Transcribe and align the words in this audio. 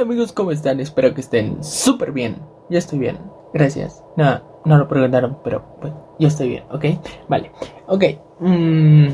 amigos? 0.00 0.32
¿Cómo 0.32 0.50
están? 0.50 0.80
Espero 0.80 1.14
que 1.14 1.20
estén 1.20 1.62
súper 1.64 2.12
bien. 2.12 2.36
Yo 2.68 2.78
estoy 2.78 2.98
bien, 2.98 3.18
gracias. 3.54 4.02
No, 4.16 4.40
no 4.64 4.78
lo 4.78 4.88
preguntaron, 4.88 5.38
pero 5.42 5.64
pues 5.80 5.92
yo 6.18 6.28
estoy 6.28 6.48
bien, 6.48 6.64
¿ok? 6.70 6.84
Vale, 7.28 7.50
ok. 7.86 8.04
mm, 8.40 9.06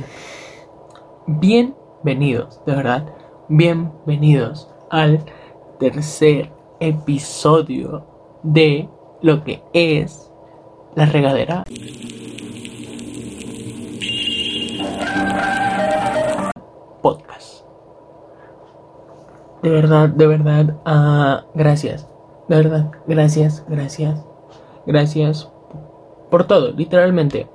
bienvenidos, 1.27 2.61
de 2.67 2.75
verdad. 2.75 3.07
Bienvenidos 3.49 4.69
al 4.91 5.25
tercer 5.79 6.51
episodio 6.81 8.07
de 8.43 8.89
lo 9.21 9.45
que 9.45 9.63
es 9.73 10.31
la 10.95 11.07
regadera. 11.07 11.65
Podcast. 17.03 17.62
De 19.63 19.71
verdad, 19.71 20.09
de 20.09 20.27
verdad, 20.27 20.77
ah, 20.85 21.45
gracias. 21.55 22.09
De 22.49 22.57
verdad, 22.57 22.91
gracias, 23.07 23.65
gracias. 23.69 24.25
Gracias 24.87 25.49
por 26.31 26.45
todo, 26.49 26.73
literalmente. 26.73 27.47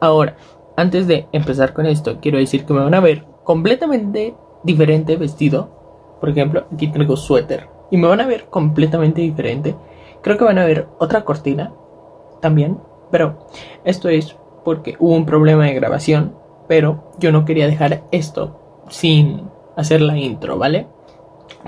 Ahora, 0.00 0.36
antes 0.76 1.06
de 1.06 1.28
empezar 1.32 1.74
con 1.74 1.84
esto, 1.84 2.18
quiero 2.22 2.38
decir 2.38 2.64
que 2.64 2.72
me 2.72 2.80
van 2.80 2.94
a 2.94 3.00
ver 3.00 3.26
completamente 3.44 4.34
diferente 4.62 5.16
vestido. 5.16 5.68
Por 6.20 6.30
ejemplo, 6.30 6.64
aquí 6.72 6.88
tengo 6.88 7.16
suéter. 7.16 7.68
Y 7.90 7.98
me 7.98 8.08
van 8.08 8.22
a 8.22 8.26
ver 8.26 8.46
completamente 8.46 9.20
diferente. 9.20 9.74
Creo 10.22 10.38
que 10.38 10.44
van 10.44 10.58
a 10.58 10.64
ver 10.64 10.88
otra 10.98 11.24
cortina 11.24 11.74
también. 12.40 12.78
Pero 13.10 13.48
esto 13.84 14.08
es 14.08 14.34
porque 14.64 14.96
hubo 14.98 15.14
un 15.14 15.26
problema 15.26 15.66
de 15.66 15.74
grabación. 15.74 16.34
Pero 16.68 17.12
yo 17.18 17.32
no 17.32 17.44
quería 17.44 17.66
dejar 17.66 18.04
esto 18.12 18.57
sin 18.90 19.42
hacer 19.76 20.00
la 20.00 20.16
intro, 20.16 20.58
¿vale? 20.58 20.86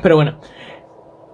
Pero 0.03 0.17
bueno, 0.17 0.39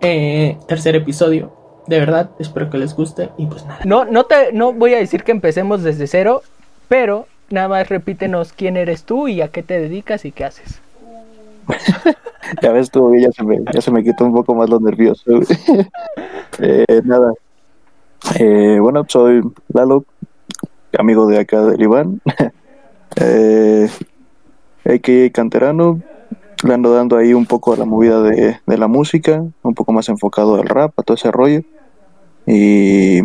eh, 0.01 0.59
tercer 0.67 0.97
episodio. 0.97 1.53
De 1.87 2.01
verdad, 2.01 2.31
espero 2.39 2.69
que 2.69 2.79
les 2.79 2.95
guste 2.95 3.31
y 3.39 3.47
pues 3.47 3.65
nada. 3.65 3.81
No, 3.85 4.05
no 4.05 4.25
te, 4.25 4.53
no 4.53 4.73
voy 4.73 4.95
a 4.95 4.99
decir 4.99 5.23
que 5.23 5.31
empecemos 5.31 5.83
desde 5.83 6.07
cero, 6.09 6.43
pero 6.89 7.27
nada 7.49 7.69
más 7.69 7.89
repítenos 7.89 8.53
quién 8.53 8.77
eres 8.77 9.05
tú 9.05 9.29
y 9.29 9.41
a 9.41 9.49
qué 9.49 9.63
te 9.63 9.79
dedicas 9.81 10.25
y 10.25 10.33
qué 10.33 10.45
haces. 10.45 10.81
Ya 12.63 12.71
ves 12.71 12.91
tú, 12.93 13.13
ya 13.17 13.33
se 13.33 13.43
me, 13.43 13.59
ya 13.73 13.81
se 13.81 13.91
me 13.91 14.05
quitó 14.05 14.25
un 14.25 14.33
poco 14.33 14.55
más 14.55 14.71
lo 14.71 14.81
nervioso. 14.81 15.25
Eh, 16.59 17.03
nada. 17.05 17.35
Eh, 18.39 18.79
bueno, 18.81 19.05
soy 19.07 19.43
Lalo, 19.75 20.07
amigo 20.97 21.27
de 21.27 21.41
acá 21.41 21.61
del 21.63 21.83
Iván. 21.83 22.23
eh, 23.17 23.91
AKA 24.89 25.31
Canterano. 25.33 26.01
Le 26.65 26.73
ando 26.73 26.95
dando 26.95 27.17
ahí 27.19 27.35
un 27.35 27.45
poco 27.45 27.75
a 27.75 27.77
la 27.77 27.85
movida 27.85 28.23
de, 28.23 28.59
de 28.67 28.79
la 28.79 28.87
música, 28.89 29.45
un 29.63 29.75
poco 29.75 29.93
más 29.93 30.09
enfocado 30.09 30.55
al 30.55 30.67
rap, 30.67 30.99
a 30.99 31.03
todo 31.03 31.15
ese 31.15 31.31
rollo. 31.31 31.61
Y, 32.47 33.19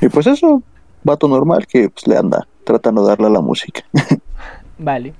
y 0.00 0.08
pues 0.12 0.26
eso, 0.26 0.62
vato 1.04 1.28
normal 1.28 1.66
que 1.66 1.88
pues, 1.90 2.06
le 2.08 2.16
anda 2.16 2.46
tratando 2.64 3.02
de 3.02 3.08
darle 3.08 3.26
a 3.26 3.30
la 3.30 3.40
música. 3.40 3.82
Vale. 4.78 5.12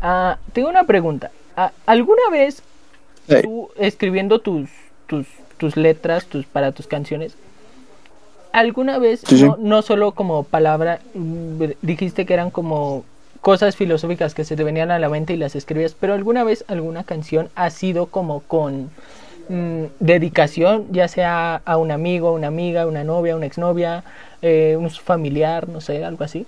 Ah, 0.00 0.38
tengo 0.52 0.68
una 0.70 0.84
pregunta. 0.84 1.30
Ah, 1.56 1.72
¿Alguna 1.86 2.22
vez 2.30 2.62
Hey. 3.26 3.40
tú 3.42 3.68
escribiendo 3.76 4.38
tus, 4.40 4.68
tus, 5.06 5.26
tus 5.56 5.76
letras 5.78 6.26
tus, 6.26 6.44
para 6.44 6.72
tus 6.72 6.86
canciones, 6.86 7.34
alguna 8.52 8.98
vez, 8.98 9.22
Sí, 9.26 9.38
sí. 9.38 9.44
no, 9.44 9.56
no 9.58 9.80
solo 9.82 10.12
como 10.12 10.42
palabra, 10.44 11.00
mm, 11.14 11.62
dijiste 11.80 12.26
que 12.26 12.34
eran 12.34 12.50
como 12.50 13.02
cosas 13.44 13.76
filosóficas 13.76 14.32
que 14.32 14.42
se 14.42 14.56
te 14.56 14.64
venían 14.64 14.90
a 14.90 14.98
la 14.98 15.10
mente 15.10 15.34
y 15.34 15.36
las 15.36 15.54
escribías, 15.54 15.94
pero 16.00 16.14
alguna 16.14 16.44
vez 16.44 16.64
alguna 16.66 17.04
canción 17.04 17.50
ha 17.54 17.68
sido 17.68 18.06
como 18.06 18.40
con 18.40 18.88
mm, 19.50 19.84
dedicación, 20.00 20.86
ya 20.90 21.08
sea 21.08 21.56
a 21.56 21.76
un 21.76 21.90
amigo, 21.90 22.32
una 22.32 22.46
amiga, 22.46 22.86
una 22.86 23.04
novia, 23.04 23.36
una 23.36 23.44
exnovia, 23.44 24.02
eh, 24.40 24.76
un 24.78 24.88
familiar, 24.88 25.68
no 25.68 25.82
sé, 25.82 26.02
algo 26.06 26.24
así? 26.24 26.46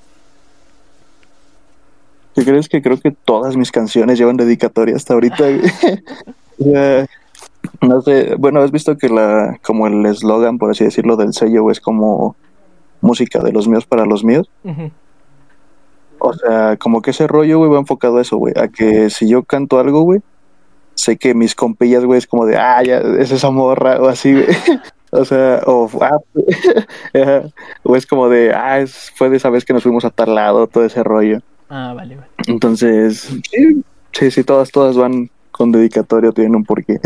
¿Qué 2.35 2.47
crees 2.47 2.67
que 2.67 2.81
creo 2.81 2.99
que 2.99 3.11
todas 3.11 3.59
mis 3.59 3.71
canciones 3.71 4.19
llevan 4.19 4.39
dedicatoria 4.39 4.97
hasta 4.97 5.13
ahorita? 5.13 5.45
no 7.83 8.01
sé, 8.01 8.37
bueno, 8.39 8.63
has 8.63 8.71
visto 8.71 8.97
que 8.97 9.11
la, 9.11 9.59
como 9.63 9.87
el 9.87 10.07
eslogan, 10.07 10.57
por 10.57 10.71
así 10.71 10.85
decirlo, 10.85 11.17
del 11.17 11.35
sello 11.35 11.71
es 11.71 11.79
como 11.79 12.37
música 13.03 13.41
de 13.41 13.53
los 13.53 13.69
míos 13.69 13.85
para 13.85 14.07
los 14.07 14.25
míos. 14.25 14.49
Ujú. 14.65 14.91
O 16.19 16.33
sea, 16.33 16.77
como 16.77 17.03
que 17.03 17.11
ese 17.11 17.27
rollo, 17.27 17.59
güey, 17.59 17.71
va 17.71 17.79
enfocado 17.79 18.19
a 18.19 18.23
eso, 18.23 18.37
güey, 18.37 18.55
a 18.57 18.69
que 18.69 19.11
si 19.11 19.29
yo 19.29 19.43
canto 19.43 19.79
algo, 19.79 20.03
güey, 20.03 20.21
sé 20.95 21.17
que 21.17 21.35
mis 21.35 21.55
compillas, 21.55 22.05
güey, 22.05 22.19
es 22.19 22.27
como 22.27 22.47
de, 22.47 22.57
ah, 22.57 22.83
ya, 22.83 22.99
es 22.99 23.31
esa 23.31 23.51
morra, 23.51 24.01
o 24.01 24.09
así, 24.09 24.33
güey. 24.33 24.47
O 25.13 25.25
sea, 25.25 25.63
o, 25.67 25.89
ah, 26.03 26.19
o 27.85 27.97
es 27.97 28.07
como 28.07 28.29
de, 28.29 28.53
ah, 28.53 28.81
es, 28.81 29.13
fue 29.15 29.31
de 29.31 29.37
esa 29.37 29.51
vez 29.51 29.65
que 29.65 29.73
nos 29.73 29.85
fuimos 29.85 30.05
a 30.05 30.11
tal 30.11 30.35
lado, 30.35 30.67
todo 30.67 30.85
ese 30.85 31.03
rollo. 31.03 31.41
Ah, 31.71 31.93
vale, 31.95 32.17
vale. 32.17 32.29
Entonces, 32.49 33.21
sí, 33.51 33.83
sí, 34.13 34.31
sí, 34.31 34.45
todas, 34.45 34.71
todas 34.73 34.97
van 34.97 35.31
con 35.53 35.73
dedicatoria, 35.73 36.33
tienen 36.33 36.57
un 36.57 36.65
porqué. 36.65 37.01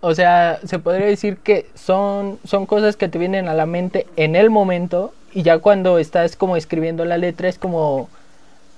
O 0.00 0.14
sea, 0.14 0.58
se 0.64 0.78
podría 0.78 1.06
decir 1.06 1.38
que 1.38 1.66
son, 1.74 2.38
son 2.44 2.66
cosas 2.66 2.96
que 2.96 3.08
te 3.08 3.18
vienen 3.18 3.48
a 3.48 3.54
la 3.54 3.64
mente 3.64 4.06
en 4.16 4.36
el 4.36 4.50
momento 4.50 5.14
y 5.32 5.42
ya 5.42 5.58
cuando 5.58 5.98
estás 5.98 6.36
como 6.36 6.56
escribiendo 6.56 7.04
la 7.06 7.16
letra 7.16 7.48
es 7.48 7.58
como, 7.58 8.10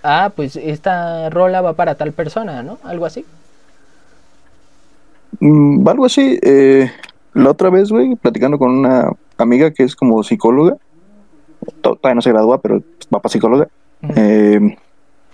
ah, 0.06 0.30
pues 0.34 0.56
esta 0.56 1.28
rola 1.30 1.60
va 1.60 1.72
para 1.74 1.94
tal 1.96 2.12
persona, 2.12 2.62
¿no? 2.62 2.78
Algo 2.84 3.06
así. 3.06 3.24
Mm, 5.40 5.86
algo 5.88 6.06
así, 6.06 6.38
eh, 6.42 6.90
la 7.34 7.50
otra 7.50 7.70
vez, 7.70 7.90
güey, 7.90 8.14
platicando 8.16 8.58
con 8.58 8.70
una 8.70 9.10
amiga 9.36 9.70
que 9.70 9.82
es 9.82 9.94
como 9.94 10.22
psicóloga, 10.22 10.76
to- 11.82 11.96
todavía 11.96 12.14
no 12.14 12.22
se 12.22 12.32
gradúa, 12.32 12.58
pero 12.60 12.82
va 13.14 13.20
para 13.20 13.32
psicóloga, 13.32 13.68
eh, 14.16 14.76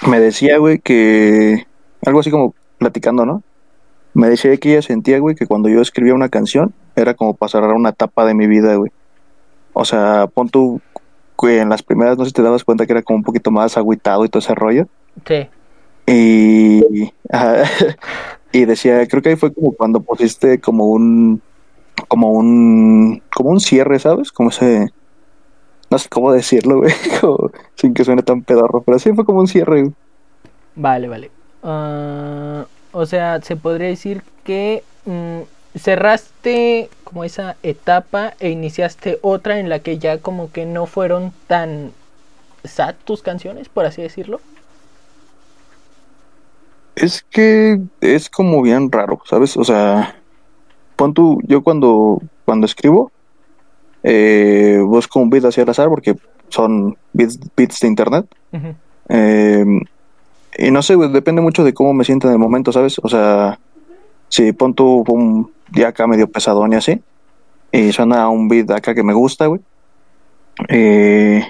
me 0.07 0.19
decía, 0.21 0.59
güey, 0.59 0.79
que 0.81 1.67
algo 2.05 2.21
así 2.21 2.31
como 2.31 2.55
platicando, 2.79 3.25
¿no? 3.25 3.43
Me 4.15 4.29
decía 4.29 4.57
que 4.57 4.73
ella 4.73 4.83
sentía, 4.83 5.19
güey, 5.21 5.37
que 5.37 5.47
cuando 5.47 5.69
yo 5.69 5.81
escribía 5.81 6.15
una 6.15 6.29
canción 6.29 6.75
era 6.97 7.15
como 7.15 7.35
pasar 7.35 7.65
a 7.65 7.73
una 7.73 7.91
etapa 7.91 8.27
de 8.27 8.35
mi 8.35 8.47
vida, 8.47 8.75
güey. 8.75 8.91
O 9.73 9.85
sea, 9.85 10.27
pon 10.27 10.49
tú, 10.51 10.81
en 11.43 11.69
las 11.69 11.83
primeras 11.83 12.17
no 12.19 12.25
sé 12.25 12.31
si 12.31 12.35
te 12.35 12.43
dabas 12.43 12.65
cuenta 12.65 12.87
que 12.87 12.93
era 12.93 13.03
como 13.03 13.19
un 13.19 13.25
poquito 13.25 13.51
más 13.51 13.77
agüitado 13.77 14.25
y 14.25 14.29
todo 14.29 14.41
ese 14.41 14.55
rollo. 14.55 14.87
Sí. 15.27 15.49
Y, 16.07 17.13
ajá, 17.31 17.65
y 18.53 18.65
decía, 18.65 19.07
creo 19.07 19.23
que 19.23 19.31
ahí 19.31 19.37
fue 19.37 19.53
como 19.53 19.73
cuando 19.73 20.01
pusiste 20.01 20.61
como 20.61 20.87
un, 20.87 21.41
como 22.09 22.33
un, 22.33 23.23
como 23.35 23.51
un 23.51 23.61
cierre, 23.61 23.99
¿sabes? 23.99 24.33
Como 24.33 24.51
ese, 24.51 24.89
no 25.91 25.99
sé 25.99 26.09
cómo 26.09 26.33
decirlo, 26.33 26.79
güey, 26.79 26.93
como- 27.21 27.51
sin 27.77 27.95
que 27.95 28.05
suene 28.05 28.23
tan 28.23 28.43
pedorro, 28.43 28.83
pero 28.83 28.99
sí 28.99 29.13
fue 29.13 29.25
como 29.25 29.41
un 29.41 29.49
cierre, 29.49 29.83
güey. 29.83 29.95
Vale, 30.75 31.09
vale. 31.09 31.31
Ah, 31.63 32.65
o 32.93 33.07
sea, 33.07 33.41
se 33.43 33.57
podría 33.57 33.89
decir 33.89 34.23
que 34.45 34.83
mm, 35.07 35.41
cerraste 35.75 36.91
como 37.05 37.25
esa 37.25 37.57
etapa 37.63 38.35
e 38.41 38.51
iniciaste 38.51 39.19
otra 39.23 39.59
en 39.59 39.69
la 39.69 39.79
que 39.79 39.99
ya 39.99 40.19
como 40.19 40.51
que 40.51 40.67
no 40.67 40.87
fueron 40.87 41.33
tan 41.47 41.93
sad 42.65 42.95
tus 43.05 43.23
canciones, 43.23 43.69
por 43.69 43.87
así 43.87 44.03
decirlo. 44.03 44.41
Es 46.95 47.23
que 47.23 47.81
es 48.01 48.29
como 48.29 48.61
bien 48.63 48.93
raro, 48.93 49.21
¿sabes? 49.25 49.57
O 49.57 49.65
sea, 49.65 50.17
pon 50.97 51.15
tú, 51.15 51.41
yo 51.45 51.63
cuando, 51.63 52.21
cuando 52.45 52.67
escribo, 52.67 53.11
eh, 54.03 54.79
busco 54.85 55.21
un 55.21 55.31
beat 55.31 55.45
hacia 55.45 55.63
al 55.63 55.71
azar 55.71 55.89
porque 55.89 56.17
son 56.49 56.97
beats, 57.13 57.39
beats 57.57 57.81
de 57.81 57.89
internet. 57.89 58.27
Eh, 59.09 59.65
y 60.59 60.71
no 60.71 60.83
sé, 60.83 60.97
depende 60.97 61.41
mucho 61.41 61.65
de 61.65 61.73
cómo 61.73 61.95
me 61.95 62.05
siento 62.05 62.29
en 62.29 62.35
el 62.35 62.39
momento, 62.39 62.73
¿sabes? 62.73 62.99
O 63.03 63.09
sea, 63.09 63.59
si 64.29 64.53
pon 64.53 64.75
tú 64.75 65.05
un 65.09 65.51
día 65.73 65.89
acá 65.89 66.07
medio 66.07 66.31
pesadón 66.31 66.73
y 66.73 66.77
así, 66.77 67.03
y 67.73 67.93
suena 67.93 68.29
un 68.29 68.49
beat 68.49 68.71
acá 68.71 68.95
que 68.95 69.03
me 69.03 69.15
gusta, 69.15 69.47
güey, 69.47 69.61
eh, 70.69 71.45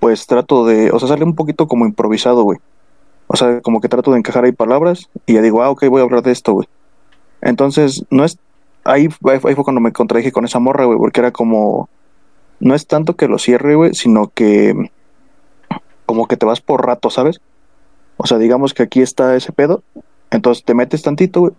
pues 0.00 0.26
trato 0.26 0.66
de, 0.66 0.90
o 0.90 0.98
sea, 0.98 1.08
sale 1.08 1.24
un 1.24 1.34
poquito 1.34 1.66
como 1.66 1.86
improvisado, 1.86 2.42
güey. 2.42 2.58
O 3.26 3.36
sea, 3.36 3.62
como 3.62 3.80
que 3.80 3.88
trato 3.88 4.12
de 4.12 4.18
encajar 4.18 4.44
ahí 4.44 4.52
palabras 4.52 5.08
y 5.24 5.34
ya 5.34 5.42
digo, 5.42 5.62
ah, 5.62 5.70
ok, 5.70 5.86
voy 5.88 6.00
a 6.00 6.04
hablar 6.04 6.22
de 6.22 6.32
esto, 6.32 6.52
güey. 6.52 6.68
Entonces, 7.40 8.04
no 8.10 8.24
es, 8.24 8.38
ahí, 8.84 9.08
ahí 9.24 9.54
fue 9.54 9.64
cuando 9.64 9.80
me 9.80 9.92
contradije 9.92 10.32
con 10.32 10.44
esa 10.44 10.58
morra, 10.58 10.84
güey, 10.84 10.98
porque 10.98 11.20
era 11.20 11.32
como, 11.32 11.88
no 12.60 12.74
es 12.74 12.86
tanto 12.86 13.16
que 13.16 13.28
lo 13.28 13.38
cierre, 13.38 13.74
güey, 13.74 13.94
sino 13.94 14.28
que 14.28 14.90
como 16.06 16.28
que 16.28 16.36
te 16.36 16.46
vas 16.46 16.60
por 16.60 16.86
rato, 16.86 17.08
¿sabes? 17.08 17.40
O 18.18 18.26
sea, 18.26 18.38
digamos 18.38 18.74
que 18.74 18.82
aquí 18.82 19.00
está 19.00 19.34
ese 19.36 19.52
pedo, 19.52 19.82
entonces 20.30 20.64
te 20.64 20.74
metes 20.74 21.02
tantito, 21.02 21.40
güey, 21.40 21.52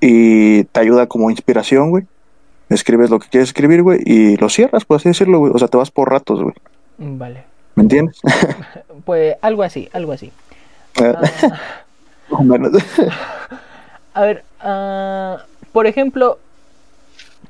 y 0.00 0.64
te 0.64 0.80
ayuda 0.80 1.06
como 1.06 1.30
inspiración, 1.30 1.90
güey. 1.90 2.04
Escribes 2.68 3.10
lo 3.10 3.18
que 3.18 3.28
quieres 3.28 3.48
escribir, 3.48 3.82
güey, 3.82 4.00
y 4.04 4.36
lo 4.36 4.48
cierras, 4.48 4.84
por 4.84 4.96
así 4.96 5.08
decirlo, 5.08 5.38
güey. 5.40 5.52
O 5.54 5.58
sea, 5.58 5.68
te 5.68 5.76
vas 5.76 5.90
por 5.90 6.10
ratos, 6.10 6.42
güey. 6.42 6.54
Vale. 6.98 7.44
¿Me 7.74 7.82
entiendes? 7.82 8.20
Pues 9.04 9.36
algo 9.40 9.62
así, 9.62 9.88
algo 9.94 10.12
así. 10.12 10.30
Menos. 12.44 12.72
A 14.14 14.22
ver, 14.22 14.44
ah, 14.60 15.38
por 15.72 15.86
ejemplo, 15.86 16.38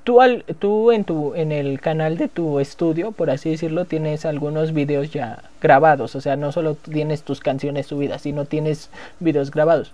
tú, 0.05 0.21
al, 0.21 0.45
tú 0.59 0.93
en, 0.93 1.05
tu, 1.05 1.35
en 1.35 1.51
el 1.51 1.81
canal 1.81 2.17
de 2.17 2.29
tu 2.29 2.61
estudio, 2.61 3.13
por 3.13 3.31
así 3.31 3.51
decirlo, 3.51 3.87
tienes 3.87 4.25
algunos 4.25 4.73
videos 4.73 5.11
ya 5.11 5.43
grabados. 5.61 6.15
O 6.15 6.21
sea, 6.21 6.37
no 6.37 6.53
solo 6.53 6.75
tienes 6.77 7.23
tus 7.23 7.41
canciones 7.41 7.87
subidas, 7.87 8.23
sino 8.23 8.45
tienes 8.45 8.91
videos 9.19 9.51
grabados. 9.51 9.93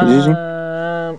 Sí, 0.00 0.22
sí. 0.24 0.30
Ah, 0.34 1.14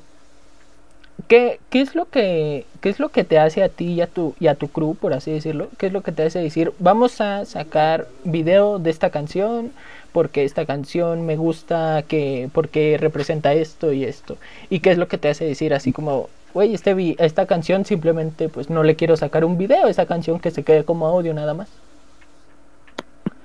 ¿qué, 1.27 1.59
qué 1.69 1.81
es 1.81 1.95
lo 1.95 2.05
que, 2.05 2.65
¿Qué 2.81 2.89
es 2.89 2.99
lo 2.99 3.09
que 3.09 3.23
te 3.23 3.39
hace 3.39 3.63
a 3.63 3.69
ti 3.69 3.93
y 3.93 4.01
a, 4.01 4.07
tu, 4.07 4.35
y 4.39 4.47
a 4.47 4.55
tu 4.55 4.67
crew, 4.67 4.95
por 4.95 5.13
así 5.13 5.31
decirlo? 5.31 5.69
¿Qué 5.77 5.87
es 5.87 5.93
lo 5.93 6.01
que 6.01 6.11
te 6.11 6.23
hace 6.23 6.39
decir, 6.39 6.73
vamos 6.79 7.21
a 7.21 7.45
sacar 7.45 8.07
video 8.23 8.79
de 8.79 8.89
esta 8.89 9.09
canción? 9.09 9.71
porque 10.17 10.45
esta 10.45 10.65
canción 10.65 11.27
me 11.27 11.35
gusta, 11.35 12.03
que 12.07 12.49
porque 12.51 12.97
representa 12.99 13.53
esto 13.53 13.93
y 13.93 14.03
esto. 14.03 14.37
¿Y 14.67 14.79
qué 14.79 14.89
es 14.89 14.97
lo 14.97 15.07
que 15.07 15.19
te 15.19 15.29
hace 15.29 15.45
decir 15.45 15.75
así 15.75 15.91
como, 15.93 16.29
güey, 16.55 16.73
este 16.73 17.15
esta 17.19 17.45
canción 17.45 17.85
simplemente 17.85 18.49
pues 18.49 18.71
no 18.71 18.81
le 18.81 18.95
quiero 18.95 19.15
sacar 19.15 19.45
un 19.45 19.59
video, 19.59 19.87
esa 19.87 20.07
canción 20.07 20.39
que 20.39 20.49
se 20.49 20.63
quede 20.63 20.83
como 20.85 21.05
audio 21.05 21.35
nada 21.35 21.53
más? 21.53 21.69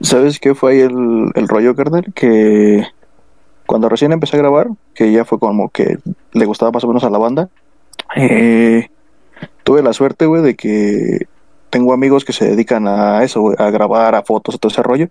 ¿Sabes 0.01 0.41
qué 0.41 0.55
fue 0.55 0.73
ahí 0.73 0.81
el, 0.81 1.31
el 1.35 1.47
rollo, 1.47 1.77
carnal? 1.77 2.07
Que 2.15 2.87
cuando 3.67 3.91
recién 3.91 4.13
empecé 4.13 4.37
a 4.37 4.41
grabar, 4.41 4.69
que 4.95 5.13
ya 5.13 5.27
fue 5.27 5.39
como 5.39 5.69
que 5.69 5.99
le 6.33 6.47
gustaba 6.47 6.73
más 6.73 6.85
o 6.85 6.89
menos 6.89 7.05
a 7.05 7.11
la 7.11 7.19
banda, 7.19 7.51
eh, 8.17 8.89
tuve 9.65 9.83
la 9.83 9.93
suerte, 9.93 10.27
güey, 10.27 10.43
de 10.43 10.55
que 10.55 11.27
tengo 11.71 11.93
amigos 11.93 12.25
que 12.25 12.33
se 12.33 12.45
dedican 12.47 12.87
a 12.87 13.23
eso, 13.25 13.55
a 13.59 13.71
grabar, 13.71 14.15
a 14.15 14.23
fotos, 14.23 14.55
a 14.55 14.59
todo 14.59 14.71
ese 14.71 14.83
rollo. 14.83 15.09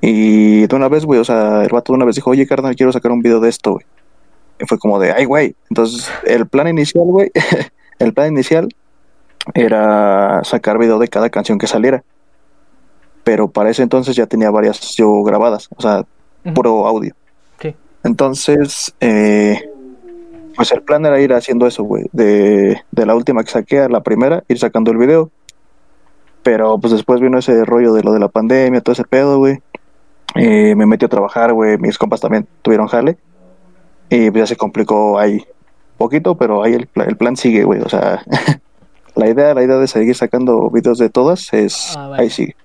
Y 0.00 0.66
de 0.66 0.76
una 0.76 0.88
vez, 0.88 1.04
güey, 1.04 1.20
o 1.20 1.24
sea, 1.24 1.62
el 1.62 1.68
vato 1.70 1.92
de 1.92 1.96
una 1.96 2.06
vez 2.06 2.14
dijo, 2.14 2.30
oye, 2.30 2.46
carnal, 2.46 2.76
quiero 2.76 2.92
sacar 2.92 3.12
un 3.12 3.20
video 3.20 3.40
de 3.40 3.48
esto, 3.48 3.72
güey. 3.72 3.84
Y 4.58 4.66
fue 4.66 4.78
como 4.78 4.98
de, 4.98 5.12
ay, 5.12 5.24
güey. 5.24 5.54
Entonces, 5.68 6.10
el 6.24 6.46
plan 6.46 6.68
inicial, 6.68 7.04
güey, 7.04 7.30
el 7.98 8.14
plan 8.14 8.32
inicial 8.32 8.68
era 9.54 10.42
sacar 10.44 10.78
video 10.78 10.98
de 10.98 11.08
cada 11.08 11.30
canción 11.30 11.58
que 11.58 11.66
saliera. 11.66 12.02
Pero 13.24 13.48
para 13.48 13.70
ese 13.70 13.82
entonces 13.82 14.16
ya 14.16 14.26
tenía 14.26 14.50
varias 14.50 14.96
yo 14.96 15.22
grabadas, 15.22 15.68
o 15.76 15.82
sea, 15.82 16.04
Ujú. 16.44 16.54
puro 16.54 16.86
audio. 16.86 17.14
Sí. 17.60 17.74
Entonces, 18.02 18.94
eh, 19.00 19.69
pues 20.56 20.72
el 20.72 20.82
plan 20.82 21.04
era 21.06 21.20
ir 21.20 21.32
haciendo 21.32 21.66
eso, 21.66 21.84
güey. 21.84 22.04
De, 22.12 22.80
de 22.90 23.06
la 23.06 23.14
última 23.14 23.42
que 23.44 23.50
saqué 23.50 23.80
a 23.80 23.88
la 23.88 24.02
primera, 24.02 24.42
ir 24.48 24.58
sacando 24.58 24.90
el 24.90 24.98
video. 24.98 25.30
Pero 26.42 26.78
pues 26.78 26.92
después 26.92 27.20
vino 27.20 27.38
ese 27.38 27.64
rollo 27.64 27.92
de 27.92 28.02
lo 28.02 28.12
de 28.12 28.20
la 28.20 28.28
pandemia, 28.28 28.80
todo 28.80 28.92
ese 28.94 29.04
pedo, 29.04 29.38
güey. 29.38 29.60
Eh, 30.36 30.74
me 30.74 30.86
metí 30.86 31.04
a 31.04 31.08
trabajar, 31.08 31.52
güey. 31.52 31.76
Mis 31.78 31.98
compas 31.98 32.20
también 32.20 32.46
tuvieron 32.62 32.86
jale. 32.86 33.18
Y 34.08 34.30
pues 34.30 34.42
ya 34.42 34.46
se 34.46 34.56
complicó 34.56 35.18
ahí 35.18 35.44
poquito, 35.98 36.34
pero 36.36 36.62
ahí 36.62 36.72
el, 36.74 36.88
el 37.06 37.16
plan 37.16 37.36
sigue, 37.36 37.64
güey. 37.64 37.80
O 37.82 37.88
sea, 37.88 38.24
la 39.14 39.28
idea, 39.28 39.52
la 39.54 39.62
idea 39.62 39.76
de 39.76 39.86
seguir 39.86 40.14
sacando 40.16 40.70
videos 40.70 40.98
de 40.98 41.10
todas 41.10 41.52
es 41.52 41.94
Ah, 41.96 42.08
vale. 42.08 42.22
ahí 42.22 42.30
sigue. 42.30 42.56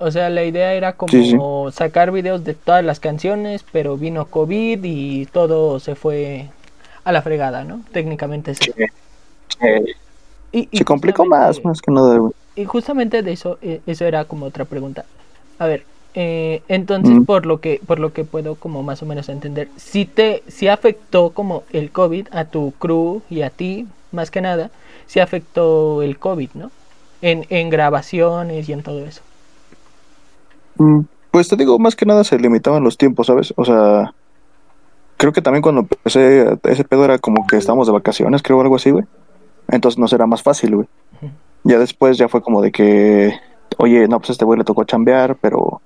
O 0.00 0.12
sea, 0.12 0.30
la 0.30 0.44
idea 0.44 0.74
era 0.74 0.92
como 0.92 1.10
Sí, 1.10 1.30
sí. 1.32 1.36
sacar 1.72 2.12
videos 2.12 2.44
de 2.44 2.54
todas 2.54 2.84
las 2.84 3.00
canciones, 3.00 3.64
pero 3.72 3.96
vino 3.96 4.26
COVID 4.26 4.78
y 4.84 5.26
todo 5.26 5.80
se 5.80 5.96
fue 5.96 6.50
a 7.08 7.12
la 7.12 7.22
fregada, 7.22 7.64
¿no? 7.64 7.82
Técnicamente 7.92 8.54
sí. 8.54 8.72
Eh, 9.60 9.84
Y- 10.52 10.68
y 10.72 10.78
se 10.78 10.84
complicó 10.84 11.24
más, 11.26 11.64
más 11.64 11.80
que 11.80 11.92
nada, 11.92 12.16
güey. 12.18 12.32
Y 12.56 12.64
justamente 12.64 13.22
de 13.22 13.32
eso, 13.32 13.58
eh, 13.62 13.80
eso 13.86 14.04
era 14.04 14.24
como 14.24 14.46
otra 14.46 14.64
pregunta. 14.64 15.04
A 15.58 15.66
ver, 15.66 15.84
eh, 16.14 16.62
entonces 16.68 17.18
Mm. 17.18 17.24
por 17.24 17.46
lo 17.46 17.60
que, 17.60 17.80
por 17.86 17.98
lo 18.00 18.12
que 18.12 18.24
puedo 18.24 18.56
como 18.56 18.82
más 18.82 19.02
o 19.02 19.06
menos 19.06 19.28
entender, 19.28 19.68
si 19.76 20.06
te, 20.06 20.42
si 20.48 20.68
afectó 20.68 21.30
como 21.30 21.62
el 21.72 21.90
COVID 21.92 22.28
a 22.32 22.46
tu 22.46 22.72
crew 22.78 23.22
y 23.30 23.42
a 23.42 23.50
ti, 23.50 23.86
más 24.12 24.30
que 24.30 24.40
nada, 24.40 24.70
si 25.06 25.20
afectó 25.20 26.02
el 26.02 26.18
COVID, 26.18 26.50
¿no? 26.54 26.70
En, 27.22 27.46
en 27.50 27.70
grabaciones 27.70 28.68
y 28.68 28.72
en 28.72 28.82
todo 28.82 29.04
eso. 29.04 29.22
Mm, 30.76 31.02
Pues 31.30 31.48
te 31.48 31.56
digo, 31.56 31.78
más 31.78 31.94
que 31.96 32.06
nada 32.06 32.24
se 32.24 32.38
limitaban 32.38 32.82
los 32.84 32.96
tiempos, 32.96 33.26
¿sabes? 33.26 33.52
O 33.56 33.64
sea, 33.64 34.12
creo 35.18 35.32
que 35.32 35.42
también 35.42 35.62
cuando 35.62 35.82
empecé 35.82 36.58
ese 36.64 36.84
pedo 36.84 37.04
era 37.04 37.18
como 37.18 37.46
que 37.46 37.56
estábamos 37.56 37.86
de 37.86 37.92
vacaciones, 37.92 38.42
creo, 38.42 38.60
algo 38.62 38.76
así, 38.76 38.90
güey. 38.90 39.04
Entonces 39.68 39.98
nos 39.98 40.12
era 40.14 40.26
más 40.26 40.42
fácil, 40.42 40.76
güey. 40.76 40.88
Ya 41.64 41.78
después 41.78 42.16
ya 42.16 42.28
fue 42.28 42.40
como 42.40 42.62
de 42.62 42.72
que, 42.72 43.34
oye, 43.76 44.08
no, 44.08 44.18
pues 44.20 44.30
a 44.30 44.32
este 44.32 44.44
güey 44.44 44.58
le 44.58 44.64
tocó 44.64 44.84
chambear, 44.84 45.36
pero 45.36 45.82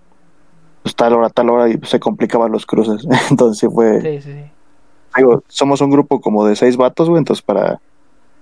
pues 0.83 0.95
tal 0.95 1.15
hora, 1.15 1.31
tal 1.31 1.51
hora, 1.51 1.69
y 1.69 1.81
se 1.85 1.99
complicaban 1.99 2.53
los 2.53 2.67
cruces. 2.67 3.07
Entonces 3.31 3.69
fue, 3.73 4.01
Sí, 4.01 4.21
sí, 4.21 4.33
sí. 4.33 4.51
digo, 5.17 5.43
somos 5.49 5.81
un 5.81 5.91
grupo 5.91 6.21
como 6.21 6.45
de 6.45 6.55
seis 6.55 6.77
vatos, 6.77 7.09
güey, 7.09 7.19
entonces 7.19 7.43
para, 7.43 7.81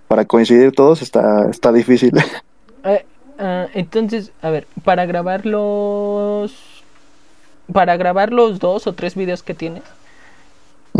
para 0.09 0.25
coincidir 0.25 0.73
todos 0.73 1.03
está, 1.03 1.49
está 1.49 1.73
difícil. 1.73 2.13
Eh, 2.83 3.05
ah, 3.39 3.67
entonces, 3.75 4.33
a 4.41 4.49
ver, 4.49 4.67
para 4.85 5.05
grabar 5.05 5.45
los... 5.45 6.83
Para 7.71 7.99
grabar 7.99 8.33
los 8.33 8.59
dos 8.59 8.87
o 8.87 8.95
tres 8.95 9.15
videos 9.15 9.43
que 9.43 9.53
tienes, 9.53 9.83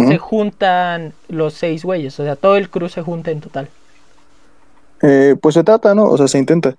Se 0.09 0.19
juntan 0.19 1.13
los 1.29 1.55
seis 1.55 1.85
güeyes, 1.85 2.19
o 2.21 2.25
sea, 2.25 2.37
todo 2.37 2.57
el 2.57 2.71
crew 2.71 2.89
se 2.89 3.03
junta 3.03 3.31
en 3.31 3.41
total. 3.41 3.69
Eh, 5.03 5.37
pues 5.41 5.55
se 5.55 5.65
trata, 5.65 5.95
¿no? 5.95 6.05
O 6.05 6.17
sea, 6.17 6.29
se 6.29 6.39
intenta. 6.39 6.77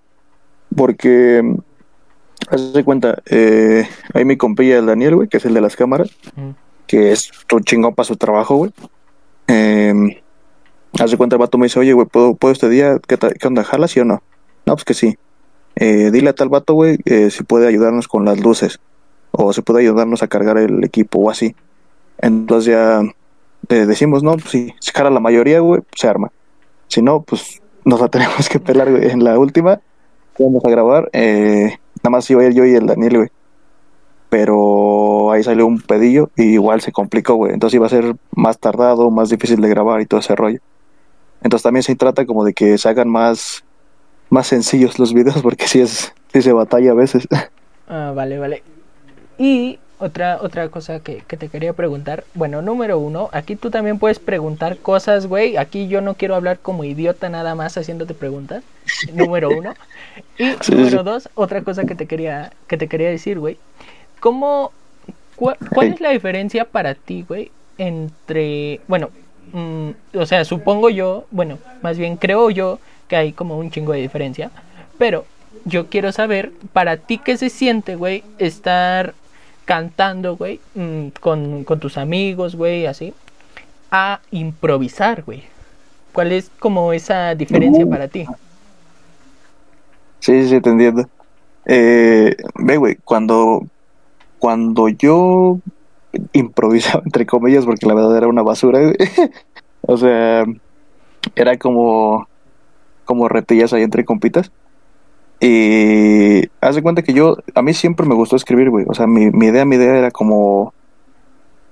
Porque, 0.75 1.41
mm, 1.43 1.55
haz 2.49 2.73
de 2.73 2.83
cuenta, 2.83 3.21
eh, 3.29 3.87
hay 4.13 4.25
mi 4.25 4.37
compilla, 4.37 4.77
el 4.77 4.85
Daniel, 4.85 5.15
güey, 5.15 5.27
que 5.27 5.37
es 5.37 5.45
el 5.45 5.53
de 5.53 5.61
las 5.61 5.75
cámaras, 5.75 6.09
que 6.87 7.11
es 7.11 7.31
tu 7.47 7.59
chingón 7.59 7.95
para 7.95 8.07
su 8.07 8.15
trabajo, 8.15 8.55
güey. 8.55 8.71
Eh, 9.47 10.21
haz 10.99 11.11
de 11.11 11.17
cuenta, 11.17 11.35
el 11.35 11.39
vato 11.39 11.57
me 11.57 11.65
dice, 11.65 11.79
oye, 11.79 11.93
güey, 11.93 12.07
¿puedo, 12.07 12.35
¿puedo 12.35 12.51
este 12.51 12.69
día? 12.69 12.99
¿Qué, 13.07 13.17
qué 13.17 13.47
onda? 13.47 13.63
¿Jala, 13.63 13.87
sí 13.87 13.99
o 13.99 14.05
no? 14.05 14.21
No, 14.65 14.75
pues 14.75 14.85
que 14.85 14.93
sí. 14.93 15.17
Eh, 15.75 16.11
dile 16.11 16.29
a 16.29 16.33
tal 16.33 16.49
vato, 16.49 16.73
güey, 16.73 16.99
eh, 17.05 17.31
si 17.31 17.43
puede 17.43 17.67
ayudarnos 17.67 18.07
con 18.07 18.25
las 18.25 18.39
luces. 18.39 18.79
O 19.31 19.53
si 19.53 19.61
puede 19.61 19.81
ayudarnos 19.81 20.23
a 20.23 20.27
cargar 20.27 20.57
el 20.57 20.83
equipo 20.83 21.19
o 21.19 21.29
así. 21.29 21.55
Entonces 22.21 22.73
ya 22.73 23.01
eh, 23.69 23.85
decimos, 23.85 24.23
no, 24.23 24.33
pues 24.33 24.49
si 24.49 24.73
jala 24.93 25.09
la 25.09 25.19
mayoría, 25.19 25.59
güey, 25.59 25.81
se 25.95 26.07
arma. 26.07 26.31
Si 26.87 27.01
no, 27.01 27.21
pues 27.23 27.61
nos 27.83 27.99
la 27.99 28.07
tenemos 28.09 28.47
que 28.47 28.59
pelar, 28.59 28.91
güey. 28.91 29.09
En 29.09 29.23
la 29.23 29.37
última, 29.37 29.81
vamos 30.37 30.63
a 30.65 30.69
grabar, 30.69 31.09
eh, 31.13 31.77
nada 32.03 32.09
más 32.09 32.29
iba 32.29 32.41
a 32.41 32.45
ir 32.45 32.53
yo 32.53 32.65
y 32.65 32.75
el 32.75 32.85
Daniel, 32.85 33.17
güey. 33.17 33.29
Pero 34.29 35.31
ahí 35.31 35.43
salió 35.43 35.65
un 35.67 35.81
pedillo 35.81 36.29
y 36.37 36.53
igual 36.53 36.79
se 36.81 36.91
complicó, 36.91 37.35
güey. 37.35 37.53
Entonces 37.53 37.75
iba 37.75 37.87
a 37.87 37.89
ser 37.89 38.15
más 38.31 38.57
tardado, 38.59 39.09
más 39.11 39.29
difícil 39.29 39.59
de 39.59 39.67
grabar 39.67 39.99
y 39.99 40.05
todo 40.05 40.21
ese 40.21 40.35
rollo. 40.35 40.59
Entonces 41.43 41.63
también 41.63 41.83
se 41.83 41.95
trata 41.95 42.25
como 42.25 42.45
de 42.45 42.53
que 42.53 42.77
se 42.77 42.87
hagan 42.87 43.09
más, 43.09 43.65
más 44.29 44.47
sencillos 44.47 44.99
los 44.99 45.13
videos 45.13 45.41
porque 45.41 45.67
sí 45.67 45.81
es, 45.81 46.13
sí 46.31 46.41
se 46.41 46.53
batalla 46.53 46.91
a 46.91 46.95
veces. 46.95 47.27
Ah, 47.93 48.13
vale, 48.15 48.37
vale. 48.37 48.63
Y 49.37 49.77
otra, 50.01 50.39
otra 50.41 50.69
cosa 50.69 50.99
que, 50.99 51.23
que 51.27 51.37
te 51.37 51.49
quería 51.49 51.73
preguntar. 51.73 52.23
Bueno, 52.33 52.61
número 52.61 52.97
uno, 52.99 53.29
aquí 53.31 53.55
tú 53.55 53.69
también 53.69 53.99
puedes 53.99 54.19
preguntar 54.19 54.77
cosas, 54.77 55.27
güey. 55.27 55.57
Aquí 55.57 55.87
yo 55.87 56.01
no 56.01 56.15
quiero 56.15 56.35
hablar 56.35 56.59
como 56.59 56.83
idiota 56.83 57.29
nada 57.29 57.55
más 57.55 57.77
haciéndote 57.77 58.13
preguntas. 58.13 58.63
número 59.13 59.51
uno. 59.55 59.75
Y 60.37 60.57
Sí, 60.61 60.71
número 60.73 60.99
sí. 60.99 61.05
dos, 61.05 61.29
otra 61.35 61.61
cosa 61.61 61.85
que 61.85 61.95
te 61.95 62.05
quería, 62.07 62.51
que 62.67 62.77
te 62.77 62.87
quería 62.87 63.09
decir, 63.09 63.39
güey. 63.39 63.57
¿Cómo, 64.19 64.71
cua- 65.37 65.57
¿Cuál 65.73 65.93
es 65.93 66.01
la 66.01 66.11
diferencia 66.11 66.65
para 66.65 66.95
ti, 66.95 67.23
güey, 67.27 67.51
entre, 67.77 68.79
bueno, 68.87 69.09
mm, 69.53 69.89
o 70.17 70.25
sea, 70.25 70.45
supongo 70.45 70.89
yo, 70.89 71.25
bueno, 71.31 71.57
más 71.81 71.97
bien 71.97 72.17
creo 72.17 72.49
yo 72.49 72.79
que 73.07 73.15
hay 73.15 73.33
como 73.33 73.57
un 73.57 73.71
chingo 73.71 73.93
de 73.93 73.99
diferencia, 74.01 74.51
pero 74.97 75.25
yo 75.65 75.87
quiero 75.87 76.11
saber 76.11 76.51
para 76.73 76.97
ti 76.97 77.17
qué 77.17 77.37
se 77.37 77.49
siente, 77.49 77.95
güey, 77.95 78.23
estar 78.39 79.13
cantando, 79.65 80.35
güey, 80.35 80.59
mm, 80.75 81.07
con, 81.19 81.63
con 81.63 81.79
tus 81.79 81.97
amigos, 81.97 82.55
güey, 82.55 82.85
así, 82.85 83.13
a 83.91 84.19
improvisar, 84.31 85.23
güey. 85.23 85.43
¿Cuál 86.13 86.31
es 86.33 86.51
como 86.59 86.93
esa 86.93 87.35
diferencia 87.35 87.85
para 87.85 88.07
ti? 88.07 88.25
Sí, 90.19 90.43
sí, 90.43 90.49
sí, 90.49 90.61
te 90.61 90.69
entiendo. 90.69 91.07
Eh, 91.65 92.35
ve, 92.55 92.77
güey, 92.77 92.97
cuando, 93.03 93.65
cuando 94.39 94.89
yo 94.89 95.59
improvisaba, 96.33 97.01
entre 97.05 97.25
comillas, 97.25 97.65
porque 97.65 97.85
la 97.85 97.93
verdad 97.93 98.17
era 98.17 98.27
una 98.27 98.41
basura, 98.41 98.81
güey. 98.81 98.95
o 99.81 99.97
sea, 99.97 100.43
era 101.35 101.57
como, 101.57 102.27
como 103.05 103.29
retillas 103.29 103.73
ahí 103.73 103.83
entre 103.83 104.05
compitas. 104.05 104.51
Y 105.41 106.47
haz 106.61 106.75
de 106.75 106.83
cuenta 106.83 107.01
que 107.01 107.13
yo, 107.13 107.35
a 107.55 107.61
mí 107.63 107.73
siempre 107.73 108.05
me 108.05 108.13
gustó 108.15 108.35
escribir, 108.35 108.69
güey. 108.69 108.85
O 108.87 108.93
sea, 108.93 109.07
mi, 109.07 109.31
mi 109.31 109.47
idea, 109.47 109.65
mi 109.65 109.75
idea 109.75 109.97
era 109.97 110.11
como, 110.11 110.73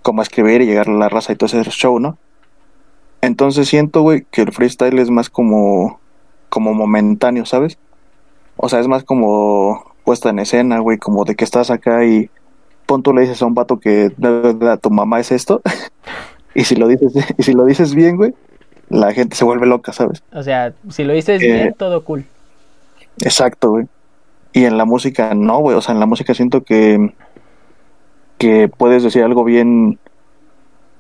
como 0.02 0.22
escribir 0.24 0.62
y 0.62 0.66
llegar 0.66 0.90
a 0.90 0.94
la 0.94 1.08
raza 1.10 1.34
y 1.34 1.36
todo 1.36 1.46
ese 1.46 1.70
show, 1.70 2.00
¿no? 2.00 2.18
Entonces 3.22 3.68
siento, 3.68 4.02
güey, 4.02 4.26
que 4.32 4.42
el 4.42 4.52
freestyle 4.52 4.98
es 5.00 5.10
más 5.12 5.30
como, 5.30 6.00
como 6.50 6.74
momentáneo, 6.74 7.46
¿sabes? 7.46 7.78
O 8.58 8.70
sea, 8.70 8.80
es 8.80 8.88
más 8.88 9.04
como 9.04 9.84
puesta 10.04 10.30
en 10.30 10.40
escena, 10.40 10.80
güey, 10.80 10.98
como 10.98 11.26
de 11.26 11.36
que 11.36 11.44
estás 11.44 11.70
acá 11.70 12.06
y 12.06 12.30
pon 12.88 13.04
tú 13.04 13.14
le 13.14 13.22
dices 13.22 13.42
a 13.42 13.46
un 13.46 13.54
vato 13.54 13.80
que 13.80 14.12
"Da, 14.18 14.32
da, 14.42 14.54
da, 14.54 14.78
tu 14.78 14.90
mamá 14.90 15.20
es 15.20 15.32
esto 15.32 15.62
Y 16.56 16.64
si 16.64 16.76
lo 16.76 16.88
dices, 16.88 17.14
y 17.38 17.44
si 17.44 17.54
lo 17.54 17.66
dices 17.66 17.94
bien, 17.94 18.18
güey, 18.18 18.34
la 18.90 19.14
gente 19.14 19.36
se 19.36 19.46
vuelve 19.46 19.68
loca, 19.68 19.94
¿sabes? 19.94 20.24
O 20.34 20.42
sea, 20.42 20.74
si 20.90 21.04
lo 21.04 21.14
dices 21.14 21.42
Eh, 21.44 21.54
bien, 21.54 21.74
todo 21.78 22.04
cool. 22.04 22.26
Exacto, 23.22 23.72
güey. 23.72 23.88
Y 24.54 24.66
en 24.66 24.78
la 24.78 24.86
música 24.86 25.34
no, 25.36 25.60
güey. 25.60 25.76
O 25.78 25.82
sea, 25.82 25.94
en 25.94 26.00
la 26.00 26.06
música 26.06 26.34
siento 26.34 26.64
que 26.64 27.14
que 28.40 28.70
puedes 28.70 29.04
decir 29.04 29.22
algo 29.22 29.44
bien, 29.44 30.00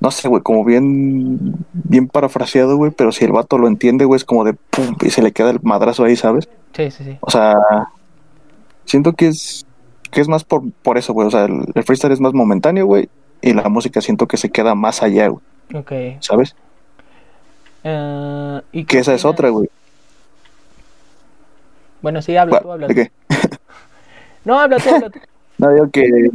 no 0.02 0.12
sé, 0.12 0.28
güey, 0.28 0.44
como 0.44 0.66
bien, 0.66 1.56
bien 1.72 2.08
parafraseado, 2.10 2.76
güey, 2.76 2.92
pero 2.92 3.14
si 3.14 3.24
el 3.26 3.32
vato 3.32 3.58
lo 3.58 3.68
entiende, 3.68 4.04
güey, 4.06 4.18
es 4.18 4.26
como 4.26 4.44
de 4.44 4.54
pum, 4.54 4.96
y 5.02 5.10
se 5.10 5.22
le 5.22 5.32
queda 5.32 5.50
el 5.50 5.60
madrazo 5.64 6.04
ahí, 6.04 6.18
¿sabes? 6.18 6.50
Sí, 6.74 6.92
sí, 6.92 7.06
sí. 7.06 7.18
O 7.22 7.32
sea, 7.32 7.56
siento 8.84 9.14
que 9.14 9.30
es, 9.30 9.66
que 10.12 10.20
es 10.20 10.28
más 10.28 10.44
por, 10.44 10.70
por 10.84 10.98
eso, 10.98 11.14
güey. 11.14 11.28
O 11.28 11.32
sea, 11.32 11.46
el, 11.46 11.64
el 11.74 11.84
freestyle 11.84 12.12
es 12.12 12.20
más 12.20 12.34
momentáneo, 12.34 12.86
güey, 12.86 13.10
y 13.42 13.54
la 13.54 13.70
música 13.70 14.02
siento 14.02 14.28
que 14.28 14.36
se 14.36 14.50
queda 14.50 14.76
más 14.76 15.02
allá, 15.02 15.30
güey, 15.30 15.42
Ok. 15.74 15.92
¿sabes? 16.20 16.58
Eh, 17.86 18.62
¿y 18.74 18.84
Que 18.84 19.00
esa 19.00 19.14
es 19.14 19.24
otra, 19.24 19.48
güey. 19.50 19.70
Bueno, 22.02 22.22
sí, 22.22 22.36
habla 22.38 22.62
tú, 22.62 22.72
habla 22.72 22.88
¿De 22.88 22.96
qué? 22.96 23.12
No, 24.46 24.58
habla 24.58 24.78
tú, 24.78 24.90
habla 24.90 25.10
tú. 25.10 25.20
No, 25.58 25.74
digo 25.74 25.90
que 25.90 26.30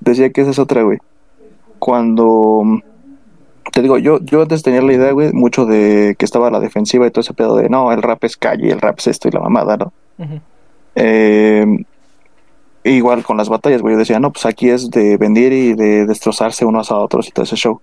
decía 0.00 0.30
que 0.30 0.40
esa 0.40 0.50
es 0.50 0.58
otra, 0.58 0.82
güey. 0.82 0.98
Cuando 1.78 2.82
te 3.72 3.82
digo, 3.82 3.98
yo, 3.98 4.20
yo 4.20 4.42
antes 4.42 4.62
tenía 4.62 4.82
la 4.82 4.92
idea, 4.92 5.12
güey, 5.12 5.32
mucho 5.32 5.66
de 5.66 6.16
que 6.18 6.24
estaba 6.24 6.50
la 6.50 6.60
defensiva 6.60 7.06
y 7.06 7.10
todo 7.10 7.20
ese 7.20 7.34
pedo 7.34 7.56
de 7.56 7.68
no, 7.68 7.92
el 7.92 8.02
rap 8.02 8.24
es 8.24 8.36
calle, 8.36 8.72
el 8.72 8.80
rap 8.80 8.98
es 8.98 9.08
esto 9.08 9.28
y 9.28 9.32
la 9.32 9.40
mamada, 9.40 9.76
¿no? 9.76 9.92
Eh, 10.94 11.84
igual 12.84 13.22
con 13.24 13.36
las 13.36 13.48
batallas, 13.48 13.82
güey, 13.82 13.94
yo 13.94 13.98
decía, 13.98 14.18
no, 14.18 14.32
pues 14.32 14.46
aquí 14.46 14.70
es 14.70 14.90
de 14.90 15.16
venir 15.16 15.52
y 15.52 15.74
de 15.74 16.06
destrozarse 16.06 16.64
unos 16.64 16.90
a 16.90 16.96
otros 16.96 17.28
y 17.28 17.32
todo 17.32 17.44
ese 17.44 17.56
show. 17.56 17.80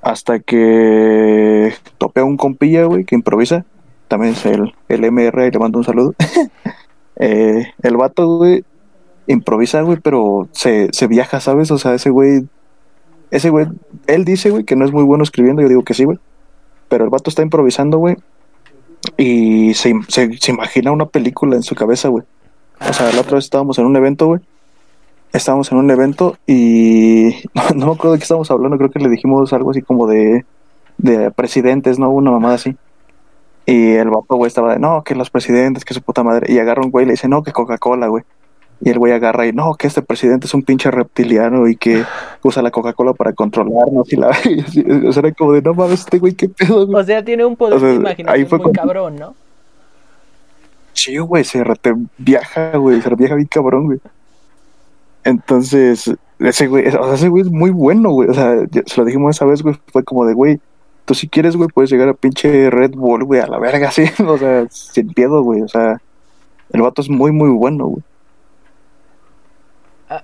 Hasta 0.00 0.40
que 0.40 1.74
topé 1.98 2.20
a 2.20 2.24
un 2.24 2.36
compilla, 2.36 2.84
güey, 2.84 3.04
que 3.04 3.14
improvisa. 3.14 3.64
También 4.08 4.34
es 4.34 4.44
el, 4.46 4.74
el 4.88 5.10
MR, 5.10 5.46
y 5.46 5.50
le 5.50 5.58
mando 5.58 5.78
un 5.78 5.84
saludo. 5.84 6.14
Eh, 7.16 7.68
el 7.84 7.96
vato, 7.96 8.38
güey, 8.38 8.64
improvisa, 9.28 9.82
güey, 9.82 9.98
pero 10.02 10.48
se, 10.50 10.88
se 10.90 11.06
viaja, 11.06 11.38
¿sabes? 11.38 11.70
O 11.70 11.78
sea, 11.78 11.94
ese 11.94 12.10
güey, 12.10 12.48
ese 13.30 13.50
güey, 13.50 13.68
él 14.08 14.24
dice, 14.24 14.50
güey, 14.50 14.64
que 14.64 14.74
no 14.74 14.84
es 14.84 14.90
muy 14.90 15.04
bueno 15.04 15.22
escribiendo, 15.22 15.62
yo 15.62 15.68
digo 15.68 15.84
que 15.84 15.94
sí, 15.94 16.02
güey. 16.02 16.18
Pero 16.88 17.04
el 17.04 17.10
vato 17.10 17.30
está 17.30 17.42
improvisando, 17.42 17.98
güey, 17.98 18.16
y 19.16 19.74
se, 19.74 19.94
se, 20.08 20.36
se 20.38 20.52
imagina 20.52 20.92
una 20.92 21.06
película 21.06 21.56
en 21.56 21.62
su 21.62 21.74
cabeza, 21.74 22.08
güey. 22.08 22.24
O 22.80 22.92
sea, 22.92 23.12
la 23.12 23.20
otra 23.20 23.36
vez 23.36 23.44
estábamos 23.44 23.78
en 23.78 23.86
un 23.86 23.96
evento, 23.96 24.26
güey. 24.26 24.40
Estábamos 25.32 25.70
en 25.72 25.78
un 25.78 25.90
evento 25.90 26.38
y 26.46 27.34
no, 27.54 27.62
no 27.74 27.86
me 27.86 27.92
acuerdo 27.92 28.12
de 28.12 28.18
qué 28.18 28.24
estábamos 28.24 28.50
hablando, 28.50 28.78
creo 28.78 28.90
que 28.90 29.00
le 29.00 29.08
dijimos 29.08 29.52
algo 29.52 29.70
así 29.70 29.82
como 29.82 30.06
de, 30.06 30.44
de 30.98 31.30
presidentes, 31.30 31.98
¿no? 31.98 32.10
Una 32.10 32.30
mamada 32.30 32.54
así. 32.54 32.76
Y 33.66 33.92
el 33.92 34.10
vato, 34.10 34.36
güey, 34.36 34.48
estaba 34.48 34.74
de, 34.74 34.78
no, 34.78 35.02
que 35.04 35.14
los 35.14 35.30
presidentes, 35.30 35.84
que 35.84 35.94
su 35.94 36.02
puta 36.02 36.22
madre. 36.22 36.52
Y 36.52 36.58
agarra 36.58 36.82
un 36.82 36.90
güey 36.90 37.04
y 37.04 37.06
le 37.06 37.12
dice, 37.12 37.28
no, 37.28 37.42
que 37.42 37.52
Coca-Cola, 37.52 38.08
güey. 38.08 38.24
Y 38.80 38.90
el 38.90 38.98
güey 38.98 39.12
agarra 39.12 39.46
y, 39.46 39.52
no, 39.52 39.74
que 39.74 39.86
este 39.86 40.02
presidente 40.02 40.46
es 40.46 40.52
un 40.52 40.62
pinche 40.62 40.90
reptiliano 40.90 41.66
y 41.68 41.76
que 41.76 42.04
usa 42.42 42.62
la 42.62 42.70
Coca-Cola 42.70 43.14
para 43.14 43.32
controlarnos. 43.32 44.12
Y 44.12 44.16
la 44.16 44.36
y 44.44 45.06
o 45.06 45.12
sea, 45.12 45.20
era 45.20 45.32
como 45.32 45.52
de, 45.52 45.62
no 45.62 45.72
mames, 45.74 46.00
este 46.00 46.18
güey, 46.18 46.34
qué 46.34 46.48
pedo, 46.48 46.86
güey. 46.86 47.02
O 47.02 47.04
sea, 47.04 47.24
tiene 47.24 47.44
un 47.44 47.56
poder 47.56 47.76
O 47.76 47.80
sea, 47.80 47.88
de 47.88 47.94
imaginación 47.94 48.28
ahí 48.28 48.44
fue 48.44 48.58
muy 48.58 48.64
cuando- 48.64 48.80
cabrón, 48.82 49.16
¿no? 49.16 49.34
Sí, 50.92 51.18
güey, 51.18 51.42
se 51.42 51.64
rete 51.64 51.92
viaja, 52.18 52.76
güey, 52.76 53.00
se 53.00 53.12
viaja 53.14 53.34
bien 53.34 53.48
cabrón, 53.48 53.86
güey. 53.86 53.98
Entonces, 55.24 56.14
ese 56.38 56.66
güey, 56.66 56.86
o 56.86 56.90
sea, 56.90 57.14
ese 57.14 57.28
güey 57.28 57.42
es 57.42 57.50
muy 57.50 57.70
bueno, 57.70 58.10
güey. 58.10 58.28
O 58.28 58.34
sea, 58.34 58.56
se 58.86 59.00
lo 59.00 59.04
dijimos 59.04 59.34
esa 59.34 59.44
vez, 59.44 59.62
güey, 59.62 59.74
fue 59.92 60.04
como 60.04 60.24
de, 60.26 60.34
güey, 60.34 60.60
tú 61.04 61.14
si 61.14 61.28
quieres, 61.28 61.56
güey, 61.56 61.68
puedes 61.68 61.90
llegar 61.90 62.08
a 62.08 62.14
pinche 62.14 62.70
Red 62.70 62.92
Bull, 62.92 63.24
güey, 63.24 63.40
a 63.40 63.46
la 63.46 63.58
verga, 63.58 63.88
así, 63.90 64.04
o 64.26 64.38
sea, 64.38 64.66
sin 64.70 65.12
miedo, 65.16 65.42
güey. 65.42 65.62
O 65.62 65.68
sea, 65.68 66.00
el 66.72 66.82
vato 66.82 67.02
es 67.02 67.08
muy, 67.08 67.32
muy 67.32 67.50
bueno, 67.50 67.86
güey. 67.86 68.02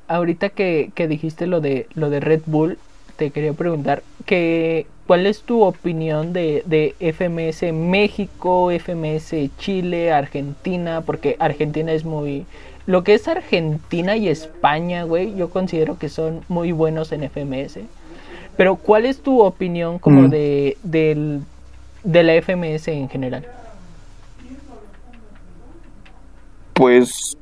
Ahorita 0.06 0.50
que, 0.50 0.92
que 0.94 1.08
dijiste 1.08 1.46
lo 1.46 1.60
de 1.60 1.86
lo 1.94 2.10
de 2.10 2.20
Red 2.20 2.42
Bull, 2.46 2.78
te 3.16 3.30
quería 3.30 3.52
preguntar 3.54 4.02
que 4.24 4.86
¿cuál 5.10 5.26
es 5.26 5.42
tu 5.42 5.62
opinión 5.62 6.32
de, 6.32 6.62
de 6.66 6.94
FMS 7.00 7.72
México, 7.72 8.70
FMS 8.70 9.34
Chile, 9.58 10.12
Argentina? 10.12 11.00
Porque 11.04 11.34
Argentina 11.40 11.90
es 11.90 12.04
muy... 12.04 12.46
Lo 12.86 13.02
que 13.02 13.14
es 13.14 13.26
Argentina 13.26 14.16
y 14.16 14.28
España, 14.28 15.02
güey, 15.02 15.34
yo 15.34 15.50
considero 15.50 15.98
que 15.98 16.08
son 16.08 16.42
muy 16.48 16.70
buenos 16.70 17.10
en 17.10 17.28
FMS. 17.28 17.80
Pero 18.56 18.76
¿cuál 18.76 19.06
es 19.06 19.20
tu 19.20 19.40
opinión 19.40 19.98
como 19.98 20.22
Mm. 20.22 20.30
de, 20.30 20.76
del, 20.82 21.40
de 22.04 22.22
la 22.22 22.34
FMS 22.42 22.88
en 22.88 23.08
general? 23.08 23.46
Pues, 26.74 27.36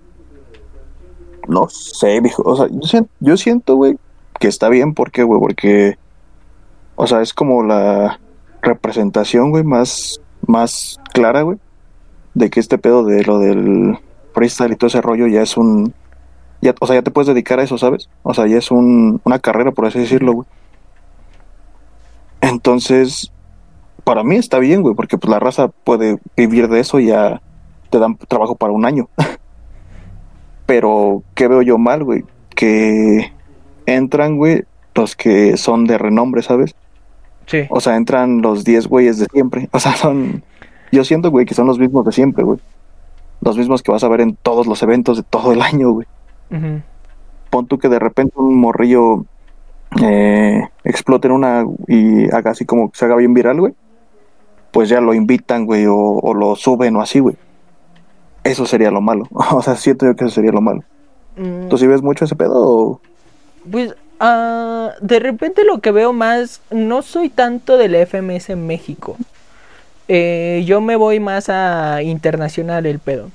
no 1.47 1.69
sé, 1.69 2.21
viejo. 2.21 2.43
O 2.45 2.57
sea, 2.57 2.67
yo 2.71 2.83
siento, 2.83 3.11
yo 3.21 3.37
siento, 3.37 3.77
güey, 3.77 3.97
que 4.41 4.49
está 4.49 4.69
bien. 4.69 4.95
¿Por 4.95 5.11
qué, 5.11 5.23
güey? 5.23 5.41
Porque, 5.41 5.97
o 6.97 7.07
sea, 7.07 7.21
es 7.23 7.33
como 7.33 7.63
la 7.63 8.19
representación, 8.63 9.51
güey, 9.51 9.65
más, 9.65 10.21
más 10.47 10.99
clara, 11.13 11.43
güey, 11.43 11.59
de 12.35 12.51
que 12.51 12.61
este 12.61 12.79
pedo 12.79 13.05
de 13.05 13.23
lo 13.25 13.39
del 13.39 13.99
freestyle 14.35 14.73
y 14.73 14.77
todo 14.77 14.89
ese 14.89 15.01
rollo 15.01 15.27
ya 15.27 15.43
es 15.43 15.57
un. 15.57 15.95
Ya, 16.61 16.75
o 16.81 16.87
sea, 16.89 16.97
ya 16.97 17.03
te 17.03 17.13
puedes 17.13 17.29
dedicar 17.29 17.61
a 17.61 17.63
eso, 17.63 17.79
¿sabes? 17.79 18.09
O 18.25 18.35
sea, 18.35 18.49
ya 18.49 18.57
es 18.59 18.73
un, 18.73 19.21
una 19.25 19.39
carrera, 19.39 19.71
por 19.71 19.87
así 19.87 20.01
decirlo, 20.01 20.33
güey. 20.33 20.49
Entonces, 22.41 23.33
para 24.05 24.23
mí 24.25 24.37
está 24.37 24.59
bien, 24.59 24.83
güey, 24.83 24.95
porque 24.95 25.19
pues 25.19 25.31
la 25.31 25.39
raza 25.39 25.69
puede 25.69 26.19
vivir 26.37 26.69
de 26.69 26.81
eso 26.81 27.01
y 27.01 27.07
ya 27.07 27.43
te 27.91 27.99
dan 27.99 28.17
trabajo 28.17 28.55
para 28.55 28.73
un 28.73 28.85
año. 28.85 29.09
Pero, 30.67 31.23
¿qué 31.35 31.49
veo 31.49 31.63
yo 31.63 31.79
mal, 31.79 32.05
güey? 32.05 32.25
Que 32.55 33.33
entran, 33.87 34.37
güey, 34.37 34.65
los 34.95 35.17
que 35.17 35.57
son 35.57 35.85
de 35.87 35.99
renombre, 35.99 36.43
¿sabes? 36.43 36.75
Sí. 37.47 37.67
O 37.71 37.81
sea, 37.81 37.97
entran 37.97 38.43
los 38.43 38.65
10 38.65 38.87
güeyes 38.89 39.19
de 39.19 39.27
siempre. 39.33 39.69
O 39.73 39.81
sea, 39.81 39.95
son. 39.97 40.43
Yo 40.93 41.05
siento, 41.05 41.31
güey, 41.31 41.47
que 41.47 41.55
son 41.55 41.67
los 41.67 41.79
mismos 41.79 42.05
de 42.05 42.13
siempre, 42.13 42.45
güey. 42.45 42.59
Los 43.41 43.57
mismos 43.57 43.83
que 43.83 43.93
vas 43.93 44.05
a 44.05 44.09
ver 44.09 44.21
en 44.21 44.37
todos 44.37 44.67
los 44.67 44.83
eventos 44.83 45.17
de 45.17 45.23
todo 45.23 45.53
el 45.53 45.63
año, 45.63 45.91
güey. 45.91 46.07
Pon 47.51 47.67
tú 47.67 47.79
que 47.79 47.89
de 47.89 47.99
repente 47.99 48.35
un 48.37 48.59
morrillo 48.59 49.25
eh, 50.03 50.63
explote 50.85 51.29
en 51.29 51.33
una 51.35 51.65
y 51.87 52.33
haga 52.35 52.51
así 52.53 52.65
como 52.65 52.91
que 52.91 52.99
se 52.99 53.05
haga 53.05 53.17
bien 53.17 53.35
viral, 53.35 53.61
güey. 53.61 53.75
Pues 54.71 54.89
ya 54.89 55.01
lo 55.01 55.15
invitan, 55.15 55.65
güey, 55.65 55.87
o, 55.87 55.97
o 55.97 56.35
lo 56.35 56.55
suben 56.57 56.95
o 56.97 57.01
así, 57.01 57.21
güey. 57.21 57.37
Eso 58.45 58.67
sería 58.67 58.91
lo 58.91 59.01
malo. 59.01 59.27
O 59.53 59.63
sea, 59.63 59.77
siento 59.77 60.07
yo 60.07 60.15
que 60.15 60.25
eso 60.25 60.35
sería 60.35 60.53
lo 60.53 60.61
malo. 60.61 60.83
Mm, 61.37 61.69
¿Tú 61.69 61.79
sí 61.79 61.87
ves 61.87 62.03
mucho 62.03 62.25
ese 62.25 62.37
pedo? 62.37 62.55
o- 62.57 63.01
Pues 63.71 63.95
ah, 64.21 64.91
de 65.01 65.19
repente 65.21 65.65
lo 65.65 65.79
que 65.79 65.91
veo 65.91 66.13
más, 66.13 66.61
no 66.71 67.03
soy 67.03 67.29
tanto 67.31 67.77
del 67.79 67.95
FMS 67.95 68.51
en 68.53 68.67
México. 68.67 69.17
Eh, 70.09 70.65
yo 70.67 70.81
me 70.81 70.97
voy 70.97 71.21
más 71.21 71.49
a 71.49 72.03
internacional 72.03 72.87
el 72.87 72.99
pedo. 72.99 73.31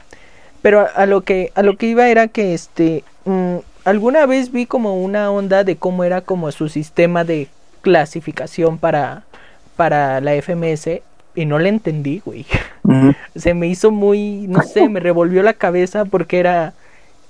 Pero 0.61 0.81
a, 0.81 0.83
a 0.85 1.05
lo 1.05 1.21
que 1.21 1.51
a 1.55 1.61
lo 1.61 1.77
que 1.77 1.87
iba 1.87 2.07
era 2.07 2.27
que 2.29 2.53
este 2.53 3.03
mm, 3.25 3.57
alguna 3.85 4.25
vez 4.25 4.51
vi 4.51 4.65
como 4.65 5.01
una 5.01 5.31
onda 5.31 5.63
de 5.63 5.75
cómo 5.75 6.03
era 6.03 6.21
como 6.21 6.51
su 6.51 6.69
sistema 6.69 7.23
de 7.23 7.47
clasificación 7.81 8.77
para 8.77 9.23
para 9.75 10.21
la 10.21 10.33
FMS 10.35 11.01
y 11.35 11.45
no 11.45 11.59
le 11.59 11.69
entendí, 11.69 12.21
güey. 12.23 12.45
Se 13.35 13.53
me 13.53 13.67
hizo 13.67 13.91
muy, 13.91 14.45
no 14.47 14.61
sé, 14.61 14.87
me 14.89 14.99
revolvió 14.99 15.41
la 15.41 15.53
cabeza 15.53 16.05
porque 16.05 16.39
era 16.39 16.73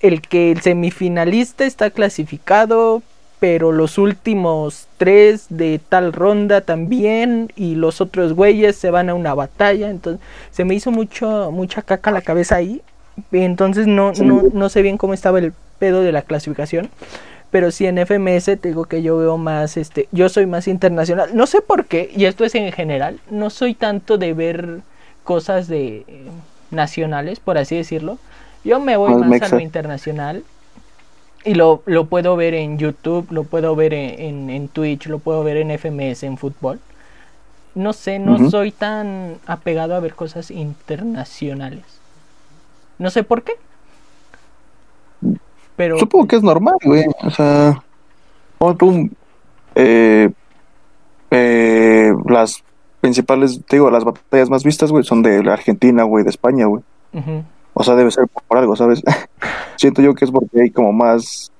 el 0.01 0.21
que 0.21 0.51
el 0.51 0.61
semifinalista 0.61 1.63
está 1.63 1.89
clasificado, 1.89 3.01
pero 3.39 3.71
los 3.71 3.97
últimos 3.97 4.87
tres 4.97 5.45
de 5.49 5.79
tal 5.87 6.11
ronda 6.11 6.61
también 6.61 7.51
y 7.55 7.75
los 7.75 8.01
otros 8.01 8.33
güeyes 8.33 8.75
se 8.75 8.91
van 8.91 9.09
a 9.09 9.13
una 9.13 9.33
batalla, 9.33 9.89
entonces 9.89 10.25
se 10.51 10.65
me 10.65 10.75
hizo 10.75 10.91
mucho 10.91 11.51
mucha 11.51 11.81
caca 11.81 12.11
la 12.11 12.21
cabeza 12.21 12.57
ahí, 12.57 12.81
entonces 13.31 13.87
no 13.87 14.11
no 14.13 14.43
no 14.53 14.69
sé 14.69 14.81
bien 14.81 14.97
cómo 14.97 15.13
estaba 15.13 15.39
el 15.39 15.53
pedo 15.79 16.01
de 16.01 16.11
la 16.11 16.21
clasificación. 16.21 16.89
Pero 17.51 17.69
sí 17.69 17.85
en 17.85 17.99
FMS 17.99 18.45
te 18.45 18.69
digo 18.69 18.85
que 18.85 19.03
yo 19.03 19.17
veo 19.17 19.37
más, 19.37 19.77
este, 19.77 20.07
yo 20.11 20.27
soy 20.27 20.47
más 20.47 20.67
internacional. 20.67 21.35
No 21.35 21.45
sé 21.45 21.61
por 21.61 21.85
qué, 21.85 22.11
y 22.15 22.25
esto 22.25 22.45
es 22.45 22.55
en 22.55 22.71
general, 22.71 23.19
no 23.29 23.51
soy 23.51 23.75
tanto 23.75 24.17
de 24.17 24.33
ver 24.33 24.79
cosas 25.23 25.67
de 25.67 26.03
eh, 26.07 26.25
nacionales, 26.71 27.39
por 27.39 27.59
así 27.59 27.75
decirlo. 27.75 28.17
Yo 28.63 28.79
me 28.79 28.97
voy 28.97 29.13
Más 29.13 29.29
más 29.29 29.51
a 29.51 29.55
lo 29.55 29.61
internacional 29.61 30.43
y 31.45 31.53
lo, 31.53 31.83
lo 31.85 32.05
puedo 32.05 32.35
ver 32.35 32.53
en 32.53 32.77
YouTube, 32.77 33.27
lo 33.31 33.43
puedo 33.43 33.75
ver 33.75 33.93
en, 33.93 34.19
en, 34.19 34.49
en 34.49 34.67
Twitch, 34.67 35.07
lo 35.07 35.19
puedo 35.19 35.43
ver 35.43 35.57
en 35.57 35.77
FMS, 35.77 36.23
en 36.23 36.37
fútbol. 36.37 36.79
No 37.75 37.93
sé, 37.93 38.19
no 38.19 38.49
soy 38.49 38.71
tan 38.71 39.37
apegado 39.47 39.95
a 39.95 39.99
ver 39.99 40.13
cosas 40.13 40.51
internacionales. 40.51 41.83
No 42.99 43.09
sé 43.09 43.23
por 43.23 43.43
qué. 43.43 43.53
Pero 45.75 45.97
Supongo 45.97 46.27
que 46.27 46.35
es 46.35 46.43
normal, 46.43 46.75
güey. 46.83 47.05
O 47.23 47.29
sea, 47.31 47.81
tú, 48.77 49.09
eh, 49.75 50.29
eh, 51.31 52.13
las 52.25 52.63
principales, 53.01 53.61
te 53.67 53.77
digo, 53.77 53.89
las 53.89 54.03
batallas 54.03 54.49
más 54.49 54.63
vistas, 54.63 54.91
güey, 54.91 55.03
son 55.03 55.23
de 55.23 55.43
la 55.43 55.53
Argentina, 55.53 56.03
güey, 56.03 56.23
de 56.23 56.29
España, 56.29 56.65
güey. 56.65 56.83
O 57.73 57.83
sea, 57.83 57.95
debe 57.95 58.11
ser 58.11 58.25
por 58.27 58.57
algo, 58.57 58.75
¿sabes? 58.75 59.01
Siento 59.77 60.01
yo 60.01 60.13
que 60.13 60.25
es 60.25 60.31
porque 60.31 60.61
hay 60.61 60.69
como 60.69 60.93
más, 60.93 61.51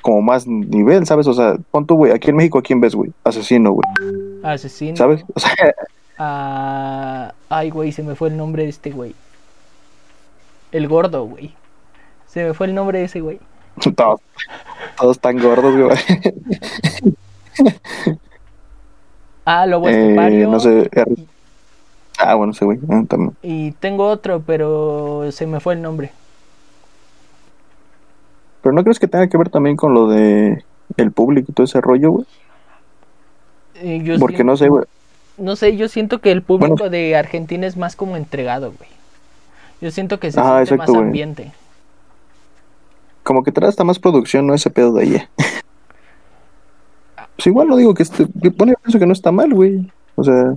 como 0.00 0.22
más 0.22 0.46
nivel, 0.46 1.06
¿sabes? 1.06 1.26
O 1.26 1.34
sea, 1.34 1.56
pon 1.70 1.86
tú, 1.86 1.96
güey, 1.96 2.12
aquí 2.12 2.30
en 2.30 2.36
México, 2.36 2.58
¿a 2.58 2.62
quién 2.62 2.80
ves, 2.80 2.94
güey? 2.94 3.12
Asesino, 3.22 3.72
güey, 3.72 3.86
Asesino. 4.42 4.96
¿sabes? 4.96 5.24
O 5.34 5.38
sea, 5.40 5.52
Ah, 6.18 7.32
ay, 7.48 7.70
güey, 7.70 7.92
se 7.92 8.02
me 8.02 8.16
fue 8.16 8.28
el 8.28 8.36
nombre 8.36 8.64
de 8.64 8.70
este 8.70 8.90
güey. 8.90 9.14
El 10.72 10.88
gordo, 10.88 11.24
güey. 11.24 11.54
Se 12.26 12.44
me 12.44 12.54
fue 12.54 12.66
el 12.66 12.74
nombre 12.74 12.98
de 12.98 13.04
ese 13.04 13.20
güey. 13.20 13.38
todos, 13.96 14.20
todos 14.98 15.18
tan 15.20 15.38
gordos, 15.38 15.76
güey. 15.76 15.98
Ah, 19.44 19.66
Lobo 19.66 19.88
Eh, 19.88 19.92
Estepario. 19.92 20.48
no 20.48 20.60
sé. 20.60 20.90
Ah, 22.18 22.34
bueno, 22.34 22.52
sí, 22.52 22.64
güey. 22.64 22.78
eh, 22.78 23.04
también. 23.08 23.32
Y 23.42 23.72
tengo 23.72 24.06
otro, 24.08 24.42
pero 24.46 25.30
se 25.32 25.46
me 25.46 25.60
fue 25.60 25.74
el 25.74 25.82
nombre. 25.82 26.10
Pero 28.62 28.74
no 28.74 28.82
crees 28.82 28.98
que 28.98 29.08
tenga 29.08 29.28
que 29.28 29.38
ver 29.38 29.48
también 29.50 29.76
con 29.76 29.94
lo 29.94 30.08
de 30.08 30.64
el 30.96 31.12
público 31.12 31.50
y 31.50 31.54
todo 31.54 31.64
ese 31.64 31.80
rollo, 31.80 32.10
güey. 32.10 32.26
Eh, 33.74 34.00
yo 34.02 34.18
Porque 34.18 34.44
no 34.44 34.56
sé, 34.56 34.68
güey. 34.68 34.84
no 35.38 35.54
sé, 35.56 35.76
yo 35.76 35.88
siento 35.88 36.20
que 36.20 36.32
el 36.32 36.42
público 36.42 36.74
Bueno. 36.76 36.90
de 36.90 37.16
Argentina 37.16 37.66
es 37.66 37.76
más 37.76 37.94
como 37.96 38.16
entregado, 38.16 38.72
güey. 38.76 38.90
Yo 39.80 39.90
siento 39.92 40.18
que 40.18 40.32
se 40.32 40.40
Ajá, 40.40 40.64
siente 40.66 40.74
exacto, 40.74 40.92
más 40.94 41.02
güey. 41.02 41.12
Como 43.28 43.44
que 43.44 43.52
trae 43.52 43.68
hasta 43.68 43.84
más 43.84 43.98
producción, 43.98 44.46
¿no? 44.46 44.54
Ese 44.54 44.70
pedo 44.70 44.94
de 44.94 45.02
ahí. 45.02 45.22
Pues 47.36 47.46
igual 47.46 47.68
no 47.68 47.76
digo 47.76 47.92
que 47.92 48.02
este. 48.02 48.24
Bueno, 48.56 48.72
yo 48.72 48.78
pienso 48.82 48.98
que 48.98 49.04
no 49.04 49.12
está 49.12 49.30
mal, 49.30 49.52
güey. 49.52 49.92
O 50.14 50.24
sea, 50.24 50.54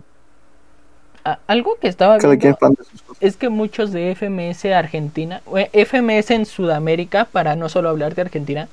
Ah, 1.25 1.37
algo 1.47 1.75
que 1.81 1.89
estaba 1.89 2.17
viendo 2.17 2.77
es 3.19 3.35
que 3.35 3.49
muchos 3.49 3.91
de 3.91 4.11
FMS 4.15 4.73
Argentina, 4.73 5.41
eh, 5.57 5.69
FMS 5.85 6.31
en 6.33 6.45
Sudamérica, 6.45 7.25
para 7.25 7.57
no 7.57 7.67
solo 7.67 7.89
hablar 7.89 8.15
de 8.15 8.21
Argentina, 8.21 8.69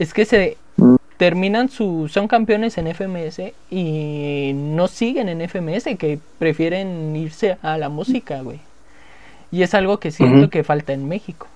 es 0.00 0.12
que 0.12 0.24
se 0.24 0.56
Mm. 0.76 0.96
terminan 1.16 1.68
su, 1.68 2.08
son 2.08 2.26
campeones 2.26 2.76
en 2.76 2.88
FMS 2.88 3.54
y 3.70 4.50
no 4.54 4.88
siguen 4.88 5.28
en 5.28 5.42
FMS, 5.42 5.96
que 5.96 6.18
prefieren 6.40 7.14
irse 7.14 7.56
a 7.62 7.78
la 7.78 7.88
música, 7.88 8.42
güey. 8.42 8.58
Y 9.52 9.62
es 9.62 9.74
algo 9.74 9.98
que 9.98 10.10
siento 10.10 10.50
que 10.50 10.64
falta 10.64 10.92
en 10.92 11.06
México. 11.08 11.46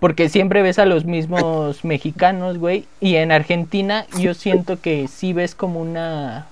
Porque 0.00 0.28
siempre 0.28 0.62
ves 0.62 0.78
a 0.78 0.84
los 0.84 1.04
mismos 1.04 1.84
mexicanos, 1.84 2.58
güey. 2.58 2.84
Y 3.00 3.16
en 3.16 3.32
Argentina 3.32 4.06
yo 4.18 4.34
siento 4.34 4.80
que 4.80 5.08
sí 5.08 5.32
ves 5.32 5.54
como 5.54 5.80
una 5.80 6.46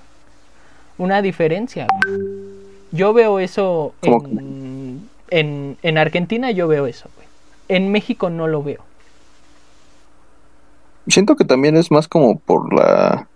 una 0.98 1.22
diferencia. 1.22 1.86
güey. 2.04 2.20
Yo 2.92 3.12
veo 3.12 3.38
eso 3.38 3.92
¿Cómo 4.00 4.26
en, 4.26 5.08
en, 5.30 5.76
en 5.82 5.98
Argentina, 5.98 6.50
yo 6.52 6.68
veo 6.68 6.86
eso, 6.86 7.08
güey. 7.16 7.26
En 7.68 7.90
México 7.90 8.30
no 8.30 8.46
lo 8.46 8.62
veo. 8.62 8.80
Siento 11.08 11.36
que 11.36 11.44
también 11.44 11.76
es 11.76 11.90
más 11.90 12.08
como 12.08 12.38
por 12.38 12.72
la. 12.72 13.28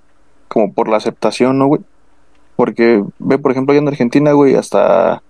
Como 0.48 0.72
por 0.72 0.88
la 0.88 0.96
aceptación, 0.96 1.58
¿no, 1.58 1.66
güey? 1.66 1.82
Porque 2.56 3.04
ve, 3.18 3.38
por 3.38 3.52
ejemplo, 3.52 3.72
allá 3.72 3.82
en 3.82 3.88
Argentina, 3.88 4.32
güey, 4.32 4.54
hasta 4.54 5.22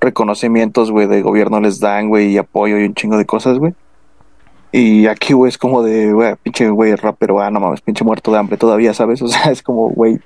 reconocimientos, 0.00 0.90
güey, 0.90 1.06
de 1.06 1.22
gobierno 1.22 1.60
les 1.60 1.78
dan, 1.80 2.08
güey, 2.08 2.32
y 2.32 2.38
apoyo 2.38 2.78
y 2.78 2.84
un 2.84 2.94
chingo 2.94 3.18
de 3.18 3.26
cosas, 3.26 3.58
güey. 3.58 3.74
Y 4.78 5.06
aquí, 5.06 5.32
güey, 5.32 5.48
es 5.48 5.56
como 5.56 5.82
de, 5.82 6.12
güey, 6.12 6.34
pinche, 6.42 6.68
güey, 6.68 6.94
rapero, 6.96 7.40
ah, 7.40 7.50
no 7.50 7.60
mames, 7.60 7.80
pinche 7.80 8.04
muerto 8.04 8.30
de 8.30 8.36
hambre 8.36 8.58
todavía, 8.58 8.92
¿sabes? 8.92 9.22
O 9.22 9.28
sea, 9.28 9.50
es 9.50 9.62
como, 9.62 9.88
güey, 9.88 10.20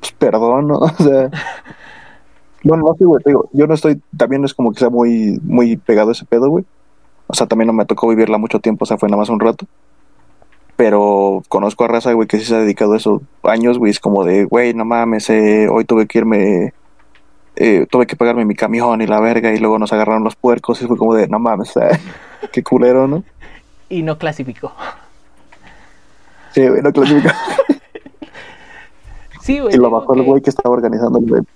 pues 0.00 0.12
perdón, 0.12 0.68
¿no? 0.68 0.76
O 0.78 0.88
sea, 0.88 1.30
bueno, 2.64 2.84
no 2.88 2.94
sé, 2.94 3.04
güey, 3.04 3.22
te 3.22 3.28
digo, 3.28 3.50
yo 3.52 3.66
no 3.66 3.74
estoy, 3.74 4.00
también 4.16 4.40
no 4.40 4.46
es 4.46 4.54
como 4.54 4.72
que 4.72 4.78
sea 4.78 4.88
muy, 4.88 5.38
muy 5.42 5.76
pegado 5.76 6.12
ese 6.12 6.24
pedo, 6.24 6.48
güey. 6.48 6.64
O 7.26 7.34
sea, 7.34 7.46
también 7.46 7.66
no 7.66 7.74
me 7.74 7.84
tocó 7.84 8.08
vivirla 8.08 8.38
mucho 8.38 8.58
tiempo, 8.58 8.84
o 8.84 8.86
sea, 8.86 8.96
fue 8.96 9.10
nada 9.10 9.18
más 9.18 9.28
un 9.28 9.38
rato. 9.38 9.66
Pero 10.76 11.42
conozco 11.50 11.84
a 11.84 11.88
raza, 11.88 12.14
güey, 12.14 12.26
que 12.26 12.38
sí 12.38 12.46
se 12.46 12.54
ha 12.54 12.60
dedicado 12.60 12.94
a 12.94 12.96
eso 12.96 13.20
años, 13.42 13.76
güey, 13.76 13.90
es 13.90 14.00
como 14.00 14.24
de, 14.24 14.44
güey, 14.46 14.72
no 14.72 14.86
mames, 14.86 15.28
eh, 15.28 15.68
hoy 15.68 15.84
tuve 15.84 16.06
que 16.06 16.20
irme, 16.20 16.72
eh, 17.54 17.86
tuve 17.90 18.06
que 18.06 18.16
pagarme 18.16 18.46
mi 18.46 18.54
camión 18.54 19.02
y 19.02 19.06
la 19.06 19.20
verga, 19.20 19.52
y 19.52 19.58
luego 19.58 19.78
nos 19.78 19.92
agarraron 19.92 20.24
los 20.24 20.36
puercos, 20.36 20.80
y 20.80 20.86
fue 20.86 20.96
como 20.96 21.14
de, 21.14 21.28
no 21.28 21.38
mames, 21.38 21.76
eh, 21.76 22.00
qué 22.50 22.62
culero, 22.62 23.06
¿no? 23.06 23.22
Y 23.90 24.02
no 24.02 24.16
clasificó. 24.16 24.72
Sí, 26.52 26.66
güey, 26.66 26.80
no 26.80 26.90
clasifica. 26.92 27.36
Sí, 29.42 29.58
güey. 29.60 29.74
Y 29.74 29.78
lo 29.78 29.90
bajó 29.90 30.14
el 30.14 30.22
güey 30.22 30.40
que 30.42 30.50
estaba 30.50 30.74
organizando 30.74 31.18
el 31.18 31.28
evento. 31.28 31.50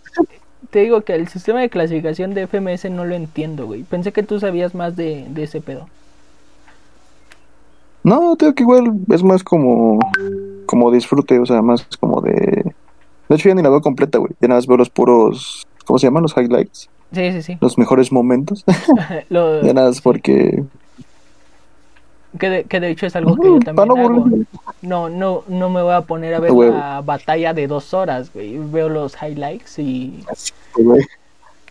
Te 0.71 0.81
digo 0.81 1.03
que 1.03 1.15
el 1.15 1.29
sistema 1.29 1.61
de 1.61 1.71
clasificación 1.71 2.35
de 2.35 2.47
FMS 2.49 2.91
no 2.91 3.05
lo 3.05 3.15
entiendo, 3.15 3.67
güey. 3.67 3.85
Pensé 3.85 4.13
que 4.13 4.23
tú 4.23 4.41
sabías 4.41 4.75
más 4.75 4.97
de, 4.97 5.27
de 5.31 5.45
ese 5.45 5.61
pedo. 5.61 5.89
No, 8.03 8.37
te 8.37 8.45
digo 8.47 8.55
que 8.55 8.63
igual 8.65 8.93
es 9.11 9.23
más 9.23 9.43
como, 9.43 9.99
como 10.67 10.91
disfrute, 10.91 11.39
o 11.39 11.47
sea, 11.47 11.63
más 11.63 11.87
como 12.01 12.21
de... 12.21 12.75
De 13.29 13.35
hecho, 13.37 13.49
ya 13.49 13.55
ni 13.55 13.63
la 13.63 13.71
veo 13.71 13.81
completa, 13.81 14.19
güey. 14.19 14.33
Ya 14.41 14.49
nada 14.49 14.59
más 14.59 14.67
veo 14.67 14.77
los 14.77 14.91
puros, 14.91 15.67
¿cómo 15.87 15.99
se 15.99 16.07
llaman? 16.07 16.23
Los 16.25 16.37
highlights, 16.37 16.91
Sí, 17.13 17.33
sí, 17.33 17.43
sí. 17.43 17.59
los 17.61 17.79
mejores 17.79 18.13
momentos. 18.13 18.65
Lo- 19.31 19.63
ya 19.63 19.73
nada 19.73 19.89
más 19.89 20.01
porque... 20.03 20.65
que, 22.39 22.51
de, 22.51 22.65
que 22.65 22.81
de 22.81 22.91
hecho 22.91 23.07
es 23.07 23.17
algo 23.17 23.37
que 23.37 23.49
yo 23.49 23.59
también 23.61 23.89
hago. 23.97 24.29
No, 24.83 25.09
no, 25.09 25.45
no 25.49 25.71
me 25.71 25.83
voy 25.83 25.95
a 25.95 26.03
poner 26.03 26.35
a 26.35 26.41
ver 26.41 26.51
la 26.53 27.01
batalla 27.05 27.55
de 27.55 27.67
dos 27.67 27.95
horas, 27.95 28.33
güey. 28.33 28.59
Veo 28.59 28.89
los 28.89 29.17
highlights 29.23 29.79
y... 29.79 30.25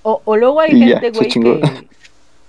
O, 0.03 0.21
o 0.25 0.35
luego 0.35 0.59
hay 0.59 0.71
Y 0.71 0.87
gente, 0.87 1.11
güey, 1.11 1.29
que, 1.29 1.87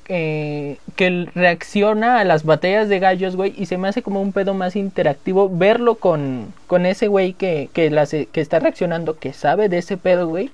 que, 0.05 0.79
que 0.97 1.29
reacciona 1.35 2.19
a 2.21 2.25
las 2.25 2.45
batallas 2.45 2.89
de 2.89 2.99
gallos, 2.99 3.37
güey, 3.37 3.55
y 3.57 3.67
se 3.67 3.79
me 3.79 3.89
hace 3.89 4.03
como 4.03 4.21
un 4.21 4.33
pedo 4.33 4.55
más 4.55 4.77
interactivo 4.77 5.49
verlo 5.51 5.95
con, 5.97 6.53
con 6.67 6.85
ese 6.87 7.09
güey 7.09 7.33
que, 7.33 7.69
que, 7.73 7.91
las- 7.91 8.11
que 8.11 8.41
está 8.41 8.59
reaccionando, 8.59 9.19
que 9.19 9.33
sabe 9.33 9.69
de 9.69 9.79
ese 9.79 9.97
pedo, 9.97 10.27
güey, 10.29 10.51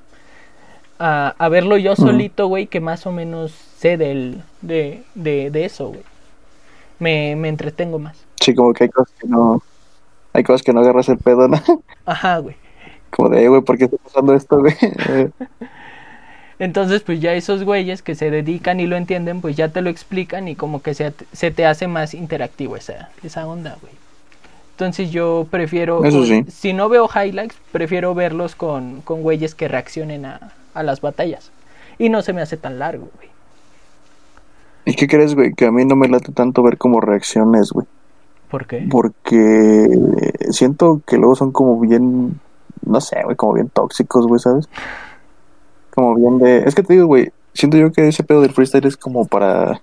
a, 0.99 1.35
a 1.39 1.49
verlo 1.49 1.79
yo 1.79 1.97
solito, 1.97 2.47
güey, 2.49 2.67
que 2.67 2.81
más 2.81 3.07
o 3.07 3.13
menos 3.13 3.53
sé 3.79 3.97
del, 3.97 4.43
de, 4.61 5.03
de, 5.15 5.51
de 5.51 5.65
eso, 5.65 5.89
güey. 5.89 6.03
Me, 7.01 7.35
me 7.35 7.49
entretengo 7.49 7.99
más. 7.99 8.17
Sí, 8.41 8.55
como 8.55 8.73
que 8.73 8.85
hay 8.85 8.91
cosas 8.91 9.13
que 9.21 9.27
no... 9.27 9.61
Hay 10.33 10.45
cosas 10.45 10.63
que 10.63 10.73
no 10.73 10.81
agarras 10.81 11.09
el 11.09 11.19
pedo, 11.19 11.49
¿no? 11.49 11.61
Ajá, 12.07 12.39
güey. 12.39 12.55
Como 13.11 13.31
de, 13.31 13.43
"Eh, 13.43 13.49
güey, 13.49 13.63
¿por 13.63 13.77
qué 13.77 13.85
está 13.87 13.97
pasando 13.97 14.33
esto, 14.35 14.59
güey? 14.61 14.75
Entonces, 16.59 17.03
pues 17.03 17.21
ya 17.21 17.33
esos 17.33 17.65
güeyes 17.65 18.03
que 18.03 18.15
se 18.15 18.31
dedican 18.31 18.81
y 18.81 18.87
lo 18.87 18.97
entienden, 18.97 19.41
pues 19.41 19.57
ya 19.57 19.69
te 19.71 19.81
lo 19.81 19.89
explican 19.89 20.47
y 20.47 20.55
como 20.57 20.83
que 20.83 20.93
se, 20.95 21.13
se 21.33 21.51
te 21.51 21.65
hace 21.65 21.89
más 21.89 22.13
interactivo 22.13 22.77
esa, 22.77 23.09
esa 23.25 23.47
onda, 23.47 23.79
güey. 23.81 23.95
Entonces 24.73 25.11
yo 25.11 25.47
prefiero, 25.51 26.05
Eso 26.05 26.25
sí. 26.25 26.45
si 26.49 26.73
no 26.75 26.89
veo 26.91 27.09
highlights, 27.13 27.57
prefiero 27.73 28.15
verlos 28.15 28.55
con, 28.55 29.01
con 29.03 29.23
güeyes 29.23 29.55
que 29.55 29.69
reaccionen 29.69 30.27
a, 30.27 30.53
a 30.75 30.83
las 30.83 31.01
batallas. 31.01 31.51
Y 31.99 32.09
no 32.11 32.21
se 32.23 32.33
me 32.35 32.43
hace 32.43 32.57
tan 32.59 32.79
largo, 32.79 33.09
güey. 33.17 33.30
¿Y 34.85 34.95
qué 34.95 35.07
crees, 35.07 35.35
güey? 35.35 35.53
Que 35.53 35.67
a 35.67 35.73
mí 35.73 35.85
no 35.85 35.97
me 35.97 36.09
late 36.09 36.33
tanto 36.33 36.63
ver 36.63 36.79
como 36.79 37.01
reacciones, 37.01 37.71
güey. 37.71 37.87
¿Por 38.51 38.67
qué? 38.67 38.87
Porque 38.91 39.89
siento 40.51 41.01
que 41.07 41.17
luego 41.17 41.37
son 41.37 41.53
como 41.53 41.79
bien, 41.81 42.41
no 42.85 43.01
sé, 43.01 43.23
güey, 43.23 43.37
como 43.37 43.53
bien 43.53 43.69
tóxicos, 43.69 44.27
güey, 44.27 44.41
¿sabes? 44.41 44.69
Como 45.95 46.15
bien 46.17 46.39
de... 46.39 46.59
Es 46.67 46.75
que 46.75 46.83
te 46.83 46.95
digo, 46.95 47.07
güey, 47.07 47.33
siento 47.55 47.77
yo 47.77 47.93
que 47.93 48.09
ese 48.09 48.25
pedo 48.25 48.41
del 48.41 48.53
freestyle 48.53 48.87
es 48.87 48.97
como 48.97 49.27
para, 49.27 49.81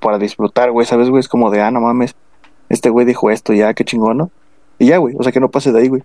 para 0.00 0.18
disfrutar, 0.18 0.70
güey, 0.72 0.86
¿sabes, 0.86 1.08
güey? 1.08 1.20
Es 1.20 1.28
como 1.28 1.50
de, 1.50 1.60
ah, 1.60 1.70
no 1.70 1.80
mames, 1.80 2.14
este 2.68 2.90
güey 2.90 3.06
dijo 3.06 3.30
esto, 3.30 3.52
ya, 3.52 3.74
qué 3.74 3.84
chingón, 3.84 4.18
¿no? 4.18 4.30
Y 4.78 4.86
ya, 4.86 4.98
güey, 4.98 5.14
o 5.18 5.22
sea, 5.22 5.30
que 5.30 5.40
no 5.40 5.50
pase 5.50 5.72
de 5.72 5.80
ahí, 5.80 5.88
güey. 5.88 6.02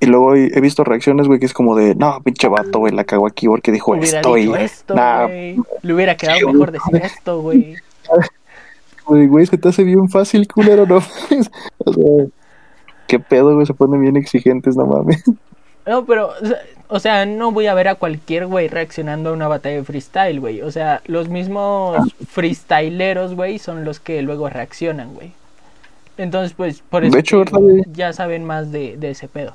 Y 0.00 0.06
luego 0.06 0.34
he 0.34 0.60
visto 0.60 0.84
reacciones, 0.84 1.26
güey, 1.26 1.40
que 1.40 1.46
es 1.46 1.54
como 1.54 1.76
de, 1.76 1.94
no, 1.94 2.20
pinche 2.22 2.48
vato, 2.48 2.78
güey, 2.80 2.92
la 2.92 3.04
cagó 3.04 3.26
aquí 3.26 3.46
porque 3.46 3.72
dijo 3.72 3.92
Hubiera 3.92 4.18
esto 4.18 4.34
dicho 4.34 4.58
y... 4.58 4.62
esto, 4.62 4.94
nah. 4.94 5.26
Le 5.28 5.94
hubiera 5.94 6.16
quedado 6.16 6.52
mejor 6.52 6.72
decir 6.72 6.96
esto, 6.96 7.40
güey. 7.42 7.76
Güey, 9.06 9.46
se 9.46 9.56
te 9.56 9.68
hace 9.68 9.84
bien 9.84 10.08
fácil, 10.08 10.46
culero, 10.48 10.86
no. 10.86 10.96
O 11.78 11.92
sea, 11.92 12.26
qué 13.06 13.18
pedo, 13.18 13.54
güey, 13.54 13.66
se 13.66 13.74
ponen 13.74 14.02
bien 14.02 14.16
exigentes, 14.16 14.76
no 14.76 14.86
mames. 14.86 15.22
No, 15.86 16.04
pero, 16.04 16.30
o 16.88 16.98
sea, 16.98 17.26
no 17.26 17.52
voy 17.52 17.66
a 17.66 17.74
ver 17.74 17.88
a 17.88 17.94
cualquier 17.94 18.46
güey 18.46 18.68
reaccionando 18.68 19.30
a 19.30 19.32
una 19.32 19.48
batalla 19.48 19.76
de 19.76 19.84
freestyle, 19.84 20.40
güey. 20.40 20.62
O 20.62 20.70
sea, 20.70 21.02
los 21.06 21.28
mismos 21.28 22.14
freestyleros, 22.28 23.34
güey, 23.34 23.58
son 23.58 23.84
los 23.84 24.00
que 24.00 24.22
luego 24.22 24.48
reaccionan, 24.48 25.14
güey. 25.14 25.32
Entonces, 26.16 26.54
pues, 26.54 26.80
por 26.80 27.04
eso 27.04 27.44
ya 27.92 28.12
saben 28.12 28.44
más 28.44 28.70
de, 28.70 28.96
de 28.96 29.10
ese 29.10 29.28
pedo. 29.28 29.54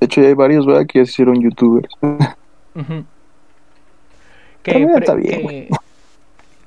De 0.00 0.06
hecho, 0.06 0.20
ya 0.20 0.28
hay 0.28 0.34
varios, 0.34 0.66
¿verdad? 0.66 0.86
Que 0.86 1.00
ya 1.00 1.04
se 1.04 1.12
hicieron 1.12 1.40
youtubers. 1.40 1.88
Ujú. 2.74 3.04
Que, 4.62 4.82
está 4.98 5.14
bien, 5.14 5.46
que, 5.46 5.68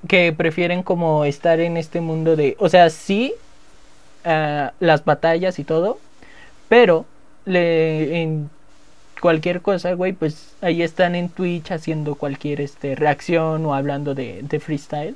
que 0.07 0.33
prefieren 0.33 0.83
como 0.83 1.25
estar 1.25 1.59
en 1.59 1.77
este 1.77 1.99
mundo 1.99 2.35
de, 2.35 2.55
o 2.59 2.69
sea, 2.69 2.91
sí, 2.91 3.33
ah, 4.23 4.71
las 4.79 5.03
batallas 5.03 5.57
y 5.57 5.63
todo, 5.63 5.97
pero 6.69 7.05
le, 7.45 8.21
en 8.21 8.49
cualquier 9.19 9.61
cosa, 9.61 9.93
güey, 9.93 10.13
pues 10.13 10.53
ahí 10.61 10.83
están 10.83 11.15
en 11.15 11.29
Twitch 11.29 11.71
haciendo 11.71 12.15
cualquier 12.15 12.61
este, 12.61 12.93
reacción 12.95 13.65
o 13.65 13.73
hablando 13.73 14.13
de, 14.13 14.41
de 14.43 14.59
freestyle. 14.59 15.15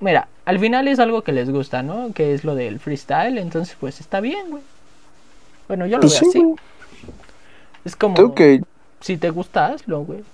Mira, 0.00 0.28
al 0.44 0.58
final 0.58 0.88
es 0.88 0.98
algo 0.98 1.22
que 1.22 1.32
les 1.32 1.50
gusta, 1.50 1.82
¿no? 1.82 2.12
Que 2.12 2.34
es 2.34 2.44
lo 2.44 2.54
del 2.54 2.80
freestyle, 2.80 3.38
entonces 3.38 3.76
pues 3.80 4.00
está 4.00 4.20
bien, 4.20 4.50
güey. 4.50 4.62
Bueno, 5.70 5.86
yo 5.86 5.98
lo 5.98 6.00
Pues 6.00 6.20
veo 6.20 6.20
sí, 6.32 6.38
así. 6.38 6.44
güey. 6.44 6.56
Es 7.84 7.94
como, 7.94 8.34
que 8.34 8.60
si 8.98 9.16
te 9.16 9.30
gusta, 9.30 9.66
hazlo, 9.66 10.00
güey. 10.04 10.24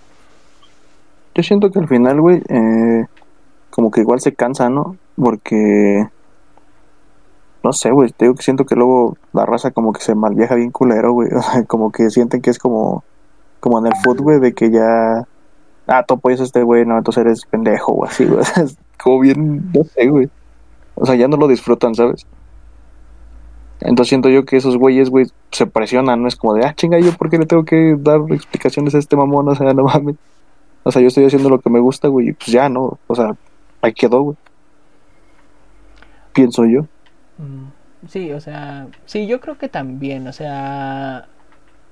yo 1.34 1.42
siento 1.42 1.70
que 1.70 1.78
al 1.78 1.86
final, 1.88 2.22
güey, 2.22 2.42
eh, 2.48 3.04
como 3.68 3.90
que 3.90 4.00
igual 4.00 4.18
se 4.18 4.34
cansa, 4.34 4.70
¿no? 4.70 4.96
Porque 5.14 6.06
no 7.62 7.72
sé, 7.74 7.90
güey, 7.90 8.12
te 8.12 8.24
digo 8.24 8.34
que 8.34 8.44
siento 8.44 8.64
que 8.64 8.76
luego 8.76 9.18
la 9.34 9.44
raza 9.44 9.72
como 9.72 9.92
que 9.92 10.00
se 10.00 10.14
malviaja 10.14 10.54
bien 10.54 10.70
culero, 10.70 11.12
güey. 11.12 11.28
O 11.36 11.42
sea, 11.42 11.64
como 11.64 11.92
que 11.92 12.08
sienten 12.08 12.40
que 12.40 12.48
es 12.48 12.58
como 12.58 13.04
como 13.60 13.78
en 13.78 13.88
el 13.88 13.92
fútbol, 14.02 14.22
güey, 14.22 14.40
de 14.40 14.54
que 14.54 14.70
ya 14.70 15.22
ah, 15.86 16.02
tú 16.08 16.14
apoyas 16.14 16.40
a 16.40 16.44
este 16.44 16.62
güey, 16.62 16.86
no, 16.86 16.96
entonces 16.96 17.20
eres 17.26 17.44
pendejo 17.44 17.92
o 17.92 18.06
así, 18.06 18.24
güey. 18.24 18.40
O 18.40 18.44
sea, 18.44 18.64
es 18.64 18.78
como 18.98 19.20
bien, 19.20 19.70
no 19.70 19.84
sé, 19.84 20.08
güey. 20.08 20.30
O 20.94 21.04
sea, 21.04 21.14
ya 21.14 21.28
no 21.28 21.36
lo 21.36 21.46
disfrutan, 21.46 21.94
¿sabes? 21.94 22.26
Entonces 23.80 24.08
siento 24.08 24.28
yo 24.28 24.44
que 24.44 24.56
esos 24.56 24.76
güeyes, 24.76 25.10
güey, 25.10 25.26
se 25.52 25.66
presionan, 25.66 26.22
¿no? 26.22 26.28
Es 26.28 26.36
como 26.36 26.54
de, 26.54 26.64
ah, 26.64 26.74
chinga, 26.74 26.98
¿yo 26.98 27.12
por 27.12 27.30
qué 27.30 27.38
le 27.38 27.46
tengo 27.46 27.64
que 27.64 27.94
dar 27.98 28.20
explicaciones 28.30 28.94
a 28.94 28.98
este 28.98 29.16
mamón? 29.16 29.48
O 29.48 29.54
sea, 29.54 29.72
no 29.74 29.84
mames. 29.84 30.16
O 30.82 30.92
sea, 30.92 31.02
yo 31.02 31.08
estoy 31.08 31.24
haciendo 31.24 31.50
lo 31.50 31.60
que 31.60 31.70
me 31.70 31.80
gusta, 31.80 32.08
güey, 32.08 32.28
y 32.28 32.32
pues 32.32 32.48
ya, 32.48 32.68
¿no? 32.68 32.98
O 33.06 33.14
sea, 33.14 33.36
ahí 33.82 33.92
quedó, 33.92 34.22
güey. 34.22 34.36
Pienso 36.32 36.64
yo. 36.64 36.82
Mm, 37.38 37.66
Sí, 38.08 38.32
o 38.32 38.40
sea, 38.40 38.88
sí, 39.06 39.26
yo 39.26 39.40
creo 39.40 39.58
que 39.58 39.68
también, 39.68 40.28
o 40.28 40.32
sea, 40.32 41.26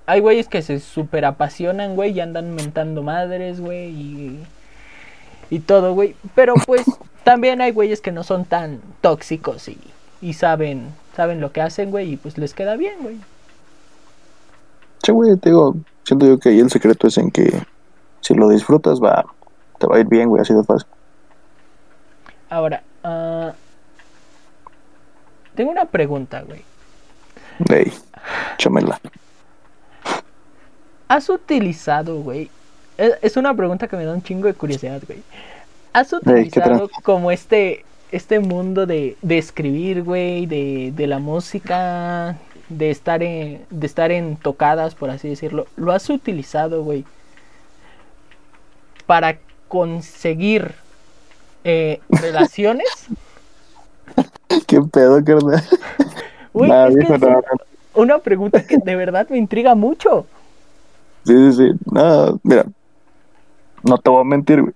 hay 0.06 0.20
güeyes 0.20 0.48
que 0.48 0.62
se 0.62 0.78
super 0.78 1.24
apasionan, 1.24 1.96
güey, 1.96 2.12
y 2.12 2.20
andan 2.20 2.54
mentando 2.54 3.02
madres, 3.02 3.60
güey, 3.60 3.90
y, 3.90 4.38
y 5.50 5.60
todo, 5.60 5.94
güey, 5.94 6.14
pero 6.34 6.54
pues 6.66 6.84
también 7.24 7.60
hay 7.60 7.72
güeyes 7.72 8.00
que 8.00 8.12
no 8.12 8.22
son 8.22 8.44
tan 8.44 8.80
tóxicos 9.00 9.68
y, 9.68 9.78
y 10.24 10.32
saben, 10.32 10.88
saben 11.14 11.42
lo 11.42 11.52
que 11.52 11.60
hacen, 11.60 11.90
güey, 11.90 12.14
y 12.14 12.16
pues 12.16 12.38
les 12.38 12.54
queda 12.54 12.76
bien, 12.76 12.94
güey. 13.02 13.18
Sí, 15.02 15.12
güey, 15.12 15.36
te 15.36 15.50
digo, 15.50 15.76
siento 16.02 16.26
yo 16.26 16.38
que 16.38 16.48
ahí 16.48 16.60
el 16.60 16.70
secreto 16.70 17.06
es 17.06 17.18
en 17.18 17.30
que 17.30 17.52
si 18.22 18.32
lo 18.32 18.48
disfrutas, 18.48 19.02
va, 19.02 19.22
te 19.78 19.86
va 19.86 19.96
a 19.96 20.00
ir 20.00 20.06
bien, 20.06 20.30
güey, 20.30 20.40
así 20.40 20.54
de 20.54 20.64
fácil. 20.64 20.88
Ahora, 22.48 22.82
ah, 23.02 23.52
tengo 25.54 25.72
una 25.72 25.84
pregunta, 25.84 26.40
güey. 26.40 26.62
Ey, 27.68 27.92
chamela. 28.56 28.98
¿Has 31.06 31.28
utilizado, 31.28 32.22
güey? 32.22 32.50
Es, 32.96 33.12
es 33.20 33.36
una 33.36 33.52
pregunta 33.52 33.88
que 33.88 33.96
me 33.98 34.06
da 34.06 34.14
un 34.14 34.22
chingo 34.22 34.46
de 34.46 34.54
curiosidad, 34.54 35.02
güey. 35.06 35.22
¿Has 35.92 36.08
¿qué 36.08 36.16
utilizado 36.16 36.88
como 37.02 37.30
este 37.30 37.84
este 38.14 38.38
mundo 38.38 38.86
de, 38.86 39.16
de 39.22 39.38
escribir, 39.38 40.02
güey, 40.02 40.46
de, 40.46 40.92
de 40.94 41.06
la 41.06 41.18
música, 41.18 42.38
de 42.68 42.90
estar 42.90 43.22
en 43.22 43.64
de 43.70 43.86
estar 43.86 44.12
en 44.12 44.36
tocadas, 44.36 44.94
por 44.94 45.10
así 45.10 45.28
decirlo? 45.28 45.66
¿Lo 45.76 45.92
has 45.92 46.08
utilizado, 46.08 46.84
güey, 46.84 47.04
para 49.06 49.38
conseguir 49.68 50.74
eh, 51.64 52.00
relaciones? 52.08 52.86
¿Qué 54.66 54.80
pedo, 54.80 55.22
carnal? 55.24 55.62
Es 56.54 57.08
que 57.08 57.14
es 57.14 57.20
no. 57.20 57.42
una 57.94 58.18
pregunta 58.18 58.64
que 58.64 58.78
de 58.78 58.94
verdad 58.94 59.28
me 59.28 59.38
intriga 59.38 59.74
mucho. 59.74 60.26
Sí, 61.24 61.52
sí, 61.52 61.52
sí. 61.52 61.78
No, 61.90 62.38
mira, 62.44 62.64
no 63.82 63.98
te 63.98 64.10
voy 64.10 64.20
a 64.20 64.24
mentir, 64.24 64.62
güey. 64.62 64.74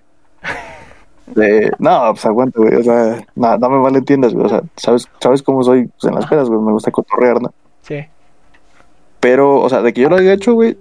Eh, 1.37 1.71
no, 1.79 2.11
pues 2.13 2.25
aguanta, 2.27 2.61
güey. 2.61 2.75
O 2.77 2.83
sea, 2.83 3.25
no, 3.35 3.59
no 3.59 3.71
me 3.71 3.79
malentiendas, 3.79 4.33
güey. 4.35 4.47
O 4.47 4.49
sea, 4.49 4.63
sabes, 4.77 5.07
sabes 5.21 5.43
cómo 5.43 5.63
soy 5.63 5.87
pues, 5.89 6.05
en 6.05 6.15
las 6.15 6.27
pedas, 6.27 6.49
güey. 6.49 6.61
Me 6.61 6.73
gusta 6.73 6.91
cotorrear, 6.91 7.41
¿no? 7.41 7.53
Sí. 7.83 8.05
Pero, 9.21 9.61
o 9.61 9.69
sea, 9.69 9.83
de 9.83 9.93
que 9.93 10.01
yo 10.01 10.09
lo 10.09 10.17
haya 10.17 10.33
hecho, 10.33 10.55
güey, 10.55 10.77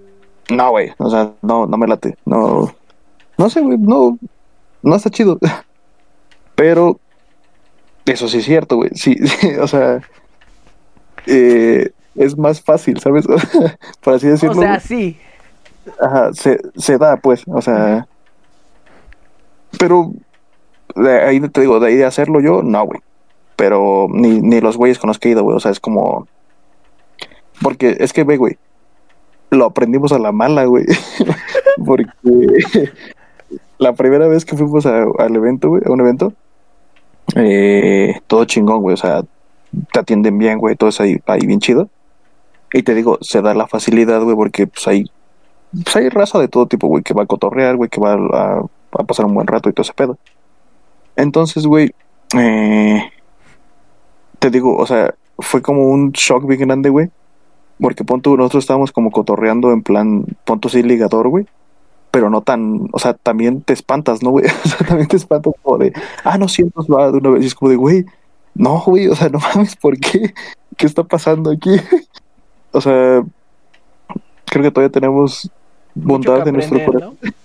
no, 0.50 0.70
güey. 0.70 0.92
O 0.98 1.10
sea, 1.10 1.32
no, 1.42 1.66
no 1.66 1.76
me 1.76 1.86
late. 1.86 2.16
No, 2.24 2.72
no 3.36 3.50
sé, 3.50 3.60
güey. 3.60 3.78
No, 3.78 4.18
no 4.82 4.94
está 4.96 5.10
chido. 5.10 5.38
Pero, 6.54 6.98
eso 8.06 8.28
sí 8.28 8.38
es 8.38 8.44
cierto, 8.44 8.76
güey. 8.76 8.90
Sí, 8.94 9.14
sí, 9.26 9.54
o 9.56 9.68
sea, 9.68 10.00
eh, 11.26 11.90
es 12.14 12.36
más 12.36 12.60
fácil, 12.60 12.98
¿sabes? 13.00 13.26
Por 14.00 14.14
así 14.14 14.26
O 14.26 14.30
decirlo. 14.30 14.54
sea, 14.54 14.68
güey. 14.70 14.80
sí. 14.80 15.18
Ajá, 16.00 16.32
se, 16.34 16.60
se 16.76 16.98
da, 16.98 17.16
pues, 17.16 17.42
o 17.46 17.60
sea. 17.62 18.06
Pero, 19.78 20.12
de 20.94 21.22
ahí 21.22 21.40
te 21.40 21.60
digo, 21.60 21.80
de 21.80 21.88
ahí 21.88 21.96
de 21.96 22.04
hacerlo 22.04 22.40
yo, 22.40 22.62
no, 22.62 22.84
güey. 22.84 23.00
Pero 23.56 24.06
ni, 24.10 24.40
ni 24.40 24.60
los 24.60 24.76
güeyes 24.76 24.98
con 24.98 25.08
los 25.08 25.18
que 25.18 25.28
he 25.28 25.32
ido, 25.32 25.42
güey. 25.42 25.56
O 25.56 25.60
sea, 25.60 25.70
es 25.70 25.80
como. 25.80 26.26
Porque 27.62 27.96
es 28.00 28.12
que, 28.12 28.24
ve, 28.24 28.36
güey. 28.36 28.56
Lo 29.50 29.64
aprendimos 29.64 30.12
a 30.12 30.18
la 30.18 30.32
mala, 30.32 30.64
güey. 30.64 30.84
Porque 31.84 32.06
la 33.78 33.94
primera 33.94 34.28
vez 34.28 34.44
que 34.44 34.56
fuimos 34.56 34.86
al 34.86 35.34
evento, 35.34 35.70
güey, 35.70 35.82
a 35.84 35.90
un 35.90 36.00
evento, 36.00 36.32
eh, 37.36 38.20
todo 38.26 38.44
chingón, 38.44 38.82
güey. 38.82 38.94
O 38.94 38.98
sea, 38.98 39.22
te 39.92 39.98
atienden 39.98 40.38
bien, 40.38 40.58
güey. 40.58 40.76
Todo 40.76 40.90
es 40.90 41.00
ahí, 41.00 41.18
ahí 41.26 41.46
bien 41.46 41.60
chido. 41.60 41.88
Y 42.72 42.82
te 42.82 42.94
digo, 42.94 43.18
se 43.22 43.40
da 43.40 43.54
la 43.54 43.66
facilidad, 43.66 44.22
güey, 44.22 44.36
porque 44.36 44.66
pues 44.66 44.86
hay 44.86 45.10
pues 45.72 45.96
hay 45.96 46.08
raza 46.08 46.38
de 46.38 46.48
todo 46.48 46.66
tipo, 46.66 46.86
güey, 46.86 47.02
que 47.02 47.14
va 47.14 47.24
a 47.24 47.26
cotorrear, 47.26 47.76
güey, 47.76 47.90
que 47.90 48.00
va 48.00 48.14
a 48.92 49.04
pasar 49.04 49.26
un 49.26 49.34
buen 49.34 49.46
rato 49.46 49.68
y 49.68 49.72
todo 49.72 49.82
ese 49.82 49.92
pedo. 49.92 50.16
Entonces, 51.18 51.66
güey, 51.66 51.90
eh, 52.38 53.10
te 54.38 54.50
digo, 54.50 54.76
o 54.76 54.86
sea, 54.86 55.16
fue 55.40 55.60
como 55.60 55.82
un 55.88 56.12
shock 56.12 56.46
bien 56.46 56.60
grande, 56.60 56.90
güey, 56.90 57.10
porque 57.80 58.04
pon 58.04 58.22
tú, 58.22 58.36
nosotros 58.36 58.62
estábamos 58.62 58.92
como 58.92 59.10
cotorreando 59.10 59.72
en 59.72 59.82
plan, 59.82 60.24
pon 60.44 60.60
tú 60.60 60.68
sí 60.68 60.80
ligador, 60.80 61.28
güey, 61.28 61.44
pero 62.12 62.30
no 62.30 62.42
tan, 62.42 62.88
o 62.92 63.00
sea, 63.00 63.14
también 63.14 63.62
te 63.62 63.72
espantas, 63.72 64.22
¿no, 64.22 64.30
güey? 64.30 64.46
O 64.64 64.68
sea, 64.68 64.86
también 64.86 65.08
te 65.08 65.16
espantas 65.16 65.54
como 65.60 65.78
de, 65.78 65.92
ah, 66.22 66.38
no 66.38 66.46
siento, 66.46 66.86
va 66.86 67.10
de 67.10 67.18
una 67.18 67.30
vez, 67.30 67.42
y 67.42 67.46
es 67.48 67.54
como 67.56 67.70
de, 67.70 67.76
güey, 67.76 68.06
no, 68.54 68.80
güey, 68.86 69.08
o 69.08 69.16
sea, 69.16 69.28
no 69.28 69.40
mames, 69.40 69.74
¿por 69.74 69.98
qué? 69.98 70.32
¿Qué 70.76 70.86
está 70.86 71.02
pasando 71.02 71.50
aquí? 71.50 71.80
o 72.70 72.80
sea, 72.80 73.24
creo 74.44 74.62
que 74.62 74.70
todavía 74.70 74.92
tenemos 74.92 75.50
bondad 75.96 76.46
en 76.46 76.54
nuestro 76.54 76.84
corazón. 76.84 77.18
¿no? 77.20 77.30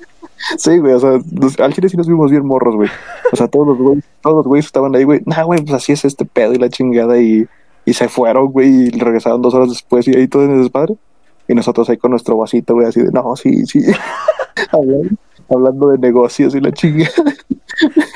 Sí, 0.57 0.77
güey, 0.77 0.93
o 0.93 0.99
sea, 0.99 1.19
al 1.65 1.73
chile 1.73 1.89
sí 1.89 1.97
nos 1.97 2.07
vimos 2.07 2.31
bien 2.31 2.45
morros, 2.45 2.75
güey. 2.75 2.89
O 3.31 3.35
sea, 3.35 3.47
todos 3.47 3.67
los 3.67 3.77
güeyes, 3.77 4.03
todos 4.21 4.37
los 4.37 4.45
güeyes 4.45 4.65
estaban 4.65 4.95
ahí, 4.95 5.03
güey. 5.03 5.21
Nah, 5.25 5.43
güey, 5.43 5.61
pues 5.61 5.73
así 5.73 5.93
es 5.93 6.05
este 6.05 6.25
pedo 6.25 6.53
y 6.53 6.57
la 6.57 6.69
chingada 6.69 7.19
y, 7.19 7.47
y 7.85 7.93
se 7.93 8.09
fueron, 8.09 8.51
güey, 8.51 8.87
y 8.87 8.89
regresaron 8.91 9.41
dos 9.41 9.53
horas 9.53 9.69
después 9.69 10.07
y 10.07 10.15
ahí 10.15 10.27
todo 10.27 10.43
en 10.43 10.51
el 10.51 10.63
desmadre. 10.63 10.95
Y 11.47 11.55
nosotros 11.55 11.89
ahí 11.89 11.97
con 11.97 12.11
nuestro 12.11 12.37
vasito, 12.37 12.73
güey, 12.73 12.87
así 12.87 13.01
de, 13.01 13.11
no, 13.11 13.35
sí, 13.35 13.65
sí. 13.65 13.81
hablando, 14.71 15.15
hablando 15.49 15.89
de 15.89 15.97
negocios 15.97 16.55
y 16.55 16.61
la 16.61 16.71
chingada. 16.71 17.11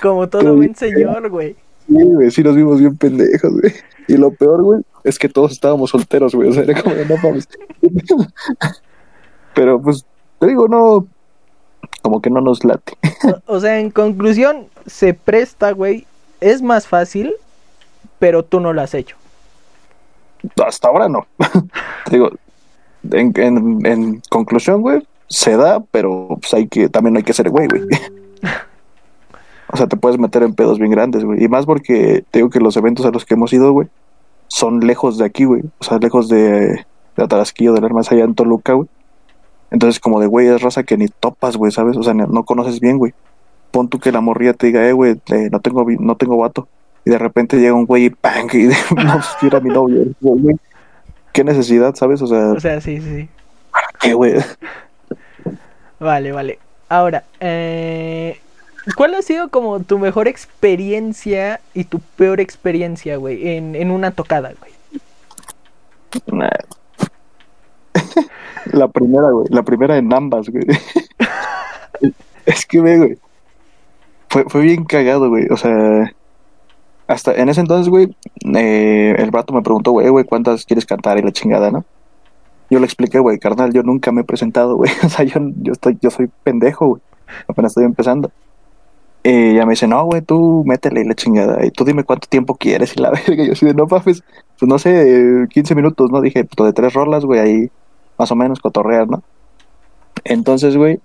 Como 0.01 0.27
todo 0.27 0.55
buen 0.55 0.75
señor, 0.75 1.29
güey. 1.29 1.55
Sí, 1.87 2.03
güey, 2.03 2.31
sí 2.31 2.43
nos 2.43 2.55
vimos 2.55 2.79
bien 2.79 2.97
pendejos, 2.97 3.51
güey. 3.51 3.73
Y 4.07 4.17
lo 4.17 4.31
peor, 4.31 4.63
güey, 4.63 4.81
es 5.03 5.17
que 5.19 5.29
todos 5.29 5.51
estábamos 5.51 5.89
solteros, 5.89 6.35
güey. 6.35 6.49
O 6.49 6.53
sea, 6.53 6.63
era 6.63 6.81
como 6.81 6.95
de, 6.95 7.05
no 7.05 7.15
mames. 7.17 7.47
Pero 9.55 9.81
pues, 9.81 10.05
te 10.39 10.47
digo, 10.47 10.67
no, 10.67 11.07
como 12.07 12.21
que 12.21 12.29
no 12.29 12.39
nos 12.39 12.63
late. 12.63 12.93
O, 13.47 13.55
o 13.55 13.59
sea, 13.59 13.79
en 13.79 13.91
conclusión, 13.91 14.67
se 14.85 15.13
presta, 15.13 15.71
güey. 15.71 16.05
Es 16.39 16.61
más 16.61 16.87
fácil, 16.87 17.33
pero 18.17 18.43
tú 18.43 18.61
no 18.61 18.71
lo 18.71 18.81
has 18.81 18.93
hecho. 18.93 19.17
Hasta 20.65 20.87
ahora 20.87 21.09
no. 21.09 21.27
Te 22.05 22.11
digo, 22.11 22.29
en, 23.11 23.33
en, 23.35 23.85
en 23.85 24.21
conclusión, 24.29 24.81
güey, 24.81 25.05
se 25.27 25.57
da, 25.57 25.81
pero 25.91 26.37
pues 26.39 26.53
hay 26.53 26.67
que, 26.67 26.87
también 26.87 27.17
hay 27.17 27.23
que 27.23 27.33
ser 27.33 27.49
güey, 27.49 27.67
güey. 27.67 27.83
O 29.69 29.75
sea, 29.75 29.85
te 29.87 29.97
puedes 29.97 30.17
meter 30.17 30.43
en 30.43 30.55
pedos 30.55 30.79
bien 30.79 30.91
grandes, 30.91 31.25
güey. 31.25 31.43
Y 31.43 31.49
más 31.49 31.65
porque 31.65 32.23
te 32.31 32.39
digo 32.39 32.49
que 32.49 32.61
los 32.61 32.77
eventos 32.77 33.05
a 33.05 33.11
los 33.11 33.25
que 33.25 33.33
hemos 33.33 33.51
ido, 33.51 33.73
güey, 33.73 33.89
son 34.47 34.79
lejos 34.79 35.17
de 35.17 35.25
aquí, 35.25 35.43
güey. 35.43 35.61
O 35.79 35.83
sea, 35.83 35.97
lejos 35.97 36.29
de, 36.29 36.85
de 37.17 37.23
Atarasquillo, 37.23 37.73
del 37.73 37.83
Hermas 37.83 38.09
allá 38.09 38.23
en 38.23 38.33
Toluca, 38.33 38.71
güey. 38.71 38.87
Entonces, 39.71 39.99
como 39.99 40.19
de, 40.19 40.27
güey, 40.27 40.47
es 40.47 40.61
raza 40.61 40.83
que 40.83 40.97
ni 40.97 41.07
topas, 41.07 41.57
güey, 41.57 41.71
¿sabes? 41.71 41.97
O 41.97 42.03
sea, 42.03 42.13
no, 42.13 42.27
no 42.27 42.43
conoces 42.43 42.79
bien, 42.79 42.97
güey. 42.97 43.13
Pon 43.71 43.89
tú 43.89 43.99
que 43.99 44.11
la 44.11 44.21
morría 44.21 44.53
te 44.53 44.67
diga, 44.67 44.87
eh, 44.87 44.93
güey, 44.93 45.19
eh, 45.27 45.49
no 45.51 45.59
tengo 45.59 45.85
no 45.99 46.15
tengo 46.15 46.37
vato. 46.37 46.67
Y 47.05 47.09
de 47.09 47.17
repente 47.17 47.57
llega 47.57 47.73
un 47.73 47.85
güey 47.85 48.05
y 48.05 48.09
¡pang! 48.09 48.49
Y 48.53 48.63
no, 48.95 49.13
pues, 49.13 49.25
sí 49.39 49.47
era 49.47 49.59
mi 49.59 49.69
novio. 49.69 50.05
Güey, 50.21 50.55
¿Qué 51.33 51.43
necesidad, 51.43 51.95
sabes? 51.95 52.21
O 52.21 52.27
sea, 52.27 52.51
O 52.51 52.59
sea, 52.59 52.81
sí, 52.81 52.99
sí, 52.99 53.15
sí. 53.15 53.29
¿qué, 53.99 54.13
güey? 54.13 54.33
Vale, 55.99 56.31
vale. 56.31 56.59
Ahora, 56.89 57.23
eh, 57.39 58.39
¿cuál 58.95 59.15
ha 59.15 59.21
sido 59.21 59.49
como 59.49 59.81
tu 59.81 59.99
mejor 59.99 60.27
experiencia 60.27 61.59
y 61.73 61.83
tu 61.83 61.99
peor 61.99 62.39
experiencia, 62.39 63.17
güey, 63.17 63.49
en, 63.49 63.75
en 63.75 63.91
una 63.91 64.11
tocada, 64.11 64.53
güey? 64.59 64.71
Nah. 66.31 66.49
La 68.73 68.87
primera, 68.87 69.31
güey. 69.31 69.47
La 69.49 69.63
primera 69.63 69.97
en 69.97 70.13
ambas, 70.13 70.49
güey. 70.49 70.65
es 72.45 72.65
que, 72.65 72.81
ve, 72.81 72.97
güey. 72.97 73.17
Fue, 74.29 74.45
fue 74.47 74.61
bien 74.61 74.83
cagado, 74.85 75.29
güey. 75.29 75.47
O 75.49 75.57
sea, 75.57 76.11
hasta 77.07 77.33
en 77.33 77.49
ese 77.49 77.61
entonces, 77.61 77.89
güey, 77.89 78.15
eh, 78.55 79.15
el 79.17 79.31
vato 79.31 79.53
me 79.53 79.61
preguntó, 79.61 79.91
güey, 79.91 80.09
güey, 80.09 80.25
¿cuántas 80.25 80.65
quieres 80.65 80.85
cantar? 80.85 81.17
Y 81.17 81.21
la 81.21 81.31
chingada, 81.31 81.71
¿no? 81.71 81.85
Yo 82.69 82.79
le 82.79 82.85
expliqué, 82.85 83.19
güey, 83.19 83.39
carnal, 83.39 83.71
yo 83.71 83.81
nunca 83.81 84.11
me 84.11 84.21
he 84.21 84.25
presentado, 84.25 84.75
güey. 84.75 84.91
O 85.05 85.09
sea, 85.09 85.23
yo, 85.23 85.39
yo, 85.61 85.71
estoy, 85.71 85.97
yo 86.01 86.09
soy 86.09 86.29
pendejo, 86.43 86.87
güey. 86.87 87.01
Apenas 87.47 87.71
estoy 87.71 87.85
empezando. 87.85 88.31
Y 89.23 89.55
ya 89.55 89.65
me 89.65 89.71
dice, 89.71 89.87
no, 89.87 90.03
güey, 90.05 90.21
tú 90.21 90.63
métele 90.65 91.01
y 91.01 91.05
la 91.05 91.15
chingada. 91.15 91.65
Y 91.65 91.71
tú 91.71 91.85
dime 91.85 92.03
cuánto 92.03 92.27
tiempo 92.27 92.55
quieres 92.55 92.95
y 92.95 93.01
la 93.01 93.11
verga. 93.27 93.43
Yo 93.45 93.53
así 93.53 93.65
de, 93.65 93.73
no, 93.73 93.87
pues, 93.87 94.03
pues 94.03 94.23
no 94.61 94.77
sé, 94.77 95.47
15 95.49 95.75
minutos, 95.75 96.11
¿no? 96.11 96.21
Dije, 96.21 96.43
pues 96.43 96.67
de 96.67 96.73
tres 96.73 96.93
rolas, 96.93 97.23
güey, 97.25 97.39
ahí 97.39 97.71
más 98.17 98.31
o 98.31 98.35
menos 98.35 98.59
cotorrear, 98.59 99.07
¿no? 99.07 99.23
Entonces, 100.23 100.75
güey, 100.75 100.99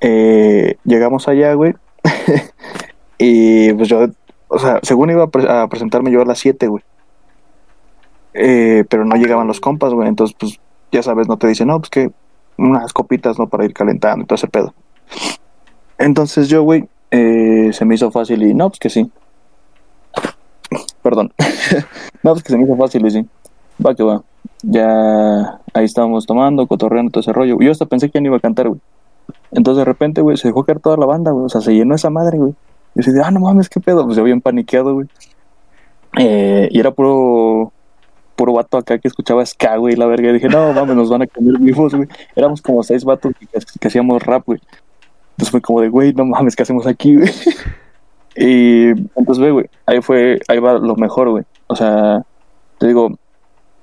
eh, 0.00 0.76
llegamos 0.84 1.28
allá, 1.28 1.54
güey. 1.54 1.74
y 3.18 3.72
pues 3.72 3.88
yo, 3.88 4.06
o 4.48 4.58
sea, 4.58 4.80
según 4.82 5.10
iba 5.10 5.24
a, 5.24 5.62
a 5.62 5.68
presentarme 5.68 6.10
yo 6.10 6.22
a 6.22 6.24
las 6.24 6.38
7, 6.38 6.66
güey. 6.68 6.82
Eh, 8.34 8.84
pero 8.88 9.04
no 9.04 9.16
llegaban 9.16 9.46
los 9.46 9.60
compas, 9.60 9.92
güey. 9.92 10.08
Entonces, 10.08 10.36
pues, 10.38 10.60
ya 10.92 11.02
sabes, 11.02 11.28
no 11.28 11.36
te 11.36 11.48
dicen, 11.48 11.68
no, 11.68 11.78
pues 11.78 11.90
que 11.90 12.10
unas 12.56 12.92
copitas, 12.92 13.38
¿no? 13.38 13.48
Para 13.48 13.64
ir 13.64 13.74
calentando 13.74 14.24
y 14.24 14.26
todo 14.26 14.36
ese 14.36 14.48
pedo. 14.48 14.74
Entonces 15.98 16.48
yo, 16.48 16.62
güey, 16.62 16.88
eh, 17.10 17.70
se 17.72 17.84
me 17.84 17.94
hizo 17.94 18.10
fácil 18.10 18.42
y 18.42 18.54
no, 18.54 18.68
pues 18.68 18.78
que 18.78 18.90
sí. 18.90 19.10
Perdón. 21.02 21.32
no, 22.22 22.32
pues 22.32 22.42
que 22.42 22.52
se 22.52 22.58
me 22.58 22.64
hizo 22.64 22.76
fácil 22.76 23.06
y 23.06 23.10
sí. 23.10 23.26
Va 23.84 23.94
que 23.94 24.02
va. 24.02 24.22
Ya 24.62 25.60
ahí 25.72 25.84
estábamos 25.84 26.26
tomando, 26.26 26.66
cotorreando 26.66 27.10
todo 27.10 27.20
ese 27.20 27.32
rollo. 27.32 27.58
Yo 27.60 27.70
hasta 27.70 27.86
pensé 27.86 28.08
que 28.08 28.18
ya 28.18 28.20
no 28.20 28.28
iba 28.28 28.36
a 28.36 28.40
cantar, 28.40 28.68
güey. 28.68 28.80
Entonces 29.52 29.78
de 29.78 29.84
repente, 29.84 30.20
güey, 30.20 30.36
se 30.36 30.48
dejó 30.48 30.64
caer 30.64 30.80
toda 30.80 30.96
la 30.96 31.06
banda, 31.06 31.30
güey. 31.30 31.46
O 31.46 31.48
sea, 31.48 31.60
se 31.60 31.74
llenó 31.74 31.94
esa 31.94 32.10
madre, 32.10 32.38
güey. 32.38 32.54
Y 32.94 33.00
así 33.00 33.12
de, 33.12 33.22
ah, 33.22 33.30
no 33.30 33.40
mames, 33.40 33.68
qué 33.68 33.80
pedo. 33.80 34.04
Pues 34.04 34.16
yo 34.16 34.40
paniqueado, 34.40 34.94
güey. 34.94 35.08
Eh, 36.18 36.68
y 36.70 36.80
era 36.80 36.90
puro 36.90 37.72
puro 38.34 38.52
vato 38.52 38.78
acá 38.78 38.98
que 38.98 39.08
escuchaba 39.08 39.44
ska, 39.44 39.76
güey, 39.76 39.96
la 39.96 40.06
verga. 40.06 40.30
Y 40.30 40.34
dije, 40.34 40.48
no, 40.48 40.72
mames, 40.72 40.96
nos 40.96 41.10
van 41.10 41.22
a 41.22 41.26
comer 41.26 41.58
vivos, 41.58 41.94
güey. 41.94 42.08
Éramos 42.36 42.62
como 42.62 42.82
seis 42.84 43.04
vatos 43.04 43.32
que, 43.38 43.46
que 43.80 43.88
hacíamos 43.88 44.22
rap, 44.22 44.44
güey. 44.46 44.60
Entonces 45.32 45.50
fue 45.50 45.60
como 45.60 45.80
de, 45.80 45.88
güey, 45.88 46.12
no 46.14 46.24
mames, 46.24 46.54
¿qué 46.56 46.62
hacemos 46.62 46.86
aquí, 46.86 47.16
güey? 47.16 47.30
Y 48.40 48.90
entonces, 49.16 49.52
güey, 49.52 49.68
ahí 49.84 50.00
fue, 50.00 50.38
ahí 50.46 50.60
va 50.60 50.74
lo 50.74 50.94
mejor, 50.94 51.28
güey. 51.30 51.44
O 51.66 51.74
sea, 51.74 52.22
te 52.78 52.86
digo, 52.86 53.18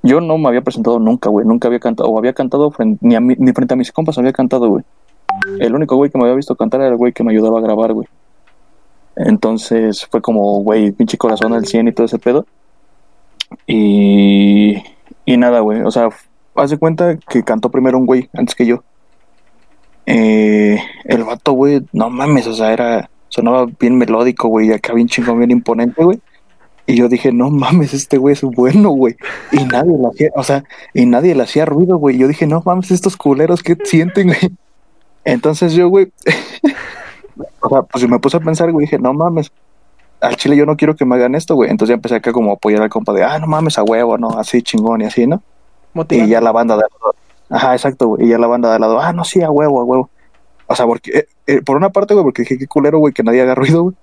yo 0.05 0.21
no 0.21 0.37
me 0.37 0.47
había 0.47 0.61
presentado 0.61 0.99
nunca, 0.99 1.29
güey. 1.29 1.45
Nunca 1.45 1.67
había 1.67 1.79
cantado, 1.79 2.09
o 2.09 2.17
había 2.17 2.33
cantado 2.33 2.69
frente, 2.71 2.99
ni, 3.01 3.53
frente 3.53 3.73
a 3.73 3.77
mis 3.77 3.91
compas 3.91 4.17
había 4.17 4.31
cantado, 4.31 4.69
güey. 4.69 4.83
El 5.59 5.73
único 5.73 5.95
güey 5.95 6.11
que 6.11 6.17
me 6.17 6.25
había 6.25 6.35
visto 6.35 6.55
cantar 6.55 6.81
era 6.81 6.89
el 6.89 6.95
güey 6.95 7.11
que 7.11 7.23
me 7.23 7.31
ayudaba 7.31 7.59
a 7.59 7.61
grabar, 7.61 7.93
güey. 7.93 8.07
Entonces 9.15 10.05
fue 10.05 10.21
como, 10.21 10.61
güey, 10.61 10.91
pinche 10.91 11.17
corazón 11.17 11.53
al 11.53 11.65
100 11.65 11.87
y 11.87 11.91
todo 11.91 12.05
ese 12.05 12.19
pedo. 12.19 12.45
Y, 13.65 14.75
y 15.25 15.37
nada, 15.37 15.61
güey. 15.61 15.81
O 15.81 15.91
sea, 15.91 16.09
haz 16.55 16.69
de 16.69 16.77
cuenta 16.77 17.17
que 17.17 17.43
cantó 17.43 17.71
primero 17.71 17.97
un 17.97 18.05
güey 18.05 18.29
antes 18.33 18.53
que 18.53 18.67
yo. 18.67 18.83
Eh, 20.05 20.77
el 21.05 21.23
vato, 21.23 21.53
güey, 21.53 21.81
no 21.93 22.11
mames, 22.11 22.45
o 22.45 22.53
sea, 22.53 22.71
era, 22.71 23.09
sonaba 23.29 23.65
bien 23.79 23.97
melódico, 23.97 24.49
güey, 24.49 24.71
acá 24.71 24.93
bien 24.93 25.07
chingón, 25.07 25.39
bien 25.39 25.51
imponente, 25.51 26.03
güey. 26.03 26.19
Y 26.87 26.95
yo 26.95 27.09
dije, 27.09 27.31
no 27.31 27.49
mames, 27.49 27.93
este 27.93 28.17
güey 28.17 28.33
es 28.33 28.41
bueno, 28.41 28.89
güey. 28.89 29.15
Y 29.51 29.63
nadie 29.65 29.97
le 29.97 30.07
hacía, 30.07 30.29
o 30.35 30.43
sea, 30.43 30.63
y 30.93 31.05
nadie 31.05 31.33
le 31.33 31.43
hacía 31.43 31.65
ruido, 31.65 31.97
güey. 31.97 32.17
Yo 32.17 32.27
dije, 32.27 32.45
no 32.45 32.61
mames, 32.63 32.91
estos 32.91 33.17
culeros, 33.17 33.63
¿qué 33.63 33.75
sienten, 33.83 34.27
güey? 34.27 34.51
Entonces 35.23 35.73
yo, 35.73 35.89
güey, 35.89 36.11
o 37.61 37.69
sea, 37.69 37.81
pues 37.81 38.07
me 38.07 38.19
puse 38.19 38.37
a 38.37 38.39
pensar, 38.39 38.71
güey, 38.71 38.85
dije, 38.85 38.99
no 38.99 39.13
mames, 39.13 39.51
al 40.21 40.35
chile 40.35 40.55
yo 40.55 40.65
no 40.65 40.75
quiero 40.75 40.95
que 40.95 41.05
me 41.05 41.15
hagan 41.15 41.35
esto, 41.35 41.55
güey. 41.55 41.69
Entonces 41.69 41.89
ya 41.89 41.95
empecé 41.95 42.15
acá 42.15 42.31
como 42.31 42.51
a 42.51 42.53
apoyar 42.55 42.81
al 42.81 42.89
compa 42.89 43.13
de, 43.13 43.23
ah, 43.23 43.39
no 43.39 43.47
mames, 43.47 43.77
a 43.77 43.83
huevo, 43.83 44.17
¿no? 44.17 44.29
Así 44.37 44.61
chingón 44.61 45.01
y 45.01 45.05
así, 45.05 45.25
¿no? 45.25 45.41
Y 46.09 46.27
ya 46.27 46.41
la 46.41 46.51
banda 46.51 46.75
de 46.75 46.83
al 46.83 46.89
lado. 46.99 47.15
Ajá, 47.49 47.73
exacto, 47.73 48.07
güey. 48.07 48.25
Y 48.25 48.29
ya 48.29 48.37
la 48.37 48.47
banda 48.47 48.69
de 48.69 48.75
al 48.75 48.81
lado, 48.81 48.99
ah, 48.99 49.13
no, 49.13 49.23
sí, 49.23 49.41
a 49.41 49.49
huevo, 49.49 49.81
a 49.81 49.83
huevo. 49.83 50.09
O 50.67 50.75
sea, 50.75 50.85
porque, 50.85 51.11
eh, 51.11 51.27
eh, 51.47 51.61
por 51.61 51.77
una 51.77 51.89
parte, 51.89 52.13
güey, 52.13 52.23
porque 52.23 52.41
dije, 52.41 52.57
qué 52.57 52.67
culero, 52.67 52.99
güey, 52.99 53.13
que 53.13 53.23
nadie 53.23 53.41
haga 53.41 53.55
ruido, 53.55 53.83
güey. 53.83 53.95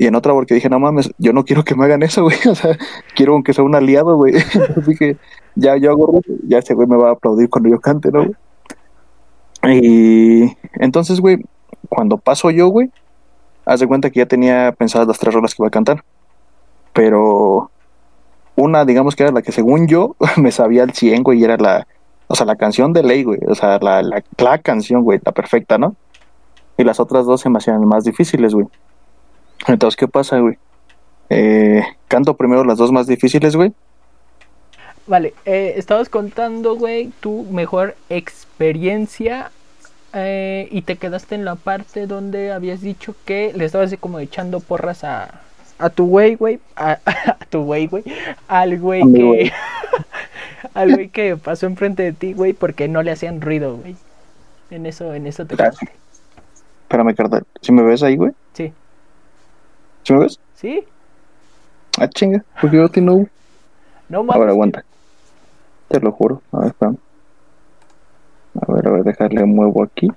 Y 0.00 0.06
en 0.06 0.14
otra, 0.14 0.32
porque 0.32 0.54
dije, 0.54 0.70
no 0.70 0.80
mames, 0.80 1.12
yo 1.18 1.34
no 1.34 1.44
quiero 1.44 1.62
que 1.62 1.74
me 1.74 1.84
hagan 1.84 2.02
eso, 2.02 2.22
güey. 2.24 2.38
O 2.48 2.54
sea, 2.54 2.74
quiero 3.14 3.42
que 3.42 3.52
sea 3.52 3.64
un 3.64 3.74
aliado, 3.74 4.16
güey. 4.16 4.34
Entonces 4.54 4.86
dije, 4.86 5.18
ya 5.56 5.76
yo 5.76 5.90
hago 5.90 6.22
ya 6.48 6.56
ese 6.56 6.72
güey 6.72 6.88
me 6.88 6.96
va 6.96 7.10
a 7.10 7.12
aplaudir 7.12 7.50
cuando 7.50 7.68
yo 7.68 7.78
cante, 7.78 8.10
¿no? 8.10 8.24
Y 9.62 10.56
entonces, 10.76 11.20
güey, 11.20 11.44
cuando 11.90 12.16
paso 12.16 12.50
yo, 12.50 12.68
güey, 12.68 12.90
haz 13.66 13.80
de 13.80 13.86
cuenta 13.86 14.08
que 14.08 14.20
ya 14.20 14.26
tenía 14.26 14.72
pensadas 14.72 15.06
las 15.06 15.18
tres 15.18 15.34
rolas 15.34 15.54
que 15.54 15.62
iba 15.62 15.68
a 15.68 15.70
cantar. 15.70 16.02
Pero 16.94 17.70
una, 18.56 18.86
digamos 18.86 19.14
que 19.14 19.24
era 19.24 19.32
la 19.32 19.42
que 19.42 19.52
según 19.52 19.86
yo 19.86 20.16
me 20.38 20.50
sabía 20.50 20.84
al 20.84 20.94
100, 20.94 21.22
güey, 21.22 21.40
y 21.40 21.44
era 21.44 21.58
la, 21.58 21.86
o 22.26 22.34
sea, 22.34 22.46
la 22.46 22.56
canción 22.56 22.94
de 22.94 23.02
ley, 23.02 23.22
güey, 23.22 23.40
o 23.46 23.54
sea, 23.54 23.78
la, 23.78 24.02
la, 24.02 24.24
la 24.38 24.58
canción, 24.60 25.02
güey, 25.02 25.20
la 25.22 25.32
perfecta, 25.32 25.76
¿no? 25.76 25.94
Y 26.78 26.84
las 26.84 27.00
otras 27.00 27.26
dos 27.26 27.42
se 27.42 27.50
me 27.50 27.58
hacían 27.58 27.86
más 27.86 28.04
difíciles, 28.04 28.54
güey. 28.54 28.66
Entonces, 29.66 29.96
¿qué 29.96 30.08
pasa, 30.08 30.38
güey? 30.38 30.58
Eh, 31.28 31.82
canto 32.08 32.34
primero 32.34 32.64
las 32.64 32.78
dos 32.78 32.92
más 32.92 33.06
difíciles, 33.06 33.56
güey. 33.56 33.72
Vale, 35.06 35.34
eh, 35.44 35.74
estabas 35.76 36.08
contando, 36.08 36.76
güey, 36.76 37.12
tu 37.20 37.44
mejor 37.50 37.96
experiencia 38.08 39.50
eh, 40.12 40.68
y 40.70 40.82
te 40.82 40.96
quedaste 40.96 41.34
en 41.34 41.44
la 41.44 41.56
parte 41.56 42.06
donde 42.06 42.52
habías 42.52 42.80
dicho 42.80 43.14
que 43.24 43.52
le 43.54 43.64
estabas 43.64 43.94
como 43.98 44.18
echando 44.18 44.60
porras 44.60 45.04
a, 45.04 45.40
a 45.78 45.90
tu 45.90 46.06
güey, 46.06 46.34
güey, 46.36 46.60
a, 46.76 46.98
a 47.06 47.44
tu 47.48 47.64
güey, 47.64 47.86
güey, 47.86 48.04
al 48.48 48.78
güey 48.78 49.02
que 49.12 49.22
güey. 49.22 49.52
al 50.74 50.94
güey 50.94 51.08
que 51.08 51.36
pasó 51.36 51.66
enfrente 51.66 52.02
de 52.02 52.12
ti, 52.12 52.32
güey, 52.32 52.52
porque 52.52 52.88
no 52.88 53.02
le 53.02 53.12
hacían 53.12 53.40
ruido, 53.40 53.76
güey. 53.76 53.96
En 54.70 54.86
eso, 54.86 55.12
en 55.14 55.26
eso 55.26 55.44
te 55.44 55.56
Gracias. 55.56 55.90
Espérame, 56.82 57.14
carnal. 57.14 57.44
¿Si 57.60 57.72
me 57.72 57.82
ves 57.82 58.02
ahí, 58.02 58.16
güey? 58.16 58.32
Sí. 58.52 58.72
¿Sí 60.02 60.12
me 60.12 60.20
ves? 60.20 60.40
¿Sí? 60.54 60.84
Ah, 61.98 62.08
chinga, 62.08 62.44
porque 62.60 62.76
yo 62.76 62.88
te 62.88 63.00
no. 63.00 63.26
No 64.08 64.22
mames. 64.22 64.40
ver, 64.40 64.48
aguanta. 64.50 64.84
Te 65.88 66.00
lo 66.00 66.12
juro. 66.12 66.42
A 66.52 66.60
ver, 66.60 66.68
espérame. 66.68 66.96
A 68.60 68.72
ver, 68.72 68.88
a 68.88 68.90
ver, 68.90 69.04
dejarle 69.04 69.44
muevo 69.44 69.82
aquí. 69.82 70.08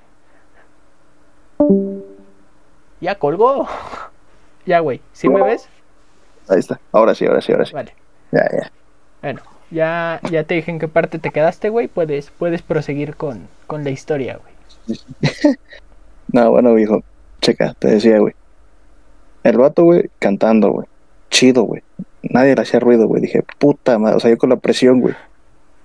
Ya 3.02 3.16
colgó. 3.16 3.68
Ya, 4.66 4.80
güey. 4.80 5.02
¿Sí 5.12 5.28
me 5.28 5.44
ves? 5.44 5.68
Ahí 6.48 6.60
está. 6.60 6.80
Ahora 6.94 7.14
sí, 7.14 7.26
ahora 7.26 7.42
sí, 7.42 7.52
ahora 7.52 7.66
sí. 7.66 7.74
Vale. 7.74 7.94
Ya, 8.32 8.48
ya. 8.50 8.72
Bueno, 9.22 9.42
ya, 9.72 10.22
ya 10.32 10.46
te 10.46 10.56
dije 10.56 10.72
en 10.72 10.80
qué 10.80 10.88
parte 10.88 11.20
te 11.20 11.32
quedaste, 11.32 11.68
güey. 11.68 11.90
Puedes, 11.90 12.32
puedes 12.32 12.62
proseguir 12.62 13.18
con, 13.18 13.50
con 13.68 13.84
la 13.84 13.90
historia, 13.90 14.38
güey. 14.38 14.98
No, 16.32 16.50
bueno, 16.50 16.74
viejo. 16.74 17.04
Checa, 17.42 17.74
te 17.78 17.90
decía, 17.90 18.20
güey. 18.20 18.34
El 19.44 19.58
vato, 19.58 19.84
güey, 19.84 20.10
cantando, 20.20 20.72
güey. 20.72 20.88
Chido, 21.30 21.64
güey. 21.64 21.84
Nadie 22.22 22.56
le 22.56 22.62
hacía 22.62 22.80
ruido, 22.80 23.08
güey. 23.08 23.22
Dije, 23.22 23.44
puta 23.60 24.00
madre. 24.00 24.18
O 24.18 24.20
sea, 24.20 24.30
yo 24.30 24.38
con 24.38 24.50
la 24.50 24.56
presión, 24.56 25.02
güey. 25.02 25.16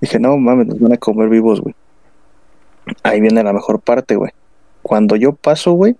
Dije, 0.00 0.20
no 0.20 0.36
mames, 0.36 0.68
nos 0.68 0.78
van 0.78 0.92
a 0.92 0.96
comer 0.96 1.28
vivos, 1.28 1.60
güey. 1.60 1.74
Ahí 3.02 3.20
viene 3.20 3.42
la 3.42 3.52
mejor 3.52 3.80
parte, 3.80 4.16
güey. 4.16 4.30
Cuando 4.82 5.16
yo 5.16 5.32
paso, 5.32 5.72
güey. 5.72 5.96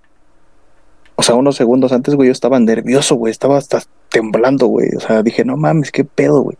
O 1.17 1.23
sea, 1.23 1.35
unos 1.35 1.57
segundos 1.57 1.93
antes, 1.93 2.15
güey, 2.15 2.29
yo 2.29 2.33
estaba 2.33 2.61
nervioso, 2.61 3.17
güey. 3.17 3.33
Estaba 3.33 3.59
hasta 3.59 3.83
temblando, 4.09 4.67
güey. 4.67 4.91
O 4.97 5.01
sea, 5.01 5.23
dije, 5.23 5.45
no 5.45 5.57
mames, 5.57 5.91
qué 5.91 6.05
pedo, 6.05 6.43
güey. 6.43 6.57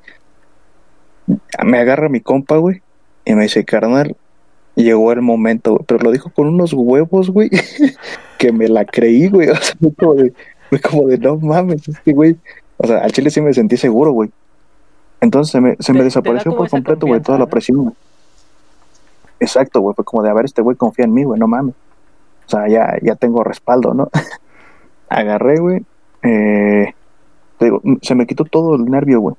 Me 1.65 1.79
agarra 1.79 2.09
mi 2.09 2.21
compa, 2.21 2.57
güey. 2.57 2.83
Y 3.25 3.35
me 3.35 3.45
dice, 3.45 3.65
carnal, 3.65 4.17
llegó 4.75 5.13
el 5.13 5.23
momento, 5.23 5.73
güey. 5.73 5.85
Pero 5.87 6.01
lo 6.01 6.11
dijo 6.11 6.31
con 6.31 6.49
unos 6.49 6.73
huevos, 6.73 7.31
güey. 7.31 7.51
que 8.39 8.51
me 8.51 8.69
la 8.69 8.85
creí, 8.85 9.29
güey. 9.29 9.49
O 9.51 9.57
sea, 9.57 9.77
como 9.97 10.15
de, 10.15 10.33
fue 10.71 10.81
como 10.81 11.07
de 11.07 11.19
no 11.19 11.37
mames, 11.37 11.83
güey. 12.07 12.37
O 12.77 12.87
sea, 12.87 12.99
al 12.99 13.13
chile 13.13 13.31
sí 13.31 13.41
me 13.41 13.53
sentí 13.53 13.77
seguro, 13.77 14.13
güey. 14.13 14.31
Entonces 15.21 15.51
se 15.51 15.61
me, 15.61 15.77
se 15.81 15.93
me 15.93 16.01
Te- 16.01 16.05
desapareció 16.05 16.57
por 16.57 16.69
completo, 16.69 17.07
güey, 17.07 17.21
toda 17.21 17.39
la 17.39 17.47
presión, 17.47 17.79
güey. 17.79 17.95
Exacto, 19.41 19.81
güey. 19.81 19.95
Fue 19.95 20.05
como 20.05 20.23
de, 20.23 20.31
a 20.31 20.35
ver, 20.35 20.45
este 20.45 20.63
güey 20.63 20.77
confía 20.77 21.05
en 21.05 21.15
mí, 21.15 21.25
güey, 21.25 21.41
no 21.41 21.49
mames. 21.49 21.75
O 22.47 22.51
sea, 22.51 22.69
ya, 22.69 22.97
ya 23.03 23.15
tengo 23.15 23.45
respaldo, 23.45 23.95
¿no? 23.95 24.09
Agarré, 25.09 25.59
güey. 25.59 25.85
Eh, 26.23 26.93
te 27.59 27.65
digo, 27.67 27.81
mm, 27.83 27.97
se 28.03 28.15
me 28.15 28.27
quitó 28.27 28.45
todo 28.45 28.77
el 28.77 28.85
nervio, 28.87 29.21
güey. 29.21 29.37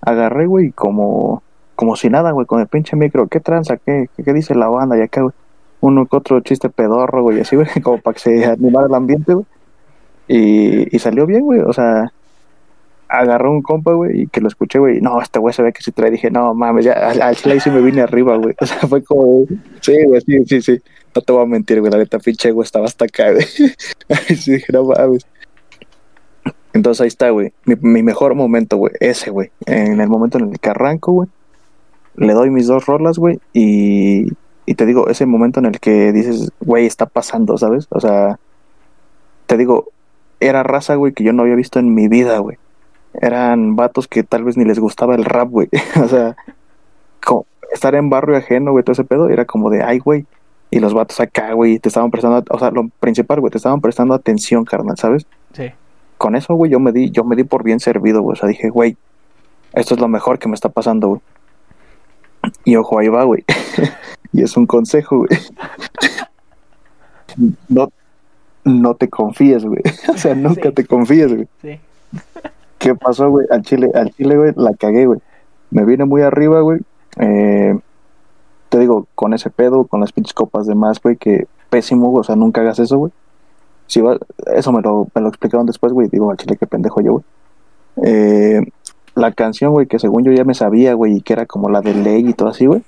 Agarré, 0.00 0.46
güey, 0.46 0.70
como, 0.72 1.42
como 1.74 1.96
si 1.96 2.08
nada, 2.08 2.30
güey, 2.30 2.46
con 2.46 2.60
el 2.60 2.66
pinche 2.66 2.96
micro. 2.96 3.26
¿Qué 3.28 3.40
tranza? 3.40 3.76
¿Qué, 3.76 4.08
qué, 4.16 4.22
qué 4.22 4.32
dice 4.32 4.54
la 4.54 4.68
banda? 4.68 4.96
Y 4.96 5.02
acá, 5.02 5.22
güey, 5.22 5.34
uno 5.80 6.06
que 6.06 6.16
otro 6.16 6.40
chiste 6.40 6.68
pedorro, 6.70 7.22
güey, 7.22 7.40
así, 7.40 7.56
güey, 7.56 7.68
como 7.82 7.98
para 7.98 8.14
que 8.14 8.20
se 8.20 8.44
animara 8.46 8.86
el 8.86 8.94
ambiente, 8.94 9.34
güey. 9.34 9.46
Y, 10.32 10.96
salió 11.00 11.26
bien, 11.26 11.40
güey, 11.40 11.58
o 11.58 11.72
sea, 11.72 12.12
agarró 13.08 13.50
un 13.50 13.62
compa, 13.62 13.94
güey, 13.94 14.22
y 14.22 14.26
que 14.28 14.40
lo 14.40 14.46
escuché, 14.46 14.78
güey. 14.78 15.00
No, 15.00 15.20
este 15.20 15.40
güey 15.40 15.52
se 15.52 15.60
ve 15.60 15.72
que 15.72 15.82
se 15.82 15.90
trae. 15.90 16.12
Dije, 16.12 16.30
no 16.30 16.54
mames, 16.54 16.84
ya 16.84 16.92
al, 16.92 17.20
al 17.20 17.34
chile 17.34 17.58
sí 17.58 17.68
me 17.68 17.80
vine 17.80 18.02
arriba, 18.02 18.36
güey. 18.36 18.54
O 18.60 18.64
sea, 18.64 18.78
fue 18.88 19.02
como, 19.02 19.44
sí, 19.80 20.04
güey, 20.04 20.20
sí, 20.20 20.44
sí, 20.46 20.62
sí. 20.62 20.80
No 21.16 21.22
te 21.22 21.32
voy 21.32 21.42
a 21.42 21.46
mentir, 21.46 21.80
güey. 21.80 21.90
La 21.90 21.98
neta, 21.98 22.20
pinche, 22.20 22.52
güey, 22.52 22.64
estaba 22.64 22.84
hasta 22.84 23.06
acá, 23.06 23.32
güey. 23.32 23.44
Sí 24.36 24.52
dije, 24.52 24.72
no 24.72 24.84
mames. 24.84 25.26
Entonces 26.74 27.00
ahí 27.00 27.08
está, 27.08 27.30
güey. 27.30 27.52
Mi, 27.64 27.74
mi 27.80 28.04
mejor 28.04 28.36
momento, 28.36 28.76
güey. 28.76 28.92
Ese, 29.00 29.30
güey. 29.30 29.50
En 29.66 30.00
el 30.00 30.08
momento 30.08 30.38
en 30.38 30.52
el 30.52 30.60
que 30.60 30.70
arranco, 30.70 31.10
güey. 31.10 31.28
Le 32.14 32.34
doy 32.34 32.50
mis 32.50 32.68
dos 32.68 32.86
rolas, 32.86 33.18
güey. 33.18 33.40
Y, 33.52 34.28
y 34.64 34.74
te 34.76 34.86
digo, 34.86 35.08
ese 35.08 35.26
momento 35.26 35.58
en 35.58 35.66
el 35.66 35.80
que 35.80 36.12
dices, 36.12 36.52
güey, 36.60 36.86
está 36.86 37.06
pasando, 37.06 37.58
¿sabes? 37.58 37.88
O 37.90 37.98
sea, 37.98 38.38
te 39.46 39.56
digo, 39.56 39.88
era 40.40 40.62
raza, 40.62 40.94
güey, 40.94 41.12
que 41.12 41.24
yo 41.24 41.32
no 41.32 41.42
había 41.42 41.54
visto 41.54 41.78
en 41.78 41.94
mi 41.94 42.08
vida, 42.08 42.38
güey. 42.38 42.58
Eran 43.14 43.76
vatos 43.76 44.08
que 44.08 44.22
tal 44.22 44.44
vez 44.44 44.56
ni 44.56 44.64
les 44.64 44.78
gustaba 44.78 45.14
el 45.14 45.24
rap, 45.24 45.50
güey. 45.50 45.68
o 46.02 46.08
sea, 46.08 46.36
como 47.24 47.46
estar 47.72 47.94
en 47.94 48.10
barrio 48.10 48.36
ajeno, 48.36 48.72
güey, 48.72 48.82
todo 48.82 48.92
ese 48.92 49.04
pedo, 49.04 49.28
era 49.28 49.44
como 49.44 49.70
de, 49.70 49.82
ay, 49.82 49.98
güey. 49.98 50.26
Y 50.70 50.78
los 50.78 50.94
vatos 50.94 51.20
acá, 51.20 51.52
güey, 51.52 51.78
te 51.78 51.88
estaban 51.88 52.10
prestando, 52.10 52.44
o 52.48 52.58
sea, 52.58 52.70
lo 52.70 52.88
principal, 53.00 53.40
güey, 53.40 53.50
te 53.50 53.58
estaban 53.58 53.80
prestando 53.80 54.14
atención, 54.14 54.64
carnal, 54.64 54.96
¿sabes? 54.96 55.26
Sí. 55.52 55.70
Con 56.16 56.36
eso, 56.36 56.54
güey, 56.54 56.70
yo 56.70 56.78
me 56.78 56.92
di, 56.92 57.10
yo 57.10 57.24
me 57.24 57.34
di 57.34 57.44
por 57.44 57.64
bien 57.64 57.80
servido, 57.80 58.22
güey. 58.22 58.34
O 58.34 58.36
sea, 58.36 58.48
dije, 58.48 58.68
güey, 58.70 58.96
esto 59.72 59.94
es 59.94 60.00
lo 60.00 60.08
mejor 60.08 60.38
que 60.38 60.48
me 60.48 60.54
está 60.54 60.68
pasando, 60.68 61.08
güey. 61.08 61.20
Y 62.64 62.76
ojo, 62.76 62.98
ahí 62.98 63.08
va, 63.08 63.24
güey. 63.24 63.44
y 64.32 64.42
es 64.42 64.56
un 64.56 64.66
consejo, 64.66 65.18
güey. 65.18 65.30
no, 67.68 67.90
no 68.64 68.94
te 68.94 69.08
confíes, 69.08 69.64
güey. 69.64 69.82
o 70.08 70.16
sea, 70.18 70.34
nunca 70.34 70.68
Sí. 70.68 70.74
te 70.74 70.86
confíes, 70.86 71.32
güey. 71.34 71.48
Sí. 71.62 71.80
¿Qué 72.78 72.94
pasó, 72.94 73.28
güey? 73.30 73.46
Al 73.50 73.62
chile, 73.62 73.90
al 73.94 74.10
chile, 74.12 74.36
güey, 74.36 74.52
la 74.56 74.72
cagué, 74.74 75.06
güey. 75.06 75.20
Me 75.70 75.84
vine 75.84 76.04
muy 76.04 76.22
arriba, 76.22 76.60
güey. 76.60 76.80
Eh, 77.18 77.78
te 78.68 78.78
digo, 78.78 79.06
con 79.14 79.34
ese 79.34 79.50
pedo, 79.50 79.84
con 79.84 80.00
las 80.00 80.12
pinches 80.12 80.32
copas 80.34 80.66
de 80.66 80.74
más, 80.74 81.00
güey, 81.00 81.16
que 81.16 81.46
pésimo, 81.68 82.08
güey. 82.10 82.20
O 82.20 82.24
sea, 82.24 82.36
nunca 82.36 82.60
hagas 82.62 82.78
eso, 82.78 82.96
güey. 82.98 83.12
Si 83.86 84.00
va, 84.00 84.16
eso 84.54 84.72
me 84.72 84.80
lo, 84.82 85.08
me 85.14 85.20
lo 85.20 85.28
explicaron 85.28 85.66
después, 85.66 85.92
güey. 85.92 86.08
Digo, 86.08 86.30
al 86.30 86.36
chile, 86.36 86.56
qué 86.58 86.66
pendejo 86.66 87.00
yo, 87.00 87.12
güey. 87.12 87.24
Eh, 88.04 88.60
la 89.14 89.32
canción, 89.32 89.72
güey, 89.72 89.86
que 89.86 89.98
según 89.98 90.22
yo 90.24 90.32
ya 90.32 90.44
me 90.44 90.54
sabía, 90.54 90.94
güey, 90.94 91.16
y 91.16 91.20
que 91.20 91.32
era 91.32 91.44
como 91.46 91.68
la 91.68 91.80
de 91.82 91.94
ley 91.94 92.28
y 92.28 92.32
todo 92.32 92.48
así, 92.48 92.66
güey. 92.66 92.82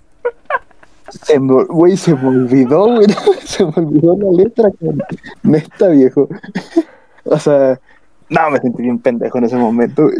Se 1.12 1.38
me, 1.38 1.64
güey, 1.64 1.96
se 1.96 2.14
me 2.14 2.28
olvidó, 2.28 2.84
güey. 2.86 3.06
Se 3.44 3.64
me 3.64 3.72
olvidó 3.76 4.16
la 4.16 4.42
letra. 4.42 4.70
Neta, 5.42 5.88
viejo. 5.88 6.28
O 7.24 7.38
sea, 7.38 7.78
no, 8.30 8.50
me 8.50 8.58
sentí 8.58 8.82
bien 8.82 8.98
pendejo 8.98 9.38
en 9.38 9.44
ese 9.44 9.56
momento, 9.56 10.04
güey. 10.04 10.16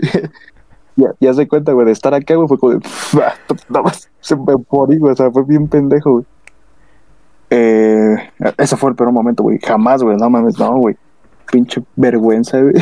Ya, 0.95 1.15
ya 1.21 1.33
se 1.33 1.49
cuenta, 1.49 1.73
güey, 1.73 1.87
de 1.87 1.93
estar 1.93 2.13
acá, 2.13 2.35
güey, 2.35 2.47
fue 2.47 2.59
como 2.59 2.75
de, 2.75 2.81
ah, 3.15 3.33
nada 3.71 3.83
más 3.83 4.11
se 4.21 4.37
me 4.37 4.53
morí, 4.71 4.99
güey, 4.99 5.15
o 5.15 5.17
sea, 5.17 5.31
fue 5.31 5.43
bien 5.45 5.67
pendejo, 5.67 6.13
güey. 6.13 6.25
Eh, 7.49 8.15
ese 8.59 8.77
fue 8.77 8.91
el 8.91 8.97
peor 8.97 9.11
momento, 9.11 9.43
güey, 9.43 9.59
jamás, 9.59 10.03
güey, 10.03 10.19
no 10.19 10.29
mames, 10.29 10.59
no, 10.59 10.77
güey. 10.77 10.97
Pinche 11.51 11.83
vergüenza, 11.97 12.61
güey. 12.61 12.75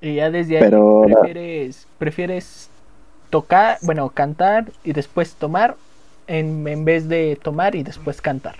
Y 0.00 0.14
ya 0.14 0.30
desde 0.30 0.58
ahí 0.58 0.62
Pero- 0.62 1.02
prefieres, 1.06 1.88
prefieres 1.98 2.70
tocar, 3.30 3.78
bueno, 3.82 4.08
cantar 4.10 4.70
y 4.84 4.92
después 4.92 5.34
tomar 5.34 5.76
en, 6.30 6.66
en 6.68 6.84
vez 6.84 7.08
de 7.08 7.38
tomar 7.42 7.74
y 7.74 7.82
después 7.82 8.22
cantar. 8.22 8.54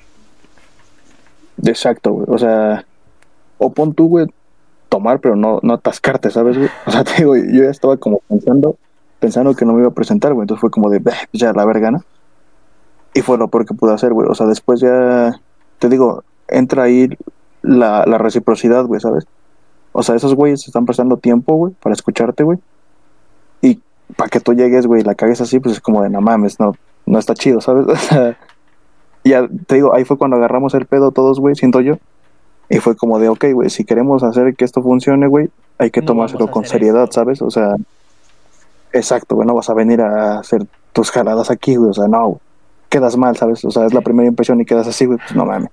Exacto, 1.65 2.13
güey, 2.13 2.27
o 2.29 2.39
sea, 2.39 2.85
o 3.59 3.73
pon 3.73 3.95
tú, 3.95 4.09
güey, 4.09 4.27
tomar, 4.89 5.21
pero 5.21 5.37
no, 5.37 5.61
no 5.63 5.75
atascarte, 5.75 6.31
¿sabes, 6.31 6.59
güey? 6.59 6.69
O 6.87 6.91
sea, 6.91 7.05
te 7.05 7.15
digo, 7.19 7.37
yo 7.37 7.65
ya 7.65 7.71
estaba 7.71 7.97
como 7.97 8.19
pensando, 8.29 8.77
pensando 9.21 9.55
que 9.55 9.65
no 9.65 9.73
me 9.73 9.81
iba 9.81 9.89
a 9.89 9.95
presentar, 9.95 10.35
güey, 10.35 10.45
entonces 10.45 10.61
fue 10.61 10.71
como 10.71 10.91
de, 10.91 10.99
"Bah, 10.99 11.15
ya, 11.33 11.53
la 11.53 11.65
verga, 11.65 11.93
¿no? 11.93 12.05
Y 13.15 13.23
fue 13.23 13.39
lo 13.39 13.49
peor 13.49 13.67
que 13.67 13.75
pude 13.75 13.95
hacer, 13.95 14.13
güey, 14.13 14.29
o 14.29 14.35
sea, 14.35 14.47
después 14.47 14.81
ya, 14.81 15.41
te 15.79 15.89
digo, 15.89 16.25
entra 16.49 16.83
ahí 16.85 17.09
la, 17.63 18.05
la 18.05 18.19
reciprocidad, 18.19 18.85
güey, 18.85 19.01
¿sabes? 19.01 19.27
O 19.93 20.03
sea, 20.03 20.17
esos 20.17 20.35
güeyes 20.35 20.67
están 20.67 20.87
prestando 20.87 21.19
tiempo, 21.19 21.55
güey, 21.55 21.73
para 21.81 21.95
escucharte, 21.95 22.43
güey. 22.43 22.59
Y 23.61 23.81
para 24.17 24.29
que 24.29 24.41
tú 24.41 24.55
llegues, 24.55 24.87
güey, 24.87 25.03
la 25.03 25.15
cagues 25.15 25.41
así, 25.41 25.61
pues 25.61 25.77
es 25.77 25.81
como 25.81 26.03
de, 26.03 26.11
no 26.11 26.21
mames, 26.21 26.59
no, 26.61 26.75
no 27.11 27.19
está 27.19 27.35
chido, 27.35 27.61
¿sabes? 27.61 27.87
O 27.91 27.97
sea, 27.97 28.37
ya 29.25 29.47
te 29.67 29.75
digo, 29.75 29.95
ahí 29.95 30.05
fue 30.05 30.17
cuando 30.17 30.37
agarramos 30.37 30.73
el 30.75 30.87
pedo 30.87 31.11
todos, 31.11 31.41
güey, 31.41 31.55
siento 31.55 31.81
yo. 31.81 31.99
Y 32.71 32.79
fue 32.79 32.97
como 32.97 33.19
de, 33.19 33.29
ok, 33.29 33.47
güey, 33.53 33.69
si 33.69 33.85
queremos 33.85 34.23
hacer 34.23 34.55
que 34.55 34.65
esto 34.65 34.83
funcione, 34.83 35.27
güey, 35.27 35.51
hay 35.77 35.91
que 35.91 36.01
No 36.01 36.07
tomárselo 36.07 36.51
con 36.51 36.65
seriedad, 36.65 37.05
esto. 37.05 37.15
¿sabes? 37.15 37.43
O 37.43 37.51
sea, 37.51 37.77
exacto, 38.93 39.35
güey, 39.35 39.47
no 39.47 39.55
vas 39.55 39.69
a 39.69 39.75
venir 39.75 40.01
a 40.01 40.39
hacer 40.39 40.65
tus 40.93 41.11
jaladas 41.11 41.51
aquí, 41.51 41.77
güey, 41.77 41.91
o 41.91 41.95
sea, 41.95 42.07
no, 42.07 42.29
güey. 42.29 42.41
quedas 42.89 43.17
mal, 43.17 43.37
¿sabes? 43.37 43.65
O 43.65 43.71
sea, 43.71 43.87
es 43.87 43.93
la 43.93 44.01
primera 44.01 44.29
impresión 44.29 44.61
y 44.61 44.65
quedas 44.65 44.87
así, 44.87 45.05
güey, 45.05 45.19
pues 45.19 45.35
no 45.35 45.45
mames. 45.45 45.71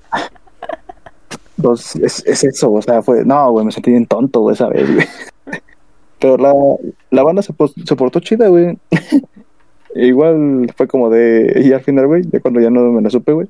Entonces, 1.58 1.96
es, 2.04 2.26
es 2.26 2.44
eso, 2.44 2.72
o 2.74 2.82
sea, 2.82 3.02
fue, 3.02 3.24
no, 3.24 3.52
güey, 3.52 3.66
me 3.66 3.72
sentí 3.72 3.92
bien 3.92 4.08
tonto, 4.08 4.42
güey, 4.42 4.56
esa 4.56 4.68
vez, 4.68 4.94
güey. 4.94 5.08
Pero 6.20 6.36
la, 6.38 6.52
la 7.12 7.24
banda 7.24 7.44
se, 7.44 7.54
se 7.86 7.96
portó 7.96 8.20
chida, 8.20 8.48
güey. 8.48 8.78
Igual 9.98 10.72
fue 10.76 10.88
como 10.88 11.10
de, 11.10 11.62
y 11.66 11.74
al 11.74 11.82
final, 11.82 12.06
güey, 12.06 12.22
ya 12.32 12.40
cuando 12.40 12.60
ya 12.60 12.70
no 12.70 12.92
me 12.92 13.02
la 13.02 13.10
supe, 13.10 13.32
güey, 13.34 13.48